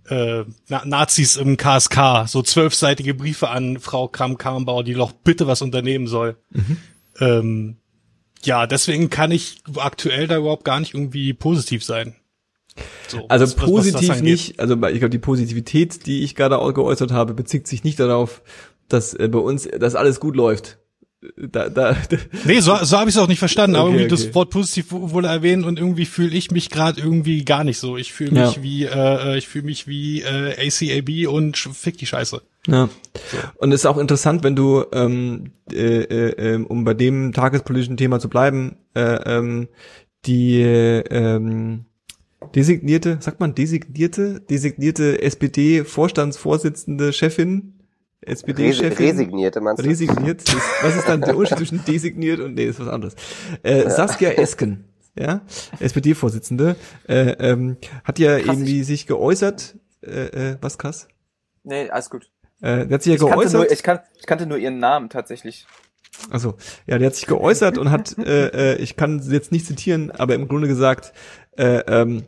[0.09, 5.62] Äh, Na Nazis im KSK, so zwölfseitige Briefe an Frau Kram-Karrenbauer, die doch bitte was
[5.62, 6.36] unternehmen soll.
[7.18, 7.76] Ähm,
[8.45, 12.14] ja, deswegen kann ich aktuell da überhaupt gar nicht irgendwie positiv sein.
[13.09, 14.24] So, Also was- was- was positiv angeht.
[14.24, 17.99] nicht, also ich glaube, die Positivität, die ich gerade auch geäußert habe, bezieht sich nicht
[18.01, 18.43] darauf,
[18.88, 20.78] dass äh, bei uns das alles gut läuft.
[21.36, 21.95] Da, da,
[22.45, 24.24] Nee, so, so habe ich es auch nicht verstanden, aber Okay, irgendwie okay.
[24.26, 27.76] das Wort positiv wu- wurde erwähnt und irgendwie fühle ich mich gerade irgendwie gar nicht
[27.78, 27.99] so.
[27.99, 28.62] Ich fühle mich Ja.
[28.62, 32.41] wie äh, äh, ich fühle mich wie äh, ACAB und fick die Scheiße.
[32.66, 32.88] Ja.
[33.56, 37.96] Und es ist auch interessant, wenn du, ähm, äh, äh, ähm, um bei dem tagespolitischen
[37.96, 39.68] Thema zu bleiben, äh, ähm,
[40.26, 41.86] die ähm,
[42.54, 47.80] designierte, sagt man designierte, designierte SPD-Vorstandsvorsitzende Chefin,
[48.22, 49.06] SPD-Chefin.
[49.06, 49.88] resignierte, meinst du?
[49.88, 50.46] Resigniert.
[50.46, 53.14] Das, was ist dann der Unterschied zwischen designiert und nee, ist was anderes.
[53.62, 54.84] Äh, Saskia Esken,
[55.18, 55.40] ja,
[55.78, 56.76] SPD-Vorsitzende,
[57.08, 61.08] äh, ähm, hat ja Krass, irgendwie sich geäußert, äh, äh, was krass?
[61.62, 62.30] nee, alles gut.
[62.61, 63.54] Äh, der hat sich ja Ich kannte, geäußert.
[63.54, 65.66] nur, ich, kan ich kannte nur ihren Namen tatsächlich.
[66.30, 66.56] Also,
[66.86, 70.11] ja, der hat sich geäußert und hat, äh, äh, ich kann sie jetzt nicht zitieren,
[70.11, 71.12] aber im Grunde gesagt,
[71.56, 72.24] äh, ähm,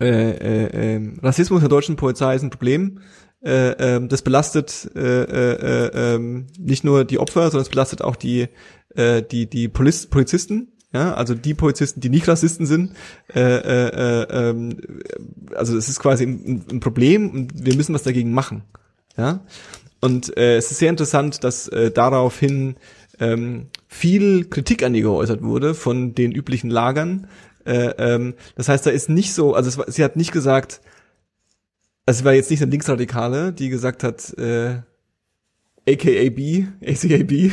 [0.00, 3.00] äh, äh, äh, Rassismus in der deutschen Polizei ist ein Problem.
[3.42, 8.02] Äh, ähm, das belastet äh, äh, äh, ähm, nicht nur die Opfer, sondern es belastet
[8.02, 8.48] auch die
[8.94, 10.72] äh, die die Poliz Polizisten.
[10.92, 12.94] Ja, also die Polizisten, die nicht Rassisten sind,
[13.32, 14.76] äh, äh, äh, ähm,
[15.54, 18.64] also es ist quasi ein, ein Problem und wir müssen was dagegen machen.
[19.16, 19.44] Ja,
[20.00, 22.76] und äh, es ist sehr interessant, dass äh, daraufhin
[23.18, 27.26] ähm, viel Kritik an ihr geäußert wurde von den üblichen Lagern.
[27.66, 30.80] Äh, ähm, das heißt, da ist nicht so, also es, war- sie hat nicht gesagt,
[32.06, 34.80] also war jetzt nicht eine Linksradikale, die gesagt hat, äh,
[35.88, 37.50] AKAB, ACAB,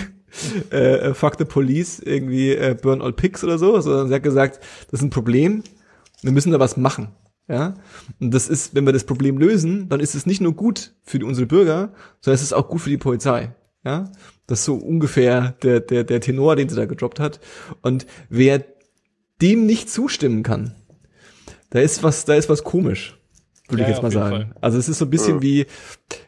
[0.71, 4.59] äh, fuck the police, irgendwie äh, burn all pigs oder so, sondern sie hat gesagt,
[4.91, 5.63] das ist ein Problem,
[6.21, 7.09] wir müssen da was machen.
[7.49, 7.75] Ja,
[8.19, 11.17] und das ist, wenn wir das Problem lösen, dann ist es nicht nur gut für
[11.19, 13.53] die, unsere Bürger, sondern es ist auch gut für die Polizei.
[13.85, 14.11] Ja,
[14.47, 17.39] das ist so ungefähr der, der, der Tenor, den sie da gedroppt hat.
[17.81, 18.65] Und wer
[19.41, 20.75] dem nicht zustimmen kann,
[21.69, 23.17] da ist was, da ist was komisch,
[23.69, 24.51] würde Ja, ich jetzt ja, mal sagen.
[24.59, 25.67] Also es ist so ein bisschen wie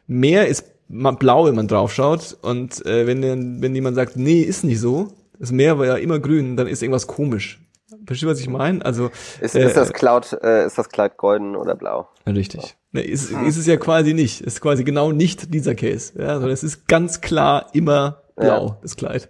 [0.08, 2.38] Meer ist blau, wenn man draufschaut.
[2.42, 6.20] Und äh, wenn, wenn jemand sagt, nee, ist nicht so, das Meer war ja immer
[6.20, 7.60] grün, dann ist irgendwas komisch.
[8.06, 8.84] Verstehst du, was ich meine?
[8.86, 9.10] Also
[9.42, 12.08] Ist, äh, ist das Cloud, äh, ist das Cloud golden oder blau?
[12.26, 12.76] Richtig.
[12.92, 14.42] Ne, ist, ist es ja quasi nicht.
[14.42, 16.14] Ist quasi genau nicht dieser Case.
[16.18, 19.28] Ja, sondern es ist ganz klar immer blau, das Kleid.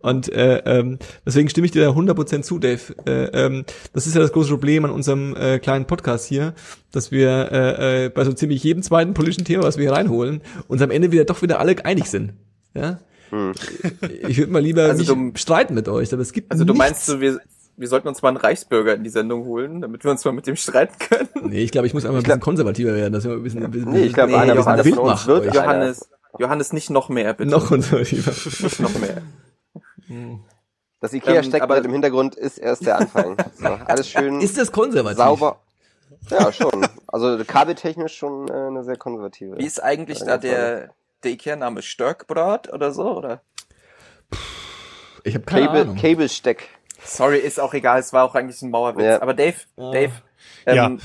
[0.00, 2.80] Und äh, ähm, deswegen stimme ich dir da 100% zu, Dave.
[3.06, 6.52] Äh, ähm, das ist ja das große Problem an unserem äh, kleinen Podcast hier,
[6.92, 10.42] dass wir äh, äh, bei so ziemlich jedem zweiten politischen Thema, was wir hier reinholen,
[10.68, 12.34] uns am Ende wieder doch wieder alle einig sind.
[12.74, 12.98] Ja?
[14.28, 16.74] Ich würde mal lieber Also mich du- streiten mit euch, aber es gibt Also du
[16.74, 16.86] nichts.
[16.86, 17.40] meinst, du, wir,
[17.76, 20.46] wir sollten uns mal einen Reichsbürger in die Sendung holen, damit wir uns mal mit
[20.46, 21.28] dem streiten können?
[21.50, 23.70] Nee, ich glaube, ich muss einmal ein bisschen konservativer werden, dass wir ein bisschen, ein
[23.70, 25.54] bisschen, Nee, ich glaube, ein einer- bisschen einer wild von uns macht wird euch.
[25.54, 27.50] Johannes, Johannes, nicht noch mehr, bitte.
[27.50, 28.30] Noch konservativer.
[28.30, 29.22] Nicht noch mehr.
[31.00, 33.36] Das Ikea-Steckbrett Ähm, aber- im Hintergrund ist erst der Anfang.
[33.58, 35.18] So, alles schön Ist das konservativ?
[35.18, 35.60] sauber.
[36.30, 36.86] Ja, schon.
[37.08, 39.58] Also kabeltechnisch schon äh, eine sehr konservative.
[39.58, 40.90] Wie ist eigentlich da der,
[41.24, 41.82] der Ikea-Name?
[41.82, 43.42] Störkbrat oder so, oder?
[45.24, 45.96] Ich habe keine Cable, Ahnung.
[45.96, 46.68] Kabelsteck.
[47.04, 49.04] Sorry, ist auch egal, es war auch eigentlich ein Mauerwitz.
[49.04, 49.22] Ja.
[49.22, 50.12] Aber Dave, Dave,
[50.66, 50.96] ähm, Ja.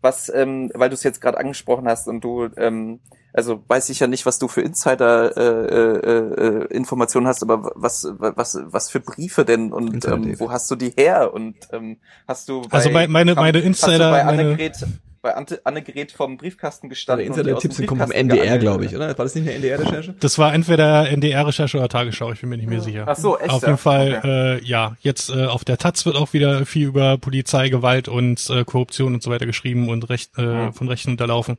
[0.00, 3.00] was, ähm, weil du es jetzt gerade angesprochen hast und du, ähm,
[3.34, 7.72] also weiß ich ja nicht, was du für Insider äh, äh, äh, Informationen hast, aber
[7.74, 10.40] was was was für Briefe denn und Insider, ähm, Dave.
[10.40, 11.98] wo hast du die her und ähm,
[12.28, 14.76] hast du bei, Also bei- meine- meine hast du Insider- bei meine- Annegret
[15.22, 19.06] bei Ante, Annegret vom Briefkasten gestanden dem Insider-Tipps kommen vom NDR, glaube ich, oder?
[19.06, 20.16] War das nicht eine NDR-Recherche?
[20.18, 23.04] Das war entweder NDR-Recherche oder Tagesschau, ich bin mir nicht mehr sicher.
[23.06, 23.50] Ach so, echt?
[23.50, 23.68] Auf ja?
[23.68, 24.56] jeden Fall, Okay.
[24.56, 28.64] äh, ja, jetzt äh, auf der Taz wird auch wieder viel über Polizeigewalt und äh,
[28.64, 31.56] Korruption und so weiter geschrieben und Recht, äh, von Rechten unterlaufen.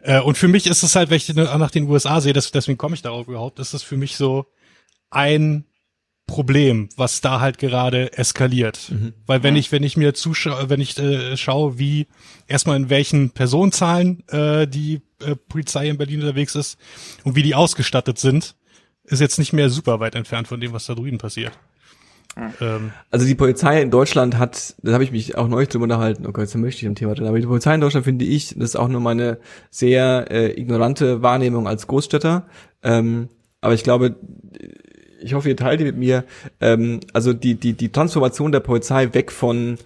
[0.00, 2.78] Äh, und für mich ist es halt, wenn ich nach den USA sehe, das, deswegen
[2.78, 4.46] komme ich darauf überhaupt, ist es für mich so
[5.10, 5.66] ein
[6.26, 8.92] Problem, was da halt gerade eskaliert.
[9.26, 12.06] Weil wenn ich, wenn ich mir zuschaue, wenn ich äh, schaue, wie
[12.46, 16.78] erstmal in welchen Personenzahlen äh, die äh, Polizei in Berlin unterwegs ist
[17.24, 18.56] und wie die ausgestattet sind,
[19.04, 21.52] ist jetzt nicht mehr super weit entfernt von dem, was da drüben passiert.
[22.60, 26.26] Ähm, Also die Polizei in Deutschland hat, da habe ich mich auch neulich drüber unterhalten,
[26.26, 28.54] oh Gott, jetzt möchte ich im Thema drin, aber die Polizei in Deutschland finde ich,
[28.56, 29.38] das ist auch nur meine
[29.70, 32.46] sehr äh, ignorante Wahrnehmung als Großstädter,
[32.82, 33.28] ähm,
[33.60, 34.16] aber ich glaube,
[35.24, 36.24] ich hoffe, ihr teilt die mit mir,
[36.60, 39.78] ähm, also die, die, die Transformation der Polizei weg von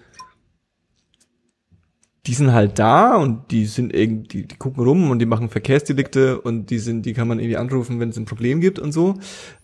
[2.25, 6.39] die sind halt da und die sind irgendwie, die gucken rum und die machen Verkehrsdelikte
[6.39, 9.15] und die sind, die kann man irgendwie anrufen, wenn es ein Problem gibt und so,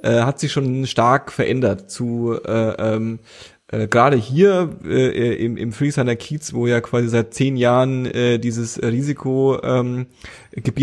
[0.02, 3.20] äh, hat sich schon stark verändert zu äh, ähm,
[3.68, 8.40] äh, gerade hier äh, im, im Frieshainer Kiez, wo ja quasi seit zehn Jahren äh,
[8.40, 10.08] dieses Risikogebiet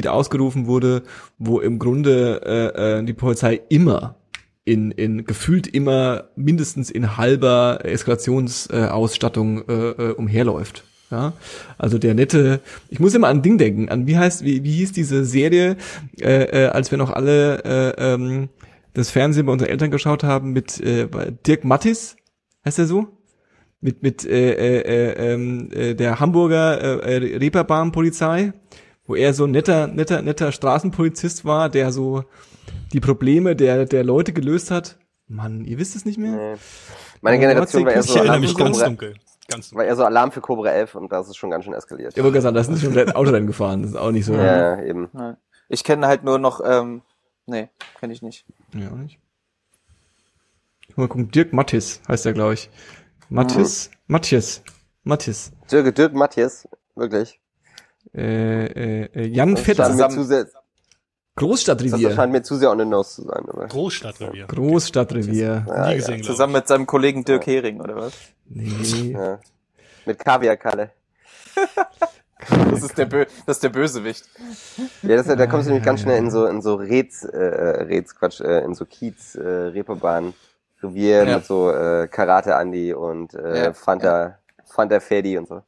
[0.05, 1.03] ähm, ausgerufen wurde,
[1.39, 4.17] wo im Grunde äh, äh, die Polizei immer
[4.65, 10.85] in, in gefühlt immer mindestens in halber Eskalationsausstattung äh, äh, umherläuft.
[11.11, 11.35] Ja,
[11.77, 14.93] also der nette, ich muss immer an Ding denken, an wie heißt, wie, wie hieß
[14.93, 15.77] diese Serie,
[16.19, 18.49] äh, äh, als wir noch alle äh, ähm,
[18.95, 21.09] das Fernsehen bei unseren Eltern geschaut haben mit äh,
[21.47, 22.17] Dirk Mattis,
[22.65, 23.09] heißt er so?
[23.83, 28.55] Mit mit äh, äh, äh, ähm, äh, der Hamburger äh, äh, Reeperbahn-Polizei,
[29.05, 32.25] wo er so ein netter, netter, netter Straßenpolizist war, der so
[32.93, 34.99] die Probleme der der Leute gelöst hat.
[35.29, 36.33] Mann, ihr wisst es nicht mehr?
[36.33, 36.55] Nee.
[37.23, 39.15] Meine Generation war eher ich so erinnere Alarm mich für ganz Cobra, dunkel.
[39.49, 39.79] Ganz dunkel.
[39.79, 42.17] war eher so Alarm für Cobra 11 und das ist schon ganz schön eskaliert.
[42.17, 44.35] Ich wollte gerade sagen, das sind schon vielleicht Autorennen gefahren, das ist auch nicht so.
[44.35, 45.09] Ja, eben.
[45.15, 45.37] Ja.
[45.69, 47.03] Ich kenne halt nur noch, ähm,
[47.47, 48.45] nee, kenne ich nicht.
[48.75, 49.19] Ja, auch nicht.
[50.89, 52.69] Ich mal gucken, Dirk Mattis heißt er, glaube ich.
[53.31, 53.91] Mattis?
[54.07, 54.63] Matthias.
[55.05, 55.53] Matthias.
[55.71, 57.41] Dirk, Dirk Matthias, wirklich.
[58.15, 59.91] Äh, äh, äh, Jan Das Vetter.
[59.91, 60.49] Zusammen-
[61.39, 62.11] sehr, das Großstadtrevier.
[62.15, 63.45] scheint mir zu sehr on the nose zu sein.
[63.49, 63.67] Aber.
[63.67, 64.47] Großstadtrevier.
[64.47, 65.65] Großstadtrevier.
[65.67, 65.97] Ja, ja.
[65.97, 68.13] gesehen, Zusammen mit seinem Kollegen Dirk Hering, oder was?
[68.49, 69.13] Nee.
[69.13, 69.39] Ja.
[70.05, 70.91] Mit Kaviarkalle.
[72.71, 74.25] Das ist der, Bö das ist der Bösewicht.
[75.03, 78.17] Ja, das, da kommst du nämlich ganz schnell in so in so Räts, äh, Räts,
[78.17, 80.35] Quatsch, äh, in so Kiez, äh, Reeperbahn,
[80.83, 81.37] Revier Ja.
[81.37, 85.63] mit so äh, Karate Andi und äh, Ja, Fanta, Fanta Fedi und so.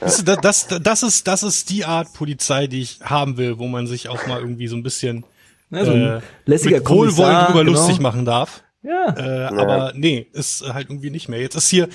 [0.00, 3.86] Das, das, das, ist, das ist die Art Polizei, die ich haben will, wo man
[3.86, 5.24] sich auch mal irgendwie so ein bisschen
[5.70, 7.78] Ja, so ein äh, lässiger mit Wohlwollen Kommissar, drüber genau.
[7.78, 8.62] lustig machen darf.
[8.82, 9.14] Ja.
[9.16, 11.40] Äh, Aber nee, ist halt irgendwie nicht mehr.
[11.40, 11.88] Jetzt ist hier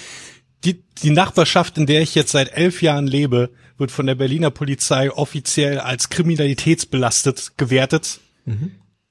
[0.64, 4.52] die, die Nachbarschaft, in der ich jetzt seit elf Jahren lebe, wird von der Berliner
[4.52, 8.22] Polizei offiziell als kriminalitätsbelastet gewertet.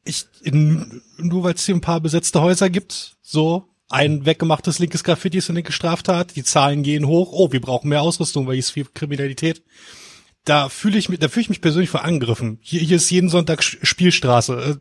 [0.04, 5.04] Ich, in, nur weil es hier ein paar besetzte Häuser gibt, so ein weggemachtes linkes
[5.04, 8.54] Graffiti ist eine linke Straftat, die Zahlen gehen hoch, oh, wir brauchen mehr Ausrüstung, weil
[8.54, 9.62] hier ist viel Kriminalität.
[10.44, 12.58] Da fühle ich mich, da fühle ich mich persönlich für angegriffen.
[12.62, 14.78] Hier, hier ist jeden Sonntag Spielstraße.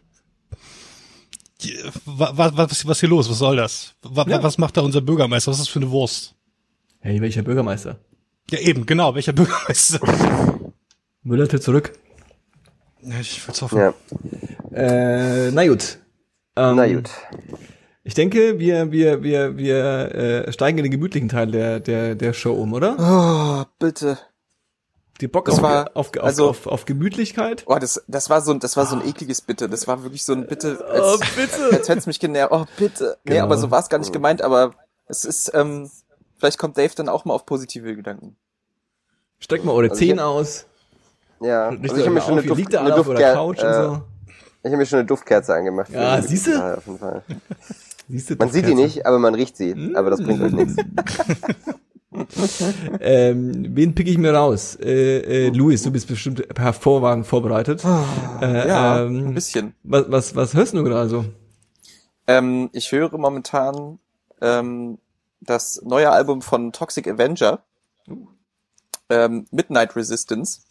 [1.62, 1.70] Äh,
[2.06, 3.30] Was, was, was hier los?
[3.30, 3.96] Was soll das?
[4.04, 4.44] Was, Ja.
[4.44, 5.52] was macht da unser Bürgermeister?
[5.52, 6.36] Was ist das für eine Wurst?
[7.00, 8.00] Hey, welcher Bürgermeister?
[8.52, 9.16] Ja, eben, genau.
[9.16, 10.00] Welcher Bürgermeister?
[11.24, 11.98] Müller tritt zurück.
[13.02, 13.80] Ja, ich will's hoffen.
[13.80, 13.94] Ja,
[14.72, 15.98] Äh, na gut.
[16.56, 17.10] Ähm, na gut.
[18.08, 22.34] Ich denke, wir, wir, wir, wir äh, steigen in den gemütlichen Teil der, der, der
[22.34, 22.96] Show um, oder?
[23.00, 24.20] Oh, bitte.
[25.22, 27.64] Die Bock Das auf, war- auf, auf, also- auf, auf Gemütlichkeit.
[27.66, 29.68] Oh, das, das war so ein, das war so ein ekliges Bitte.
[29.68, 31.76] Das war wirklich so ein Bitte, als, Oh, bitte.
[31.78, 32.54] als hätte es mich genervt.
[32.54, 33.18] Oh, bitte.
[33.24, 33.46] Nee, Genau.
[33.46, 34.76] aber so war es gar nicht gemeint, aber
[35.08, 35.90] es ist, ähm,
[36.38, 38.36] vielleicht kommt Dave dann auch mal auf positive Gedanken.
[39.40, 40.68] Streckt mal eure Also Zehen aus.
[41.42, 42.58] Ja, Richtet also ich habe mir schon eine, auf.
[42.58, 44.02] Duft, eine, Duftker äh, so.
[44.64, 45.90] ich hab mir schon eine Duftkerze angemacht.
[45.92, 46.52] Ja, siehste?
[46.52, 47.24] gute Sache Auf jeden Fall.
[48.08, 49.94] Siehst du, Man sieht die nicht, aber man riecht sie.
[49.96, 50.76] Aber das bringt euch nichts.
[53.02, 54.78] Ähm, wen pick ich mir raus?
[54.82, 57.84] Äh, äh, Luis, du bist bestimmt hervorragend vorbereitet.
[57.84, 59.76] äh, Ja, ein ähm, bisschen.
[59.84, 61.26] was, was, was hörst du gerade so?
[62.28, 64.00] Ähm, ich höre momentan
[64.42, 64.98] ähm,
[65.42, 67.64] das neue Album von Toxic Avenger,
[69.10, 70.62] ähm, Midnight Resistance.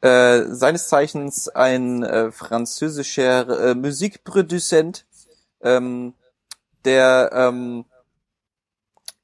[0.00, 5.06] Äh, seines Zeichens ein äh, französischer äh, Musikproduzent,
[5.62, 6.14] ähm,
[6.86, 7.84] der ähm,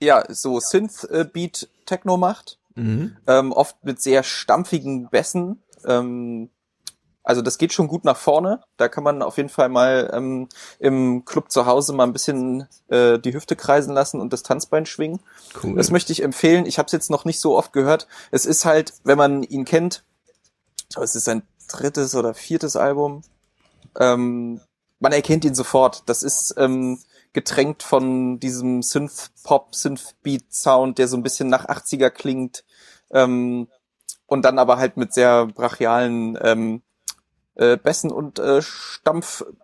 [0.00, 3.16] ja so Synth-Beat Techno macht Mhm.
[3.26, 5.62] ähm, oft mit sehr stampfigen Bässen.
[5.84, 6.48] Ähm,
[7.22, 8.62] also das geht schon gut nach vorne.
[8.78, 10.48] Da kann man auf jeden Fall mal ähm,
[10.78, 14.86] im Club zu Hause mal ein bisschen äh, die Hüfte kreisen lassen und das Tanzbein
[14.86, 15.20] schwingen.
[15.62, 15.76] Cool.
[15.76, 16.64] Das möchte ich empfehlen.
[16.64, 18.08] Ich habe es jetzt noch nicht so oft gehört.
[18.30, 20.02] Es ist halt, wenn man ihn kennt,
[20.98, 23.22] es ist sein drittes oder viertes Album.
[24.00, 24.60] Ähm,
[24.98, 26.04] man erkennt ihn sofort.
[26.06, 26.98] Das ist ähm,
[27.32, 32.64] getränkt von diesem Synth-Pop, Synth-Beat-Sound, der so ein bisschen nach 80er klingt.
[33.10, 33.68] Ähm,
[34.26, 36.82] und dann aber halt mit sehr brachialen ähm,
[37.54, 39.56] äh, Bässen und äh, Stampfbeats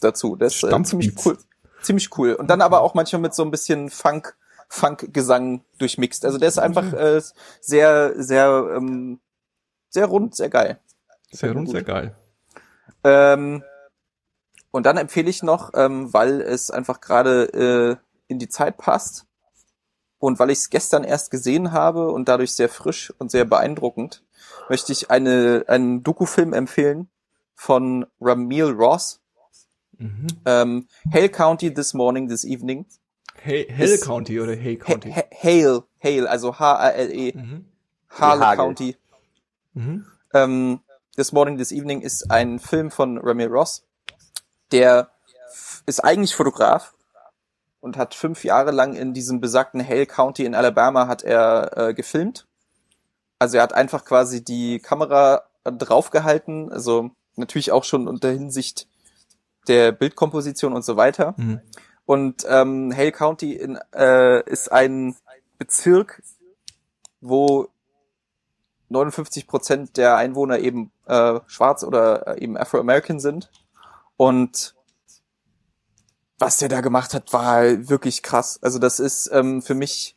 [0.00, 0.36] dazu.
[0.36, 1.38] Das ist äh, ziemlich cool.
[1.82, 2.34] Ziemlich cool.
[2.34, 4.36] Und dann aber auch manchmal mit so ein bisschen Funk,
[4.68, 6.24] Funk-Gesang durchmixt.
[6.24, 7.22] Also der ist einfach äh,
[7.60, 9.20] sehr, sehr, ähm,
[9.88, 10.80] sehr rund, sehr geil.
[11.30, 12.16] Sehr rund, sehr geil.
[13.04, 13.62] Ähm,
[14.76, 17.96] und dann empfehle ich noch, ähm, weil es einfach gerade äh,
[18.28, 19.26] in die Zeit passt
[20.18, 24.22] und weil ich es gestern erst gesehen habe und dadurch sehr frisch und sehr beeindruckend,
[24.68, 27.08] möchte ich eine, einen Doku-Film empfehlen
[27.54, 29.20] von Ramil Ross.
[29.98, 30.26] Mhm.
[30.44, 32.84] Ähm, Hale County This Morning, This Evening.
[33.38, 35.10] Hey, Hell Ist- County oder Hay Ha County?
[35.12, 37.64] Ha Hale, Hale, also H-A-L-E, Mhm.
[38.10, 38.64] Harle Hagel.
[38.64, 38.96] County.
[39.74, 40.06] Mhm.
[40.34, 40.80] Ähm,
[41.16, 43.85] This Morning, This Evening ist ein Film von Ramil Ross.
[44.72, 45.10] Der
[45.86, 46.94] ist eigentlich Fotograf
[47.80, 51.94] und hat fünf Jahre lang in diesem besagten Hale County in Alabama hat er äh,
[51.94, 52.46] gefilmt.
[53.38, 58.88] Also er hat einfach quasi die Kamera draufgehalten, also natürlich auch schon unter Hinsicht
[59.68, 61.34] der Bildkomposition und so weiter.
[61.36, 61.60] Mhm.
[62.06, 65.16] Und ähm, Hale County in, äh, ist ein
[65.58, 66.22] Bezirk,
[67.20, 67.68] wo
[68.88, 73.50] 59 Prozent der Einwohner eben äh, schwarz oder äh, eben Afro-American sind.
[74.16, 74.74] Und
[76.38, 78.58] was der da gemacht hat, war wirklich krass.
[78.62, 80.16] Also das ist ähm, für mich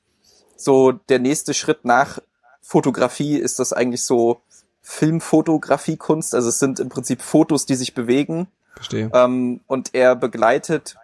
[0.55, 2.19] so der nächste Schritt nach
[2.61, 4.41] Fotografie ist das eigentlich so
[4.81, 6.35] Filmfotografie-Kunst.
[6.35, 8.47] Also es sind im Prinzip Fotos, die sich bewegen.
[8.73, 9.09] Verstehe.
[9.13, 10.97] Ähm, und er begleitet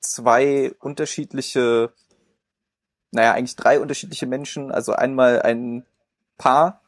[0.00, 1.92] zwei unterschiedliche,
[3.10, 4.70] naja, eigentlich drei unterschiedliche Menschen.
[4.70, 5.84] Also einmal ein
[6.38, 6.80] Paar,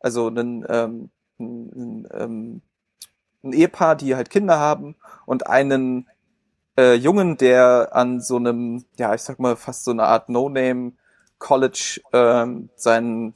[0.00, 2.62] also einen, ähm, ein, ein, ähm,
[3.46, 6.08] ein Ehepaar, die halt Kinder haben und einen
[6.76, 10.92] äh, Jungen, der an so einem, ja, ich sag mal, fast so eine Art No-Name
[11.38, 13.34] College ähm, sein,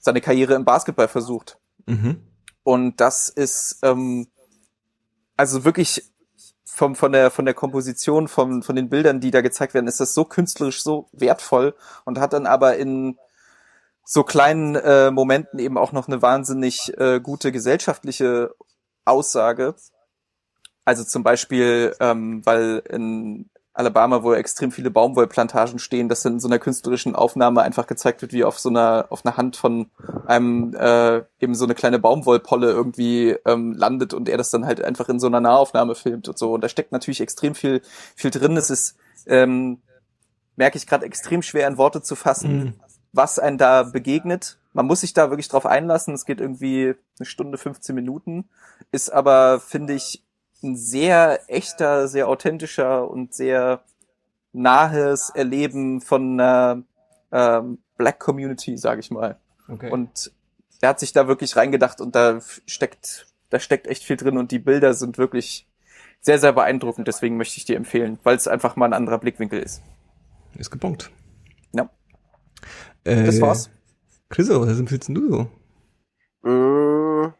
[0.00, 1.58] seine Karriere im Basketball versucht.
[1.86, 2.22] Mhm.
[2.62, 4.26] Und das ist ähm,
[5.36, 6.02] also wirklich
[6.64, 10.00] vom, von der von der Komposition, vom, von den Bildern, die da gezeigt werden, ist
[10.00, 11.74] das so künstlerisch so wertvoll
[12.04, 13.18] und hat dann aber in
[14.04, 18.54] so kleinen äh, Momenten eben auch noch eine wahnsinnig äh, gute gesellschaftliche
[19.06, 19.74] Aussage.
[20.84, 26.40] Also zum Beispiel, ähm, weil in Alabama, wo extrem viele Baumwollplantagen stehen, dass dann in
[26.40, 29.90] so einer künstlerischen Aufnahme einfach gezeigt wird, wie auf so einer, auf einer Hand von
[30.26, 34.82] einem äh, eben so eine kleine Baumwollpolle irgendwie ähm, landet und er das dann halt
[34.82, 36.52] einfach in so einer Nahaufnahme filmt und so.
[36.54, 37.82] Und da steckt natürlich extrem viel,
[38.14, 38.56] viel drin.
[38.56, 38.96] Es ist,
[39.26, 39.82] ähm,
[40.56, 42.74] merke ich gerade, extrem schwer in Worte zu fassen, Mhm.
[43.12, 44.58] was einen da begegnet.
[44.76, 46.12] Man muss sich da wirklich drauf einlassen.
[46.12, 48.50] Es geht irgendwie eine Stunde, 15 Minuten.
[48.92, 50.22] Ist aber, finde ich,
[50.62, 53.82] ein sehr echter, sehr authentischer und sehr
[54.52, 56.82] nahes Erleben von einer
[57.32, 59.38] ähm, Black Community, sage ich mal.
[59.66, 59.90] Okay.
[59.90, 60.30] Und
[60.82, 64.50] er hat sich da wirklich reingedacht und da steckt, da steckt echt viel drin und
[64.50, 65.66] die Bilder sind wirklich
[66.20, 67.08] sehr, sehr beeindruckend.
[67.08, 69.80] Deswegen möchte ich dir empfehlen, weil es einfach mal ein anderer Blickwinkel ist.
[70.58, 71.10] ist gebongt.
[71.72, 71.88] Ja.
[73.04, 73.70] Äh, Das war's.
[74.28, 75.46] Chriso, was empfiehlst denn du so?
[76.42, 77.32] Mm,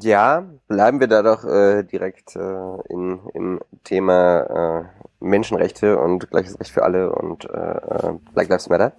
[0.00, 4.40] ja, bleiben wir da doch äh, direkt äh, in, im Thema
[4.80, 4.84] äh,
[5.20, 8.92] Menschenrechte und gleiches Recht für alle und äh, äh, Black Lives Matter.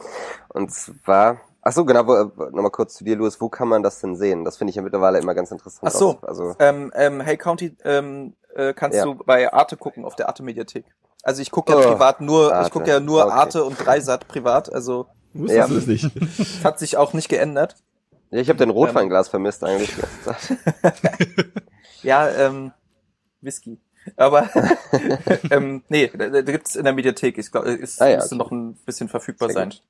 [0.49, 3.99] Und zwar, ach so, genau, wo, nochmal kurz zu dir, Louis, wo kann man das
[3.99, 4.45] denn sehen?
[4.45, 5.91] Das finde ich ja mittlerweile immer ganz interessant.
[5.93, 6.18] Ach so.
[6.22, 9.03] Also, Ähm, ähm, hey County, ähm, äh, kannst Ja.
[9.05, 10.85] du bei Arte gucken, auf der Arte-Mediathek.
[11.23, 12.69] Also ich gucke ja Oh, privat nur, ich Arte.
[12.72, 13.34] gucke ja nur Okay.
[13.34, 15.68] Arte und Dreisat privat, also Wusstest Ja.
[15.68, 16.10] du das nicht?
[16.39, 17.76] das hat sich auch nicht geändert.
[18.31, 18.69] ja, ich habe Ähm.
[18.69, 19.91] dein Rotweinglas vermisst eigentlich.
[22.03, 22.72] Ja, ähm,
[23.41, 23.80] Whisky.
[24.18, 24.49] Aber
[25.51, 28.43] ähm, nee, da, da gibt's in der Mediathek, ich glaube, ist Ah ja, müsste okay.
[28.43, 29.69] noch ein bisschen verfügbar Sehr sein.
[29.69, 29.81] gut.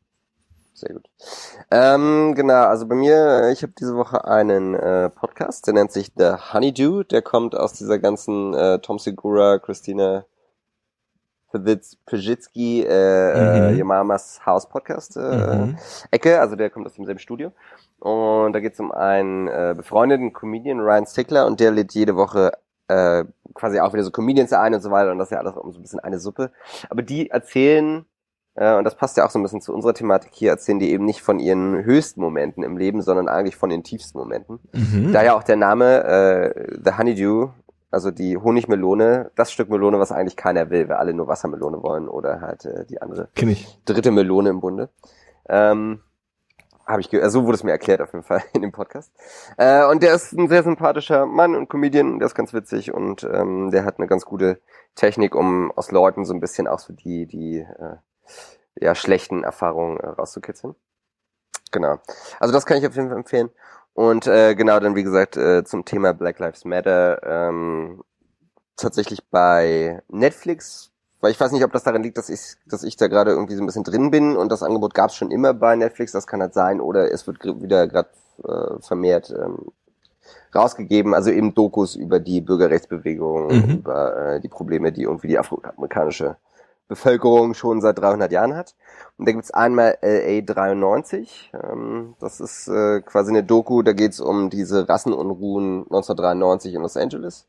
[0.75, 1.09] Sehr gut.
[1.71, 3.15] Ähm, genau, also bei mir,
[3.45, 7.55] äh, ich habe diese Woche einen äh, Podcast, der nennt sich The Honeydew, der kommt
[7.55, 10.25] aus dieser ganzen äh, Tom Segura, Christina
[12.05, 12.87] Pajitsky, äh,
[13.69, 13.75] Mhm.
[13.75, 15.77] äh, Your Mama's House Podcast äh, Mhm.
[16.11, 17.51] Ecke, also der kommt aus demselben Studio.
[17.99, 22.15] Und da geht es um einen äh, befreundeten Comedian, Ryan Stickler, und der lädt jede
[22.15, 22.51] Woche
[22.89, 23.23] äh,
[23.53, 25.71] quasi auch wieder so Comedians ein und so weiter und das ist ja alles um
[25.71, 26.51] so ein bisschen eine Suppe.
[26.89, 28.05] Aber die erzählen,
[28.55, 30.91] äh, und das passt ja auch so ein bisschen zu unserer Thematik hier, erzählen die
[30.91, 34.59] eben nicht von ihren höchsten Momenten im Leben, sondern eigentlich von den tiefsten Momenten.
[34.73, 35.13] Mhm.
[35.13, 37.49] Daher auch der Name äh, The Honeydew,
[37.93, 42.07] also die Honigmelone, das Stück Melone, was eigentlich keiner will, weil alle nur Wassermelone wollen
[42.07, 43.79] oder halt äh, die andere Kenn ich.
[43.85, 44.89] dritte Melone im Bunde.
[45.47, 46.01] Ähm,
[46.85, 49.13] habe ich, ge also so wurde es mir erklärt auf jeden Fall in dem Podcast.
[49.57, 53.23] Äh, und der ist ein sehr sympathischer Mann und Comedian, der ist ganz witzig und
[53.23, 54.59] ähm, der hat eine ganz gute
[54.95, 57.95] Technik, um aus Leuten so ein bisschen auch so die die äh,
[58.75, 60.75] ja schlechten Erfahrungen äh, rauszukitzeln.
[61.73, 61.99] Genau.
[62.39, 63.49] Also das kann ich auf jeden Fall empfehlen.
[63.93, 68.03] Und äh, genau dann wie gesagt äh, zum Thema Black Lives Matter ähm,
[68.77, 70.93] tatsächlich bei Netflix
[71.23, 73.55] weil ich weiß nicht, ob das daran liegt, dass ich, dass ich da gerade irgendwie
[73.55, 76.27] so ein bisschen drin bin und das Angebot gab es schon immer bei Netflix, das
[76.27, 78.09] kann halt sein, oder es wird wieder gerade
[78.43, 79.71] äh, vermehrt ähm,
[80.53, 83.75] rausgegeben, also eben Dokus über die Bürgerrechtsbewegung, Mhm.
[83.75, 86.35] über äh, die Probleme, die irgendwie die afroamerikanische
[86.95, 88.75] Bevölkerung schon seit 300 Jahren hat.
[89.17, 94.19] Und da gibt's einmal LA 93, ähm, das ist äh, quasi eine Doku, da geht's
[94.19, 97.47] um diese Rassenunruhen 1993 in Los Angeles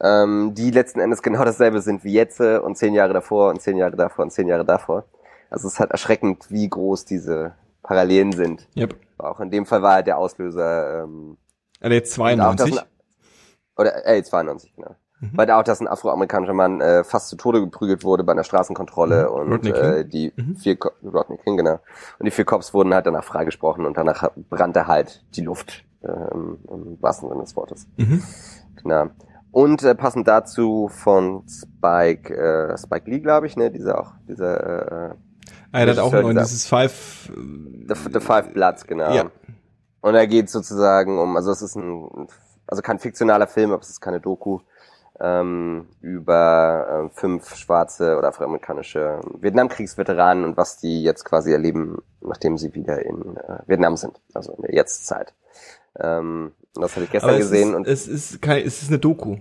[0.00, 3.60] ähm, die letzten Endes genau dasselbe sind wie jetzt äh, und zehn Jahre davor und
[3.60, 5.04] zehn Jahre davor und zehn Jahre davor.
[5.50, 8.68] Also es ist halt erschreckend, wie groß diese Parallelen sind.
[8.76, 8.94] Yep.
[9.18, 11.36] Auch in dem Fall war halt der Auslöser ähm,
[11.80, 12.78] LA und auch, dass 92.
[12.78, 12.86] ein,
[13.76, 14.94] oder äh, 92, genau.
[15.20, 15.30] Mhm.
[15.34, 18.44] Weil da auch, dass ein afroamerikanischer Mann äh, fast zu Tode geprügelt wurde bei einer
[18.44, 19.52] Straßenkontrolle Mhm.
[19.52, 20.56] und äh, die Mhm.
[20.56, 21.80] vier Co Rodney King, genau.
[22.18, 26.58] Und die vier Cops wurden halt danach freigesprochen und danach brannte halt die Luft, ähm,
[26.70, 27.86] im wahrsten Sinne des Wortes.
[27.96, 28.22] Mhm.
[28.82, 29.06] Genau.
[29.50, 35.10] Und äh, passend dazu von Spike, äh, Spike Lee, glaube ich, ne, dieser auch, dieser
[35.10, 35.14] äh,
[35.72, 37.30] Ah, er hat auch dieser- dieses Five.
[37.34, 39.12] The, The Five Bloods, genau.
[39.12, 39.24] Ja.
[40.00, 42.28] Und er geht sozusagen um, also es ist ein,
[42.66, 44.60] also kein fiktionaler Film, aber es ist keine Doku,
[45.20, 52.56] ähm, über äh, fünf schwarze oder afroamerikanische Vietnamkriegsveteranen und was die jetzt quasi erleben, nachdem
[52.56, 55.34] sie wieder in äh, Vietnam sind, also in der Jetztzeit.
[55.98, 59.38] Ähm, das hatte ich gestern gesehen ist, und es ist kein, es ist eine Doku.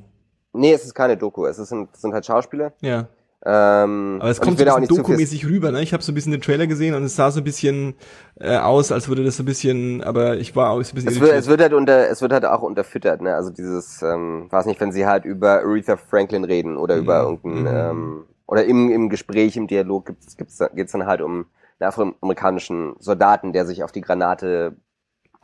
[0.53, 2.73] nee, es ist keine Doku, es ist es sind halt Schauspieler.
[2.81, 3.07] Ja.
[3.45, 5.81] Ähm, Aber es kommt so ein bisschen dokumäßig rüber, ne?
[5.83, 7.95] Ich habe so ein bisschen den Trailer gesehen und es sah so ein bisschen
[8.39, 11.11] äh, aus, als würde das so ein bisschen, aber ich war auch so ein bisschen
[11.11, 13.35] Es wird, es wird halt unter, es wird halt auch unterfüttert, ne?
[13.35, 17.61] Also dieses, ähm, weiß nicht, wenn sie halt über Aretha Franklin reden oder über irgendein,
[17.61, 17.67] Mhm.
[17.67, 21.45] ähm, oder im, im Gespräch, im Dialog gibt's, gibt's, geht's dann halt um
[21.79, 24.77] einen afroamerikanischen Soldaten, der sich auf die Granate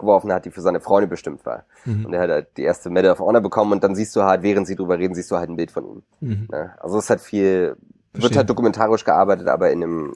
[0.04, 1.66] geworfen hat, die für seine Freunde bestimmt war.
[1.86, 2.06] Mhm.
[2.06, 4.44] Und der hat halt die erste Medal of Honor bekommen und dann siehst du halt,
[4.44, 6.04] während sie drüber reden, siehst du halt ein Bild von ihm.
[6.20, 6.48] Mhm.
[6.52, 6.74] Ne?
[6.80, 7.78] Also es halt viel, wird
[8.14, 8.38] Verstehe.
[8.38, 10.14] halt dokumentarisch gearbeitet, aber in einem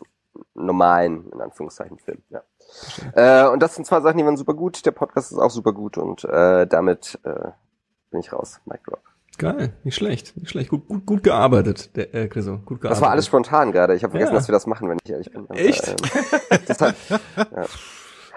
[0.54, 2.22] normalen, in Anführungszeichen, Film.
[2.30, 2.42] Ja.
[3.16, 4.86] Äh, und das sind zwei Sachen, die waren super gut.
[4.86, 7.50] Der Podcast ist auch super gut und äh, damit äh,
[8.12, 8.60] bin ich raus.
[8.66, 9.02] Mic drop.
[9.40, 10.72] Geil, nicht schlecht, nicht schlecht.
[10.72, 12.54] Gut, gut, gut gearbeitet, der äh, Chriso.
[12.58, 12.92] Gut gearbeitet.
[12.92, 13.94] Das war alles spontan gerade.
[13.96, 14.40] Ich habe vergessen, Ja.
[14.40, 15.48] dass wir das machen, wenn ich ehrlich bin.
[15.52, 15.88] Echt?
[15.88, 15.96] ähm,
[16.68, 17.20] das hat, ja.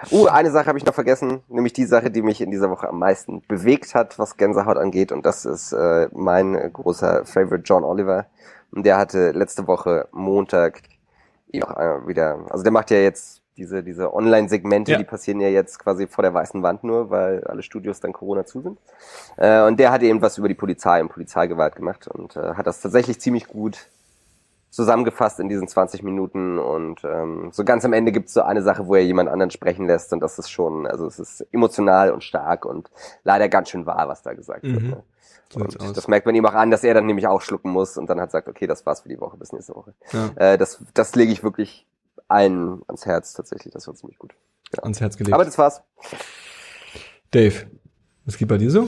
[0.09, 2.89] Uh, eine Sache habe ich noch vergessen, nämlich die Sache, die mich in dieser Woche
[2.89, 5.11] am meisten bewegt hat, was Gänsehaut angeht.
[5.11, 8.25] Und das ist äh, mein großer Favorite John Oliver.
[8.71, 10.81] Und der hatte letzte Woche Montag
[11.61, 14.97] auch äh, wieder, also der macht ja jetzt diese, diese Online-Segmente, Ja.
[14.97, 18.45] die passieren ja jetzt quasi vor der weißen Wand nur, weil alle Studios dann Corona
[18.45, 18.79] zu sind.
[19.37, 22.65] Äh, und der hat eben was über die Polizei und Polizeigewalt gemacht und äh, hat
[22.65, 23.87] das tatsächlich ziemlich gut
[24.71, 28.63] zusammengefasst in diesen 20 Minuten und ähm, so ganz am Ende gibt es so eine
[28.63, 32.11] Sache, wo er jemand anderen sprechen lässt und das ist schon, also es ist emotional
[32.11, 32.89] und stark und
[33.23, 34.81] leider ganz schön wahr, was da gesagt wird.
[34.81, 34.89] Mhm.
[34.89, 35.03] Ne?
[35.49, 38.09] So das merkt man ihm auch an, dass er dann nämlich auch schlucken muss und
[38.09, 39.93] dann hat sagt, okay, das war's für die Woche, bis nächste Woche.
[40.13, 40.29] Ja.
[40.35, 41.85] Äh, das, das lege ich wirklich
[42.29, 44.33] allen ans Herz tatsächlich, das war ziemlich gut.
[44.81, 45.33] Ans Herz gelegt.
[45.33, 45.81] Aber das war's.
[47.31, 47.65] Dave,
[48.23, 48.87] was geht bei dir so?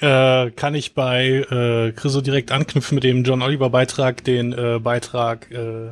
[0.00, 4.78] Äh, kann ich bei äh, Chriso direkt anknüpfen mit dem John Oliver Beitrag, den äh,
[4.80, 5.88] Beitrag, äh,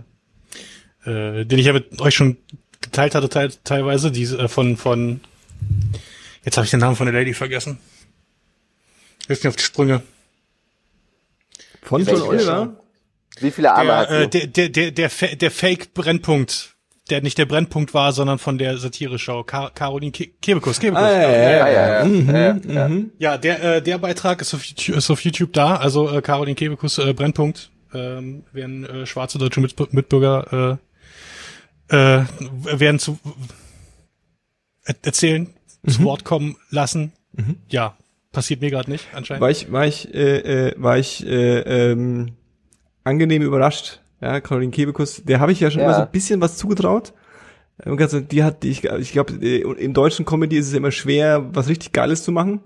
[1.08, 2.36] äh, den ich ja mit euch schon
[2.80, 5.20] geteilt hatte teil teilweise, diese äh, von von
[6.44, 7.78] jetzt habe ich den Namen von der Lady vergessen.
[9.28, 10.02] Hilft mir auf die Sprünge.
[11.82, 12.76] Von John Oliver?
[13.40, 14.24] Wie viele Arme hat Der, sie?
[14.24, 16.71] äh, der, der, der, der, Fa- der Fake Brennpunkt,
[17.12, 19.44] der nicht der Brennpunkt war, sondern von der Satire-Show.
[19.44, 20.80] Ka Caroline Ke Kebekus.
[20.80, 21.04] Kebekus.
[21.04, 21.68] Ah, ja, ja, ja.
[21.68, 22.04] ja, ja.
[22.04, 23.10] Mhm, Ja, mhm.
[23.18, 25.76] Ja, der, äh, der Beitrag ist auf, YouTube, ist auf YouTube da.
[25.76, 27.70] Also äh, Caroline Kebekus äh, Brennpunkt.
[27.94, 30.78] Ähm, werden äh, schwarze deutsche Mit Mitbürger
[31.90, 32.24] äh, äh,
[32.64, 33.18] werden zu
[34.84, 35.48] er erzählen,
[35.86, 37.12] zu Wort kommen lassen.
[37.68, 37.96] Ja,
[38.32, 39.42] passiert mir gerade nicht anscheinend.
[39.42, 42.32] War ich, war ich, äh, äh, war ich äh, ähm,
[43.04, 44.00] angenehm überrascht.
[44.22, 45.86] Ja, Caroline Kebekus, der habe ich ja schon Ja.
[45.88, 47.12] immer so ein bisschen was zugetraut.
[47.84, 51.44] Und ganz- Die hat, die- ich, ich glaube, im deutschen Comedy ist es immer schwer,
[51.52, 52.60] was richtig Geiles zu machen.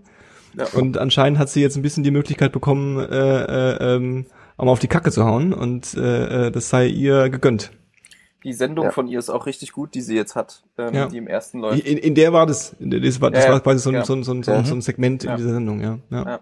[0.55, 0.67] Ja.
[0.75, 3.05] Und anscheinend hat sie jetzt ein bisschen die Möglichkeit bekommen, äh,
[3.43, 4.27] äh, ähm,
[4.59, 5.53] auch mal auf die Kacke zu hauen.
[5.55, 7.73] Und äh, äh, das sei ihr gegönnt.
[8.45, 8.91] Die Sendung Ja.
[8.91, 11.07] von ihr ist auch richtig gut, die sie jetzt hat, ähm, Ja.
[11.09, 11.81] die im ersten läuft.
[11.87, 13.97] In, in der war das, in der, das war, das Ja, war quasi so ein,
[13.97, 14.05] ja.
[14.05, 15.99] so ein, so ein, so ein, so ein Segment in dieser Sendung, ja.
[16.11, 16.41] ja.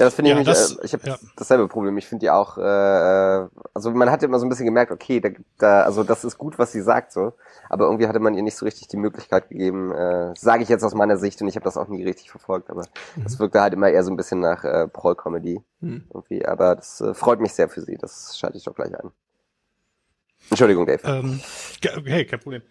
[0.00, 0.06] Ja.
[0.06, 1.18] Das finde ich Ja, das- äh, ich habe ja.
[1.36, 1.96] dasselbe Problem.
[1.98, 5.20] Ich finde die auch, äh, äh, also man hatte immer so ein bisschen gemerkt, okay,
[5.20, 5.28] da,
[5.58, 7.34] da, also das ist gut, was sie sagt so,
[7.68, 10.82] aber irgendwie hatte man ihr nicht so richtig die Möglichkeit gegeben, äh, sage ich jetzt
[10.84, 12.86] aus meiner Sicht und ich habe das auch nie richtig verfolgt, aber
[13.22, 16.04] das wirkte halt immer eher so ein bisschen nach äh, Proll-Comedy Mhm.
[16.12, 19.10] irgendwie, aber das äh, freut mich sehr für sie, das schalte ich doch gleich ein.
[20.48, 21.00] Entschuldigung, Dave.
[21.04, 21.40] Ähm,
[22.06, 22.62] hey, kein Problem.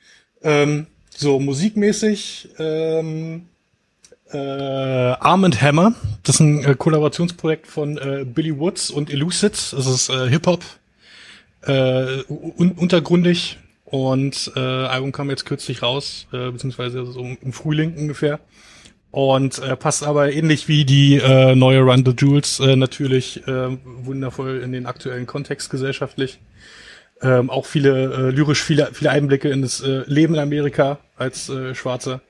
[0.42, 3.48] Ähm, so musikmäßig ähm,
[4.32, 5.94] äh, Arm and Hammer.
[6.24, 9.54] Das ist ein äh, Kollaborationsprojekt von äh, Billy Woods und Elucid.
[9.54, 10.64] Das ist äh, Hip-Hop.
[11.64, 13.58] Äh, un untergründig.
[13.86, 18.40] Und äh, Album kam jetzt kürzlich raus, äh, beziehungsweise so im Frühling ungefähr.
[19.12, 23.78] Und äh, passt aber ähnlich wie die äh, neue Run the Jewels äh, natürlich äh,
[23.84, 26.40] wundervoll in den aktuellen Kontext gesellschaftlich
[27.22, 31.50] ähm, auch viele äh, lyrisch viele viele Einblicke in das äh, Leben in Amerika als
[31.50, 32.22] äh, Schwarzer.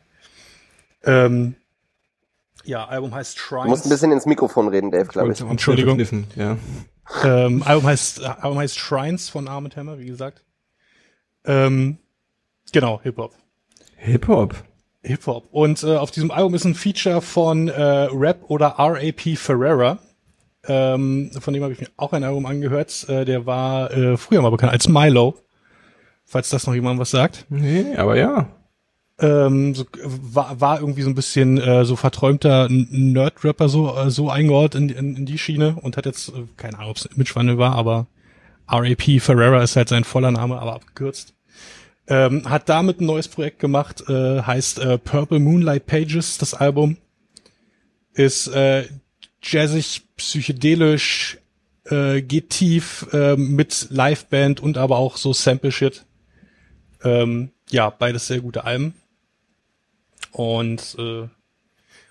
[1.04, 1.56] Ähm,
[2.70, 3.68] ja, Album heißt Du Shrines.
[3.68, 5.42] musst ein bisschen ins Mikrofon reden, Dave, glaube ich.
[5.42, 6.00] Entschuldigung.
[6.36, 6.58] Ja.
[7.24, 10.44] ähm, Album heißt Album heißt Shrines von Arm Hammer, wie gesagt.
[11.46, 11.98] Ähm,
[12.72, 13.34] genau, Hip Hop.
[14.00, 14.56] Hip-Hop.
[15.04, 15.48] Hip Hop.
[15.52, 19.36] Und äh, auf diesem Album ist ein Feature von äh, Rap oder R.A.P.
[19.36, 20.00] Ferrera.
[20.66, 23.08] Ähm, von dem habe ich mir auch ein Album angehört.
[23.10, 25.36] Äh, der war äh, früher mal bekannt als Milo.
[26.26, 27.46] Falls das noch jemand was sagt.
[27.50, 28.48] Nee, aber ja.
[29.20, 34.30] Ähm, so, war, war irgendwie so ein bisschen äh, so verträumter Nerd-Rapper so, äh, so
[34.30, 37.16] eingeordnet in, in, in die Schiene und hat jetzt, äh, keine Ahnung, ob es ein
[37.16, 38.08] Imagewandel war, aber
[38.70, 39.20] R.A.P.
[39.20, 41.34] Ferrera ist halt sein voller Name, aber abgekürzt.
[42.08, 46.98] Ähm, hat damit ein neues Projekt gemacht, äh, heißt äh, Purple Moonlight Pages, das Album.
[48.14, 48.88] Ist äh,
[49.44, 51.38] jazzig, psychedelisch,
[51.86, 56.06] äh, geht tief äh, mit Liveband und aber auch so Sample-Shit.
[57.04, 58.94] Ähm, ja, beides sehr gute Alben.
[60.32, 61.28] Und äh,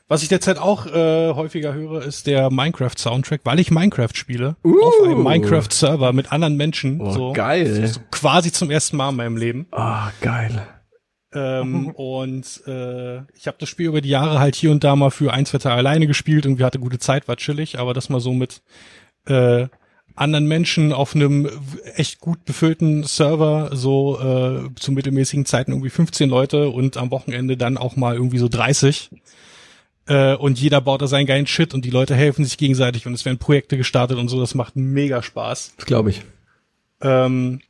[0.09, 4.57] was ich derzeit auch äh, häufiger höre, ist der Minecraft-Soundtrack, weil ich Minecraft spiele.
[4.63, 7.01] Auf einem Minecraft-Server mit anderen Menschen.
[7.01, 7.87] Oh, so, geil.
[7.87, 9.67] So quasi zum ersten Mal in meinem Leben.
[9.71, 10.67] Ah, geil.
[11.35, 15.11] Ähm, und äh, ich habe das Spiel über die Jahre halt hier und da mal
[15.11, 16.47] für ein, zwei Tage alleine gespielt.
[16.47, 18.63] Irgendwie hatte gute Zeit, war chillig, aber das mal so mit
[19.27, 19.69] äh,
[20.21, 21.49] anderen Menschen auf einem
[21.95, 27.57] echt gut befüllten Server, so äh, zu mittelmäßigen Zeiten irgendwie 15 Leute und am Wochenende
[27.57, 29.11] dann auch mal irgendwie so 30.
[30.07, 33.13] Äh, und jeder baut da seinen geilen Shit und die Leute helfen sich gegenseitig und
[33.13, 35.75] es werden Projekte gestartet und so, das macht mega Spaß.
[35.77, 36.23] Das glaube ich.
[37.01, 37.61] Ähm,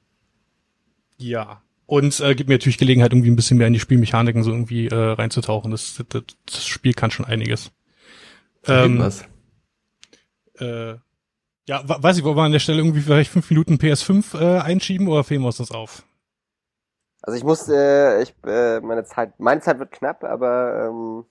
[1.16, 1.62] ja.
[1.86, 4.88] Und äh, gibt mir natürlich Gelegenheit, irgendwie ein bisschen mehr in die Spielmechaniken so irgendwie
[4.88, 5.70] äh, reinzutauchen.
[5.70, 7.70] Das, das, das Spiel kann schon einiges.
[8.66, 9.24] Ähm, Irgendwas.
[10.58, 10.96] äh,
[11.69, 15.07] ja, weiß ich, wollen wir an der Stelle irgendwie vielleicht fünf Minuten PS5 äh, einschieben
[15.07, 16.03] oder fehlen wir uns das auf?
[17.20, 21.24] Also ich muss, äh, ich, äh, meine Zeit, meine Zeit wird knapp, aber ähm,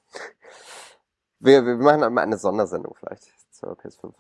[1.40, 4.14] wir, wir machen mal eine Sondersendung vielleicht zur PS5.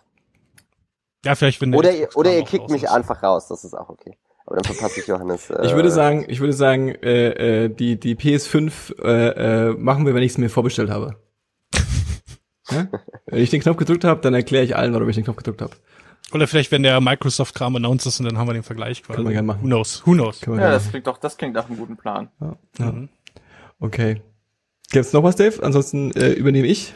[1.23, 2.89] Ja, vielleicht wenn der Oder ihr, oder ihr kickt raus mich ist.
[2.89, 4.17] einfach raus, das ist auch okay.
[4.47, 5.51] Aber dann verpasse ich Johannes.
[5.51, 10.07] Äh, Ich würde sagen, ich würde sagen, äh, äh, die die PS5 äh, äh, machen
[10.07, 11.17] wir, wenn ich es mir vorbestellt habe.
[12.71, 12.87] ja?
[13.27, 15.61] Wenn ich den Knopf gedrückt habe, dann erkläre ich allen, warum ich den Knopf gedrückt
[15.61, 15.75] habe.
[16.33, 19.15] Oder vielleicht, wenn der Microsoft-Kram announced ist und dann haben wir den Vergleich quasi.
[19.15, 19.61] Können wir gerne machen.
[19.61, 20.05] Who knows?
[20.05, 20.41] Who knows?
[20.45, 22.29] Ja, das klingt doch, das klingt nach einem guten Plan.
[22.41, 22.57] ja.
[22.79, 22.93] Ja.
[23.79, 24.21] Okay.
[24.89, 25.61] Gibt's noch was, Dave?
[25.63, 26.93] Ansonsten äh, übernehme ich.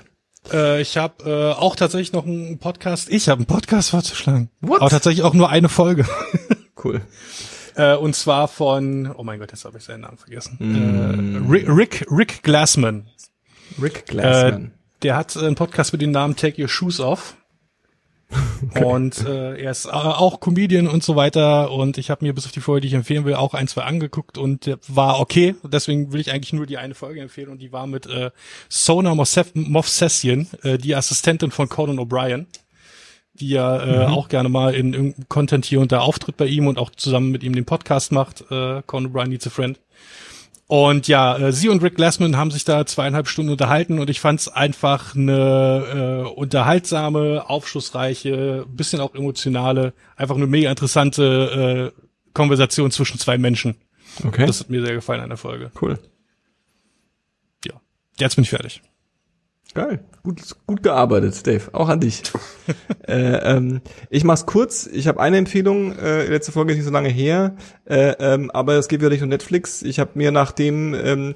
[0.52, 3.10] Äh, ich habe äh, auch tatsächlich noch einen Podcast.
[3.10, 4.50] Ich habe einen Podcast vorzuschlagen.
[4.62, 4.82] What?
[4.82, 6.06] Aber tatsächlich auch nur eine Folge.
[6.84, 7.00] Cool.
[7.76, 10.58] äh, und zwar von, oh mein Gott, jetzt habe ich seinen Namen vergessen.
[10.60, 11.46] Mm.
[11.46, 13.06] Äh, Rick, Rick, Rick Glassman.
[13.80, 14.72] Rick Glassman.
[15.04, 17.36] Der hat äh, einen Podcast mit dem Namen Take Your Shoes Off.
[18.84, 21.72] Und äh, er ist äh, auch Comedian und so weiter.
[21.72, 23.84] Und ich habe mir bis auf die Folge, die ich empfehlen will, auch ein, zwei
[23.84, 25.56] angeguckt und war okay.
[25.64, 27.50] Deswegen will ich eigentlich nur die eine Folge empfehlen.
[27.50, 28.32] Und die war mit äh,
[28.70, 32.46] Sona Movsesian, äh, die Assistentin von Conan O'Brien,
[33.34, 36.68] die ja äh, auch gerne mal in irgendeinem Content hier und da auftritt bei ihm
[36.68, 38.42] und auch zusammen mit ihm den Podcast macht.
[38.52, 39.78] Äh, Conan O'Brien Needs a Friend.
[40.72, 44.22] Und ja, äh, sie und Rick Glassman haben sich da zweieinhalb Stunden unterhalten und ich
[44.22, 52.02] fand es einfach eine äh, unterhaltsame, aufschlussreiche, bisschen auch emotionale, einfach eine mega interessante äh,
[52.32, 53.76] Konversation zwischen zwei Menschen.
[54.24, 54.46] Okay.
[54.46, 55.72] Das hat mir sehr gefallen an der Folge.
[55.82, 56.00] cool.
[57.66, 57.74] Ja,
[58.18, 58.82] jetzt bin ich fertig.
[59.74, 60.04] Geil.
[60.24, 61.70] Gut, gut gearbeitet, Dave.
[61.72, 62.24] Auch an dich.
[63.08, 64.88] äh, ähm, ich mach's kurz.
[64.88, 65.98] Ich habe eine Empfehlung.
[65.98, 69.30] Äh, letzte Folge ist nicht so lange her, äh, ähm, aber es geht wieder Richtung
[69.30, 69.82] Netflix.
[69.82, 71.34] Ich habe mir nachdem ähm,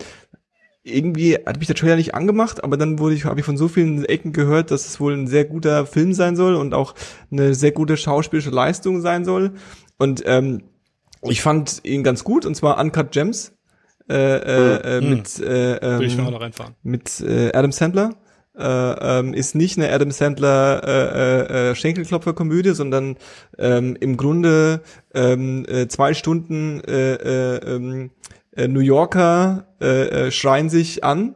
[0.84, 3.68] irgendwie hat mich der Trailer nicht angemacht, aber dann wurde ich habe ich von so
[3.68, 6.94] vielen Ecken gehört, dass es wohl ein sehr guter Film sein soll und auch
[7.32, 9.53] eine sehr gute schauspielische Leistung sein soll.
[9.98, 10.64] Und ähm,
[11.24, 13.53] ich fand ihn ganz gut und zwar Uncut Gems
[14.10, 15.10] äh, äh, äh, Hm.
[15.10, 15.99] mit äh, ähm,
[16.84, 18.12] mit äh, Adam Sandler.
[18.57, 23.18] Äh, ähm, ist nicht eine Adam Sandler äh, äh, äh, Schenkelklopfer-Komödie, sondern
[23.57, 24.82] ähm, im Grunde
[25.14, 28.11] ähm, äh, zwei Stunden äh, äh, ähm,
[28.56, 31.36] äh, New Yorker äh, äh, schreien sich an.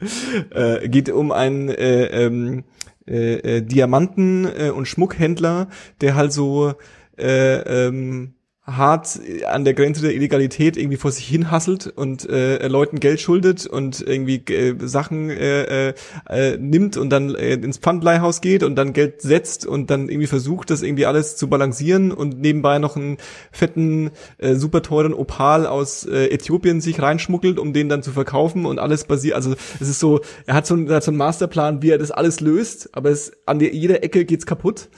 [0.50, 2.64] äh, geht um einen äh, ähm,
[3.08, 5.68] äh, äh, Diamanten- äh, und Schmuckhändler,
[6.00, 6.74] der halt so
[7.18, 8.34] äh, ähm,
[8.76, 13.20] hart an der Grenze der Illegalität irgendwie vor sich hin hasselt und äh, Leuten Geld
[13.20, 15.94] schuldet und irgendwie äh, Sachen äh, äh,
[16.28, 20.26] äh, nimmt und dann äh, ins Pfandleihhaus geht und dann Geld setzt und dann irgendwie
[20.26, 23.16] versucht, das irgendwie alles zu balancieren und nebenbei noch einen
[23.52, 28.66] fetten, äh, super teuren Opal aus äh, Äthiopien sich reinschmuggelt, um den dann zu verkaufen
[28.66, 31.18] und alles basiert, also es ist so, er hat so, einen- er hat so einen
[31.18, 34.88] Masterplan, wie er das alles löst, aber es an der, jeder Ecke geht's kaputt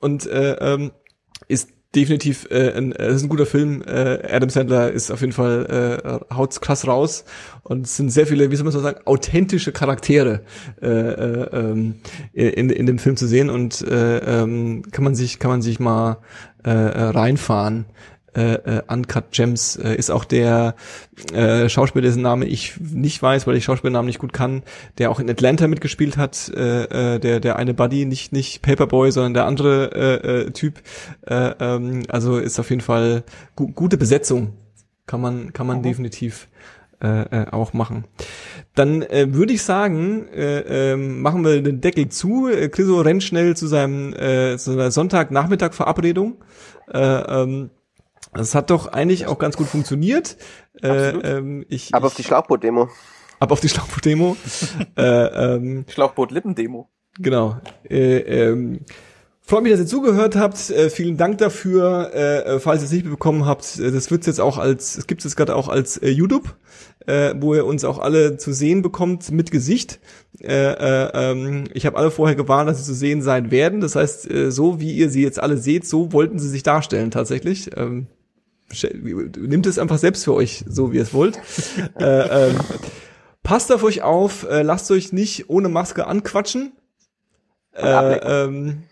[0.00, 0.90] und äh, ähm,
[1.48, 3.82] ist definitiv äh, ein, äh, ist ein guter Film.
[3.82, 5.98] Äh, Adam Sandler ist auf jeden Fall
[6.30, 7.24] äh, haut's krass raus
[7.62, 10.42] und es sind sehr viele, wie soll man so sagen, authentische Charaktere
[10.80, 11.96] äh, äh, ähm,
[12.32, 15.80] in, in dem Film zu sehen und äh, ähm, kann man sich kann man sich
[15.80, 16.18] mal
[16.64, 17.86] äh, reinfahren.
[18.34, 20.74] Äh, äh, Uncut Gems äh, ist auch der
[21.34, 24.62] äh, Schauspieler, dessen Name ich nicht weiß, weil ich Schauspielernamen nicht gut kann,
[24.96, 29.12] der auch in Atlanta mitgespielt hat, äh, äh, der der eine Buddy, nicht nicht Paperboy,
[29.12, 30.80] sondern der andere äh, äh, Typ.
[31.26, 34.54] Äh, ähm, also ist auf jeden Fall gu gute Besetzung,
[35.06, 36.48] kann man kann man definitiv
[37.02, 38.04] äh, äh, auch machen.
[38.74, 42.48] Dann äh, würde ich sagen, äh, ähm, machen wir den Deckel zu.
[42.48, 46.36] Äh, Chriso rennt schnell zu seinem äh, zu seiner Sonntagnachmittag-Verabredung.
[46.90, 47.70] Äh, ähm,
[48.32, 50.36] das hat doch eigentlich auch ganz gut funktioniert.
[50.82, 51.26] Äh, Absolut.
[51.26, 52.88] ähm, ich, Aber auf die Schlauchboot-Demo.
[53.40, 54.36] ab auf die Schlauchboot-Demo.
[54.96, 56.88] äh, ähm, Schlauchboot-Lippen-Demo.
[57.18, 57.58] Genau.
[57.88, 58.80] Äh, ähm,
[59.42, 60.70] freut mich, dass ihr zugehört habt.
[60.70, 62.10] Äh, vielen Dank dafür.
[62.14, 65.06] Äh, äh, falls ihr es nicht bekommen habt, äh, das wird's jetzt auch als, es
[65.06, 66.56] gibt es gerade auch als äh, YouTube,
[67.06, 70.00] äh, wo ihr uns auch alle zu sehen bekommt mit Gesicht.
[70.40, 73.82] Äh, äh, ähm, ich habe alle vorher gewarnt, dass sie zu sehen sein werden.
[73.82, 77.10] Das heißt, äh, so wie ihr sie jetzt alle seht, so wollten sie sich darstellen
[77.10, 77.76] tatsächlich.
[77.76, 78.06] Ähm,
[79.38, 81.38] Nimmt es einfach selbst für euch, so wie ihr es wollt.
[81.98, 82.60] äh, ähm,
[83.42, 86.72] passt auf euch auf, äh, lasst euch nicht ohne Maske anquatschen.
[87.72, 88.84] Äh, ähm,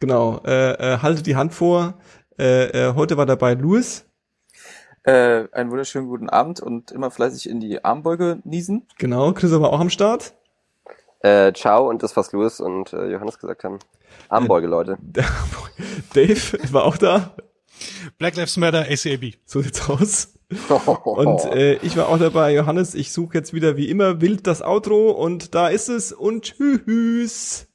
[0.00, 1.94] genau, äh, äh, haltet die Hand vor.
[2.38, 4.06] Äh, äh, heute war dabei Louis.
[5.04, 8.86] Äh, einen wunderschönen guten Abend und immer fleißig in die Armbeuge niesen.
[8.98, 10.34] Genau, Chris war auch am Start.
[11.20, 13.78] Äh, ciao und das, was Louis und äh, Johannes gesagt haben.
[14.28, 14.98] Armbeuge, Leute.
[16.14, 17.34] Dave war auch da.
[18.18, 19.34] Black Lives Matter, ACAB.
[19.44, 20.34] So sieht's aus.
[21.04, 22.94] Und äh, ich war auch dabei, Johannes.
[22.94, 27.68] Ich suche jetzt wieder wie immer wild das Outro und da ist es und tschüss.